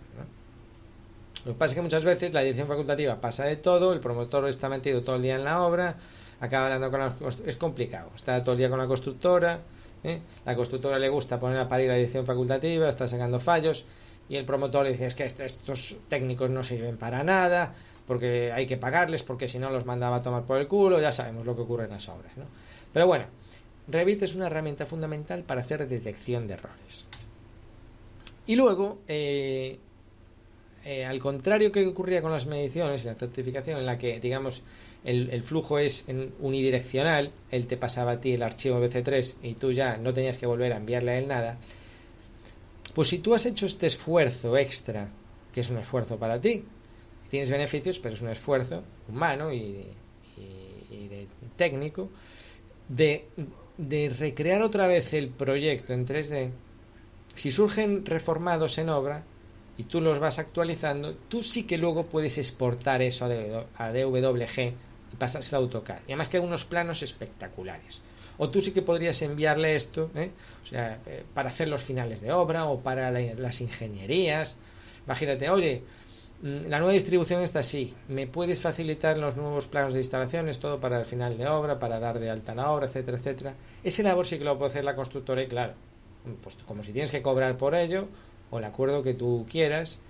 Lo 1.45 1.53
que 1.53 1.59
pasa 1.59 1.73
es 1.73 1.75
que 1.75 1.81
muchas 1.81 2.03
veces 2.03 2.33
la 2.33 2.41
dirección 2.41 2.67
facultativa 2.67 3.21
pasa 3.21 3.45
de 3.45 3.55
todo, 3.55 3.93
el 3.93 3.99
promotor 3.99 4.47
está 4.49 4.67
metido 4.67 5.03
todo 5.03 5.15
el 5.17 5.21
día 5.21 5.35
en 5.35 5.43
la 5.43 5.61
obra, 5.61 5.95
acaba 6.39 6.65
hablando 6.65 6.89
con 6.89 6.99
la... 6.99 7.15
es 7.45 7.57
complicado, 7.57 8.09
está 8.15 8.41
todo 8.41 8.53
el 8.53 8.57
día 8.57 8.69
con 8.69 8.79
la 8.79 8.87
constructora, 8.87 9.59
¿eh? 10.05 10.21
La 10.45 10.55
constructora 10.55 10.99
le 10.99 11.09
gusta 11.09 11.39
poner 11.39 11.59
a 11.59 11.67
parir 11.67 11.87
la 11.87 11.97
edición 11.97 12.25
facultativa, 12.25 12.89
está 12.89 13.07
sacando 13.07 13.39
fallos 13.39 13.85
y 14.29 14.35
el 14.37 14.45
promotor 14.45 14.87
dice 14.87 15.05
es 15.07 15.15
que 15.15 15.25
estos 15.25 15.97
técnicos 16.07 16.49
no 16.49 16.63
sirven 16.63 16.97
para 16.97 17.23
nada 17.23 17.73
porque 18.07 18.51
hay 18.51 18.65
que 18.65 18.77
pagarles 18.77 19.23
porque 19.23 19.47
si 19.47 19.59
no 19.59 19.69
los 19.69 19.85
mandaba 19.85 20.17
a 20.17 20.21
tomar 20.21 20.43
por 20.43 20.57
el 20.57 20.67
culo, 20.67 21.01
ya 21.01 21.11
sabemos 21.11 21.45
lo 21.45 21.55
que 21.55 21.61
ocurre 21.63 21.85
en 21.85 21.91
las 21.91 22.07
obras. 22.07 22.35
¿no? 22.37 22.45
Pero 22.93 23.07
bueno, 23.07 23.25
Revit 23.87 24.21
es 24.23 24.35
una 24.35 24.47
herramienta 24.47 24.85
fundamental 24.85 25.43
para 25.43 25.61
hacer 25.61 25.87
detección 25.87 26.47
de 26.47 26.53
errores. 26.55 27.05
Y 28.47 28.55
luego, 28.55 28.99
eh, 29.07 29.79
eh, 30.83 31.05
al 31.05 31.19
contrario 31.19 31.71
que 31.71 31.85
ocurría 31.87 32.21
con 32.21 32.31
las 32.31 32.45
mediciones 32.45 33.03
y 33.03 33.07
la 33.07 33.15
certificación, 33.15 33.79
en 33.79 33.85
la 33.85 33.97
que, 33.97 34.19
digamos, 34.19 34.63
el, 35.05 35.43
flujo 35.43 35.77
es 35.77 36.05
unidireccional, 36.39 37.31
él 37.51 37.67
te 37.67 37.77
pasaba 37.77 38.13
a 38.13 38.17
ti 38.17 38.33
el 38.33 38.43
archivo 38.43 38.81
BC3 38.81 39.35
y 39.43 39.53
tú 39.53 39.71
ya 39.71 39.97
no 39.97 40.13
tenías 40.13 40.37
que 40.37 40.47
volver 40.47 40.73
a 40.73 40.77
enviarle 40.77 41.11
a 41.11 41.17
él 41.17 41.27
nada, 41.27 41.57
pues 42.93 43.09
si 43.09 43.19
tú 43.19 43.35
has 43.35 43.45
hecho 43.45 43.65
este 43.65 43.87
esfuerzo 43.87 44.57
extra, 44.57 45.09
que 45.53 45.61
es 45.61 45.69
un 45.69 45.77
esfuerzo 45.77 46.17
para 46.17 46.41
ti, 46.41 46.63
tienes 47.29 47.51
beneficios, 47.51 47.99
pero 47.99 48.15
es 48.15 48.21
un 48.21 48.29
esfuerzo 48.29 48.83
humano 49.07 49.53
y, 49.53 49.85
de 50.89 51.27
técnico, 51.55 52.09
de, 52.89 53.27
de 53.77 54.09
recrear 54.09 54.61
otra 54.61 54.87
vez 54.87 55.13
el 55.13 55.29
proyecto 55.29 55.93
en 55.93 56.05
3D, 56.05 56.49
si 57.35 57.51
surgen 57.51 58.05
reformados 58.05 58.77
en 58.77 58.89
obra, 58.89 59.23
y 59.77 59.83
tú 59.83 60.01
los 60.01 60.19
vas 60.19 60.39
actualizando, 60.39 61.15
tú 61.27 61.43
sí 61.43 61.63
que 61.63 61.77
luego 61.77 62.05
puedes 62.05 62.37
exportar 62.37 63.01
eso 63.01 63.25
a 63.25 63.91
DWG 63.91 64.73
y 65.15 65.17
pasárselo 65.17 65.57
a 65.57 65.61
AutoCAD. 65.61 65.99
Y 66.07 66.11
además 66.11 66.27
que 66.27 66.37
hay 66.37 66.43
unos 66.43 66.65
planos 66.65 67.01
espectaculares. 67.01 68.01
O 68.37 68.49
tú 68.49 68.59
sí 68.59 68.71
que 68.71 68.81
podrías 68.81 69.21
enviarle 69.21 69.73
esto, 69.73 70.11
¿eh? 70.13 70.31
o 70.61 70.67
sea, 70.67 70.99
eh, 71.05 71.23
para 71.33 71.49
hacer 71.49 71.69
los 71.69 71.83
finales 71.83 72.19
de 72.19 72.33
obra 72.33 72.65
o 72.65 72.79
para 72.79 73.09
las 73.11 73.61
ingenierías. 73.61 74.57
Imagínate, 75.05 75.49
oye, 75.49 75.83
mm, 76.41 76.67
la 76.67 76.79
nueva 76.79 76.93
distribución 76.93 77.43
está 77.43 77.59
así. 77.59 77.93
¿Me 78.09 78.27
puedes 78.27 78.59
facilitar 78.59 79.17
los 79.17 79.37
nuevos 79.37 79.67
planos 79.67 79.93
de 79.93 80.01
instalaciones, 80.01 80.59
todo 80.59 80.81
para 80.81 80.99
el 80.99 81.05
final 81.05 81.37
de 81.37 81.47
obra, 81.47 81.79
para 81.79 81.99
dar 81.99 82.19
de 82.19 82.29
alta 82.29 82.55
la 82.55 82.71
obra, 82.71 82.87
etcétera, 82.87 83.17
etcétera? 83.17 83.53
Ese 83.83 84.03
labor 84.03 84.25
sí 84.25 84.37
que 84.37 84.43
lo 84.43 84.57
puede 84.57 84.71
hacer 84.71 84.83
la 84.83 84.95
constructora 84.95 85.41
y 85.41 85.47
claro, 85.47 85.73
pues 86.43 86.57
como 86.65 86.83
si 86.83 86.91
tienes 86.91 87.11
que 87.11 87.21
cobrar 87.21 87.55
por 87.55 87.73
ello 87.73 88.09
o 88.51 88.59
el 88.59 88.65
acuerdo 88.65 89.01
que 89.01 89.13
tú 89.13 89.45
quieras, 89.49 90.01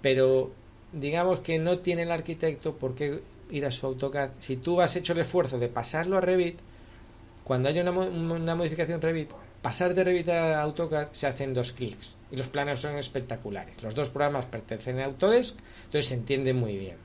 pero 0.00 0.52
digamos 0.92 1.40
que 1.40 1.58
no 1.58 1.80
tiene 1.80 2.02
el 2.02 2.12
arquitecto 2.12 2.76
por 2.76 2.94
qué 2.94 3.20
ir 3.50 3.66
a 3.66 3.70
su 3.70 3.86
AutoCAD. 3.86 4.30
Si 4.38 4.56
tú 4.56 4.80
has 4.80 4.96
hecho 4.96 5.12
el 5.12 5.20
esfuerzo 5.20 5.58
de 5.58 5.68
pasarlo 5.68 6.18
a 6.18 6.20
Revit, 6.20 6.58
cuando 7.44 7.68
haya 7.68 7.82
una, 7.82 7.92
una 7.92 8.54
modificación 8.54 9.00
Revit, 9.00 9.30
pasar 9.62 9.94
de 9.94 10.04
Revit 10.04 10.28
a 10.28 10.62
AutoCAD 10.62 11.08
se 11.12 11.26
hacen 11.26 11.54
dos 11.54 11.72
clics 11.72 12.14
y 12.30 12.36
los 12.36 12.48
planos 12.48 12.80
son 12.80 12.96
espectaculares. 12.96 13.82
Los 13.82 13.94
dos 13.94 14.10
programas 14.10 14.46
pertenecen 14.46 15.00
a 15.00 15.06
Autodesk, 15.06 15.58
entonces 15.86 16.06
se 16.06 16.14
entiende 16.14 16.52
muy 16.52 16.76
bien. 16.76 16.96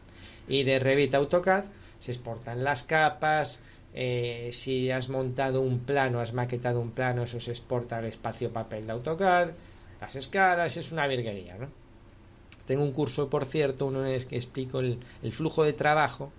Y 0.47 0.63
de 0.63 0.79
Revit 0.79 1.13
a 1.13 1.17
AutoCAD 1.17 1.65
se 1.99 2.11
exportan 2.11 2.63
las 2.63 2.83
capas, 2.83 3.61
eh, 3.93 4.49
si 4.51 4.91
has 4.91 5.09
montado 5.09 5.61
un 5.61 5.79
plano, 5.79 6.19
has 6.19 6.33
maquetado 6.33 6.81
un 6.81 6.91
plano, 6.91 7.23
eso 7.23 7.39
se 7.39 7.51
exporta 7.51 7.97
al 7.97 8.05
espacio 8.05 8.51
papel 8.51 8.87
de 8.87 8.93
AutoCAD, 8.93 9.51
las 10.01 10.15
escalas, 10.15 10.75
es 10.75 10.91
una 10.91 11.07
virguería, 11.07 11.55
¿no? 11.57 11.82
Tengo 12.65 12.83
un 12.83 12.91
curso, 12.91 13.29
por 13.29 13.45
cierto, 13.45 13.85
uno 13.85 14.05
en 14.05 14.13
el 14.13 14.25
que 14.25 14.35
explico 14.35 14.79
el, 14.79 14.99
flujo 15.31 15.63
de 15.63 15.73
trabajo. 15.73 16.31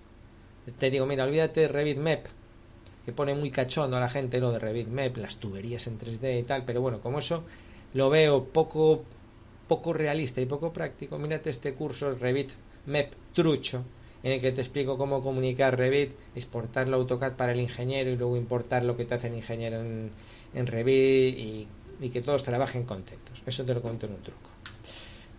Te 0.78 0.90
digo, 0.90 1.06
mira, 1.06 1.24
olvídate 1.24 1.60
de 1.60 1.68
Revit 1.68 1.98
Map, 1.98 2.26
que 3.04 3.12
pone 3.12 3.34
muy 3.34 3.50
cachondo 3.50 3.96
a 3.96 4.00
la 4.00 4.08
gente 4.08 4.40
lo 4.40 4.50
de 4.50 4.58
Revit 4.58 4.88
Map, 4.88 5.16
las 5.18 5.36
tuberías 5.36 5.86
en 5.86 5.98
3D 5.98 6.40
y 6.40 6.42
tal, 6.44 6.64
pero 6.64 6.80
bueno, 6.80 7.00
como 7.00 7.18
eso 7.18 7.44
lo 7.92 8.08
veo 8.08 8.44
poco, 8.44 9.04
poco 9.68 9.92
realista 9.92 10.40
y 10.40 10.46
poco 10.46 10.72
práctico, 10.72 11.18
mírate 11.18 11.50
este 11.50 11.74
curso 11.74 12.14
Revit 12.14 12.50
Map 12.86 13.12
trucho, 13.34 13.84
en 14.22 14.32
el 14.32 14.40
que 14.40 14.52
te 14.52 14.62
explico 14.62 14.96
cómo 14.96 15.22
comunicar 15.22 15.76
Revit, 15.76 16.12
exportarlo 16.34 16.96
a 16.96 17.00
AutoCAD 17.00 17.34
para 17.34 17.52
el 17.52 17.60
ingeniero 17.60 18.10
y 18.10 18.16
luego 18.16 18.38
importar 18.38 18.82
lo 18.84 18.96
que 18.96 19.04
te 19.04 19.14
hace 19.14 19.26
el 19.26 19.34
ingeniero 19.34 19.82
en, 19.82 20.10
en 20.54 20.66
Revit 20.66 21.38
y, 21.38 21.68
y 22.00 22.08
que 22.08 22.22
todos 22.22 22.42
trabajen 22.42 22.84
contentos. 22.84 23.42
Eso 23.44 23.66
te 23.66 23.74
lo 23.74 23.82
cuento 23.82 24.06
en 24.06 24.14
un 24.14 24.22
truco. 24.22 24.53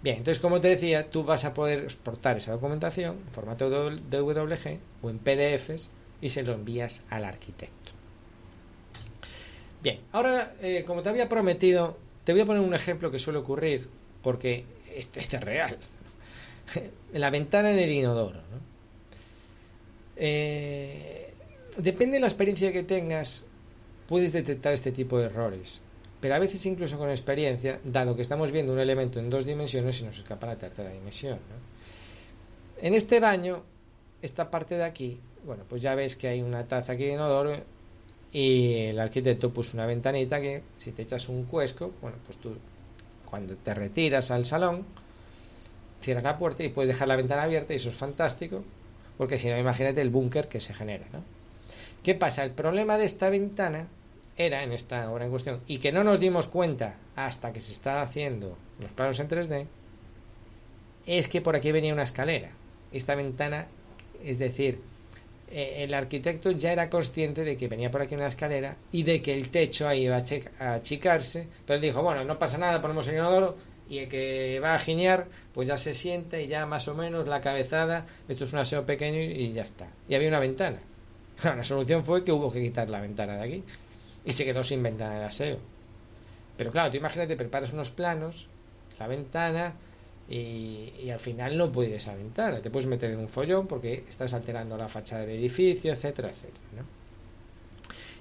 Bien, 0.06 0.18
entonces 0.18 0.40
como 0.40 0.62
te 0.62 0.68
decía, 0.68 1.10
tú 1.10 1.24
vas 1.24 1.46
a 1.46 1.56
poder 1.56 1.80
exportar 1.80 2.38
esa 2.38 2.52
documentación 2.52 3.18
en 3.26 3.32
formato 3.34 3.72
DWG 3.72 4.78
o 5.02 5.10
en 5.10 5.18
PDFs 5.18 5.90
y 6.22 6.30
se 6.30 6.44
lo 6.44 6.54
envías 6.54 7.02
al 7.10 7.26
arquitecto. 7.26 7.92
Bien, 9.82 10.02
ahora 10.12 10.54
eh, 10.62 10.84
como 10.86 11.02
te 11.02 11.10
había 11.10 11.28
prometido, 11.28 11.98
te 12.24 12.34
voy 12.34 12.42
a 12.44 12.46
poner 12.46 12.62
un 12.62 12.76
ejemplo 12.76 13.10
que 13.10 13.18
suele 13.18 13.40
ocurrir 13.40 13.90
porque 14.22 14.66
este, 14.94 15.22
este 15.22 15.38
es 15.38 15.44
real. 15.44 15.76
la 17.14 17.32
ventana 17.32 17.72
en 17.72 17.80
el 17.80 17.90
inodoro. 17.90 18.42
Eh, 20.18 21.34
depende 21.78 22.18
de 22.18 22.20
la 22.20 22.28
experiencia 22.28 22.72
que 22.72 22.84
tengas, 22.84 23.48
puedes 24.08 24.34
detectar 24.34 24.72
este 24.72 24.92
tipo 24.92 25.18
de 25.18 25.26
errores. 25.26 25.82
Pero 26.26 26.34
a 26.34 26.40
veces 26.40 26.66
incluso 26.66 26.98
con 26.98 27.12
experiencia, 27.12 27.80
dado 27.84 28.16
que 28.16 28.24
estamos 28.24 28.52
viendo 28.52 28.74
un 28.74 28.80
elemento 28.80 29.20
en 29.20 29.30
dos 29.30 29.46
dimensiones, 29.46 29.98
se 29.98 30.06
nos 30.06 30.18
escapa 30.18 30.48
la 30.48 30.56
tercera 30.56 30.90
dimensión. 30.90 31.38
En 32.82 32.96
este 32.96 33.20
baño, 33.20 33.62
esta 34.24 34.50
parte 34.50 34.76
de 34.76 34.86
aquí, 34.86 35.20
bueno, 35.46 35.66
pues 35.70 35.84
ya 35.84 35.94
ves 35.94 36.16
que 36.16 36.28
hay 36.28 36.42
una 36.42 36.68
taza 36.68 36.94
aquí 36.94 37.04
de 37.04 37.14
inodoro 37.14 37.56
y 38.32 38.74
el 38.86 39.00
arquitecto 39.00 39.54
puso 39.54 39.78
una 39.78 39.86
ventanita 39.86 40.42
que 40.42 40.64
si 40.80 40.94
te 40.94 41.04
echas 41.04 41.30
un 41.30 41.44
cuesco, 41.44 41.94
bueno, 42.02 42.18
pues 42.26 42.40
tú 42.40 42.56
cuando 43.30 43.54
te 43.56 43.76
retiras 43.76 44.32
al 44.32 44.46
salón, 44.46 44.84
cierras 46.02 46.24
la 46.24 46.40
puerta 46.40 46.64
y 46.64 46.70
puedes 46.70 46.90
dejar 46.90 47.08
la 47.08 47.18
ventana 47.18 47.44
abierta 47.44 47.74
y 47.74 47.76
eso 47.76 47.90
es 47.90 47.96
fantástico, 47.96 48.64
porque 49.20 49.38
si 49.38 49.48
no, 49.48 49.60
imagínate 49.60 50.02
el 50.02 50.10
búnker 50.10 50.48
que 50.48 50.60
se 50.60 50.74
genera. 50.74 51.06
¿Qué 52.02 52.16
pasa? 52.16 52.44
El 52.44 52.50
problema 52.50 52.98
de 52.98 53.06
esta 53.06 53.30
ventana 53.30 53.90
era 54.38 54.64
en 54.64 54.72
esta 54.72 55.10
obra 55.12 55.26
en 55.26 55.32
cuestión 55.32 55.62
y 55.68 55.78
que 55.78 55.92
no 55.92 56.04
nos 56.04 56.20
dimos 56.20 56.48
cuenta 56.48 56.96
hasta 57.16 57.54
que 57.54 57.62
se 57.62 57.72
está 57.72 58.02
haciendo 58.02 58.58
los 58.80 58.92
planos 58.92 59.20
en 59.20 59.30
3D 59.30 59.68
es 61.06 61.28
que 61.28 61.42
por 61.42 61.56
aquí 61.56 61.72
venía 61.72 61.94
una 61.94 62.04
escalera. 62.04 62.50
Esta 62.92 63.16
ventana, 63.16 63.68
es 64.24 64.40
decir, 64.40 64.82
eh, 65.52 65.84
el 65.84 65.94
arquitecto 65.94 66.52
ya 66.52 66.72
era 66.72 66.90
consciente 66.90 67.44
de 67.44 67.56
que 67.58 67.68
venía 67.68 67.92
por 67.92 68.02
aquí 68.02 68.16
una 68.16 68.28
escalera 68.28 68.78
y 68.92 69.04
de 69.04 69.22
que 69.22 69.34
el 69.34 69.50
techo 69.50 69.88
ahí 69.88 70.06
iba 70.06 70.18
a, 70.18 70.74
achicarse, 70.74 71.48
pero 71.66 71.76
él 71.76 71.82
dijo, 71.82 72.02
bueno, 72.02 72.24
no 72.26 72.40
pasa 72.40 72.58
nada, 72.58 72.82
ponemos 72.82 73.08
el 73.08 73.16
inodoro 73.16 73.56
y 73.88 74.00
el 74.00 74.10
que 74.10 74.60
va 74.64 74.74
a 74.74 74.80
giñar, 74.80 75.28
pues 75.54 75.68
ya 75.68 75.78
se 75.78 75.94
siente 75.94 76.42
y 76.44 76.48
ya 76.48 76.66
más 76.66 76.88
o 76.88 76.96
menos 76.96 77.28
la 77.28 77.42
cabezada, 77.42 78.08
esto 78.28 78.46
es 78.46 78.54
un 78.54 78.60
aseo 78.60 78.86
pequeño 78.86 79.22
y 79.22 79.52
ya 79.54 79.64
está. 79.64 79.88
Y 80.10 80.16
había 80.16 80.30
una 80.30 80.40
ventana. 80.40 80.80
La 81.44 81.64
solución 81.64 82.04
fue 82.04 82.24
que 82.24 82.32
hubo 82.32 82.52
que 82.52 82.62
quitar 82.62 82.90
la 82.90 83.02
ventana 83.02 83.36
de 83.36 83.44
aquí 83.44 83.64
y 84.26 84.34
se 84.34 84.46
quedó 84.46 84.64
sin 84.64 84.82
ventana 84.82 85.20
de 85.20 85.26
aseo. 85.26 85.60
Pero 86.58 86.72
claro, 86.72 86.92
tú 86.92 86.98
imagínate, 86.98 87.36
preparas 87.36 87.74
unos 87.74 87.92
planos, 87.92 88.48
la 89.00 89.08
ventana, 89.08 89.76
y, 90.28 91.10
al 91.12 91.20
final 91.20 91.58
no 91.58 91.72
puedes 91.72 91.94
esa 91.94 92.16
ventana. 92.16 92.62
Te 92.62 92.70
puedes 92.70 92.88
meter 92.88 93.12
en 93.12 93.20
un 93.20 93.30
follón 93.30 93.68
porque 93.68 94.04
estás 94.10 94.34
alterando 94.34 94.78
la 94.78 94.88
fachada 94.88 95.26
del 95.26 95.40
edificio, 95.40 95.94
etcétera, 95.94 96.30
etcétera. 96.30 96.84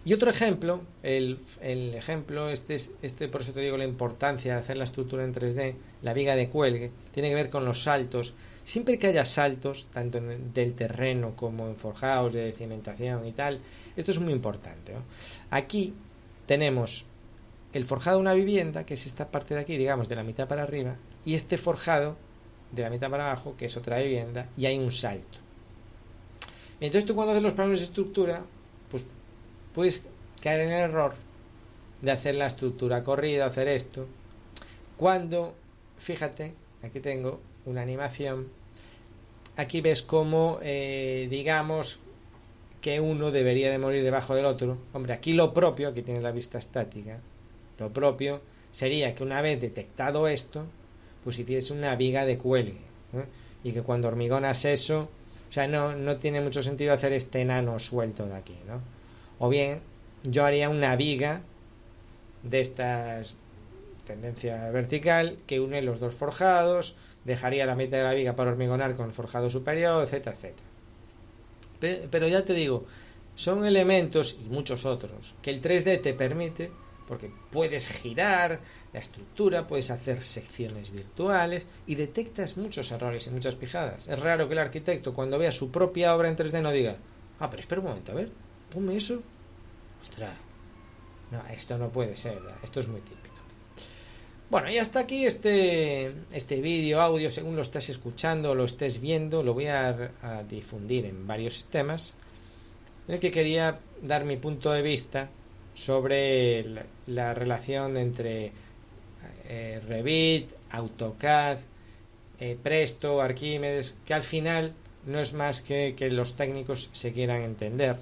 Y 0.07 0.13
otro 0.13 0.29
ejemplo, 0.29 0.83
el, 1.03 1.39
el, 1.63 1.95
ejemplo, 1.95 2.51
este, 2.51 2.77
este 3.01 3.29
por 3.29 3.41
eso 3.41 3.53
te 3.53 3.61
digo 3.61 3.79
la 3.79 3.85
importancia 3.85 4.53
de 4.53 4.61
hacer 4.61 4.77
la 4.77 4.85
estructura 4.85 5.25
en 5.25 5.35
3D, 5.35 5.77
la 6.03 6.13
viga 6.13 6.37
de 6.37 6.51
cuelgue, 6.51 6.91
tiene 7.13 7.31
que 7.31 7.35
ver 7.35 7.49
con 7.49 7.65
los 7.65 7.85
saltos. 7.85 8.35
Siempre 8.65 8.99
que 8.99 9.07
haya 9.07 9.25
saltos, 9.25 9.87
tanto 9.95 10.19
en, 10.19 10.53
del 10.53 10.75
terreno 10.75 11.35
como 11.37 11.69
en 11.69 11.77
forjados, 11.77 12.35
de 12.35 12.53
cimentación 12.53 13.27
y 13.27 13.33
tal, 13.33 13.61
esto 13.97 14.11
es 14.11 14.19
muy 14.19 14.33
importante. 14.33 14.95
Aquí 15.51 15.95
tenemos 16.47 17.05
el 17.73 17.85
forjado 17.85 18.19
de 18.19 18.23
una 18.23 18.35
vivienda, 18.35 18.87
que 18.87 18.95
es 18.95 19.07
esta 19.07 19.29
parte 19.31 19.55
de 19.55 19.61
aquí, 19.61 19.77
digamos, 19.77 20.09
de 20.09 20.17
la 20.17 20.23
mitad 20.23 20.47
para 20.49 20.63
arriba, 20.63 20.97
y 21.25 21.35
este 21.35 21.59
forjado 21.59 22.17
de 22.73 22.83
la 22.83 22.91
mitad 22.91 23.11
para 23.11 23.31
abajo, 23.31 23.57
que 23.57 23.67
es 23.67 23.77
otra 23.77 23.99
vivienda, 23.99 24.49
y 24.57 24.67
hay 24.67 24.79
un 24.79 24.93
salto. 24.93 25.39
Entonces 26.81 27.07
tú 27.07 27.15
cuando 27.15 27.33
haces 27.33 27.43
los 27.43 27.55
planos 27.55 27.79
de 27.79 27.85
estructura, 27.85 28.43
pues 28.91 29.07
puedes 29.75 30.05
caer 30.41 30.61
en 30.61 30.69
el 30.71 30.91
error 30.91 31.15
de 32.03 32.11
hacer 32.11 32.35
la 32.35 32.47
estructura 32.47 33.03
corrida, 33.03 33.47
hacer 33.47 33.69
esto, 33.69 34.07
cuando, 34.97 35.55
fíjate, 35.99 36.55
aquí 36.83 37.01
tengo 37.01 37.41
una 37.65 37.83
animación, 37.83 38.49
aquí 39.57 39.81
ves 39.81 40.03
cómo, 40.03 40.59
eh, 40.63 41.27
digamos, 41.31 41.99
que 42.85 43.01
uno 43.01 43.31
debería 43.31 43.71
de 43.71 43.79
morir 43.79 44.05
debajo 44.05 44.35
del 44.35 44.45
otro. 44.45 44.77
Hombre, 44.93 45.15
aquí 45.15 45.33
lo 45.33 45.55
propio, 45.55 45.89
aquí 45.89 46.03
tiene 46.03 46.21
la 46.21 46.33
vista 46.33 46.59
estática, 46.59 47.19
lo 47.79 47.91
propio 47.95 48.43
sería 48.73 49.15
que 49.15 49.23
una 49.23 49.41
vez 49.41 49.59
detectado 49.59 50.29
esto, 50.29 50.67
pues 51.25 51.39
hiciese 51.39 51.73
una 51.73 51.97
viga 51.97 52.27
de 52.27 52.37
cuelgue. 52.37 52.77
Y 53.63 53.73
que 53.73 53.81
cuando 53.81 54.09
hormigonas 54.09 54.67
eso, 54.67 55.09
o 55.49 55.53
sea, 55.53 55.67
no, 55.67 55.97
no 55.97 56.19
tiene 56.19 56.43
mucho 56.43 56.63
sentido 56.63 56.93
hacer 56.93 57.15
este 57.15 57.41
enano 57.41 57.79
suelto 57.79 58.27
de 58.27 58.35
aquí, 58.35 58.59
¿no? 58.67 58.83
O 59.39 59.49
bien, 59.49 59.81
yo 60.23 60.45
haría 60.45 60.69
una 60.69 60.95
viga 60.95 61.41
de 62.43 62.61
estas 62.61 63.35
tendencia 64.07 64.71
vertical 64.73 65.39
que 65.47 65.59
une 65.59 65.81
los 65.81 66.01
dos 66.01 66.15
forjados, 66.15 66.97
dejaría 67.25 67.65
la 67.65 67.77
mitad 67.77 67.97
de 67.97 68.05
la 68.05 68.13
viga 68.13 68.37
para 68.37 68.51
hormigonar 68.51 68.95
con 68.95 69.07
el 69.07 69.13
forjado 69.13 69.49
superior, 69.49 70.03
etcétera, 70.03 70.37
etcétera. 70.37 70.64
Pero, 72.11 72.29
ya 72.29 72.45
te 72.45 72.55
digo, 72.55 72.87
son 73.35 73.65
elementos 73.67 74.39
y 74.45 74.49
muchos 74.49 74.85
otros 74.85 75.35
que 75.43 75.51
el 75.51 75.61
3D 75.61 76.01
te 76.01 76.15
permite 76.15 76.71
porque 77.07 77.31
puedes 77.51 77.89
girar 77.89 78.61
la 78.93 79.01
estructura, 79.01 79.67
puedes 79.67 79.91
hacer 79.91 80.23
secciones 80.23 80.91
virtuales 80.91 81.67
y 81.87 81.97
detectas 81.97 82.57
muchos 82.57 82.91
errores 82.93 83.27
y 83.27 83.31
muchas 83.31 83.57
pijadas. 83.57 84.09
Es 84.09 84.19
raro 84.19 84.47
que 84.49 84.55
el 84.55 84.61
arquitecto 84.61 85.13
cuando 85.13 85.39
vea 85.39 85.53
su 85.53 85.71
propia 85.71 86.17
obra 86.17 86.29
en 86.29 86.37
3D 86.37 86.63
no 86.63 86.73
diga, 86.73 86.97
ah, 87.41 87.51
pero 87.51 87.61
espera 87.61 87.81
un 87.81 87.89
momento, 87.89 88.13
a 88.13 88.15
ver, 88.15 88.31
ponme 88.73 88.97
eso. 88.97 89.23
Ostras, 90.01 90.35
no, 91.31 91.43
esto 91.49 91.77
no 91.77 91.91
puede 91.91 92.17
ser, 92.17 92.41
esto 92.63 92.81
es 92.81 92.89
muy 92.89 93.01
típico. 93.01 93.34
Bueno, 94.55 94.71
y 94.71 94.79
hasta 94.79 95.01
aquí 95.01 95.27
este, 95.27 96.15
este 96.31 96.61
vídeo, 96.61 97.01
audio, 97.01 97.29
según 97.29 97.57
lo 97.57 97.63
estés 97.63 97.91
escuchando 97.91 98.55
lo 98.55 98.63
estés 98.63 99.01
viendo, 99.01 99.43
lo 99.43 99.53
voy 99.53 99.67
a, 99.67 100.13
difundir 100.49 101.07
en 101.07 101.27
varios 101.27 101.55
sistemas, 101.55 102.15
en 103.09 103.15
el 103.15 103.21
que 103.21 103.33
quería 103.33 103.81
dar 104.01 104.25
mi 104.25 104.37
punto 104.37 104.71
de 104.71 104.81
vista 104.81 105.29
sobre 105.75 106.65
la, 107.09 107.35
relación 107.35 107.97
entre 107.97 108.53
eh, 109.49 109.81
Revit, 109.89 110.53
AutoCAD, 110.71 111.59
eh, 112.39 112.57
Presto, 112.63 113.21
Arquímedes, 113.21 113.97
que 114.07 114.15
al 114.15 114.23
final 114.23 114.73
no 115.05 115.19
es 115.19 115.33
más 115.33 115.63
que 115.63 115.97
que 115.97 116.13
los 116.13 116.37
técnicos 116.37 116.91
se 116.93 117.13
quieran 117.13 117.43
entender 117.43 117.97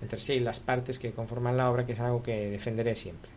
entre 0.00 0.18
sí 0.18 0.40
las 0.40 0.58
partes 0.58 0.98
que 0.98 1.12
conforman 1.12 1.56
la 1.56 1.70
obra, 1.70 1.86
que 1.86 1.92
es 1.92 2.00
algo 2.00 2.24
que 2.24 2.50
defenderé 2.50 2.96
siempre. 2.96 3.31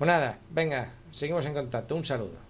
Pues 0.00 0.08
nada, 0.08 0.38
venga, 0.48 0.94
seguimos 1.10 1.44
en 1.44 1.52
contacto. 1.52 1.94
Un 1.94 2.06
saludo. 2.06 2.49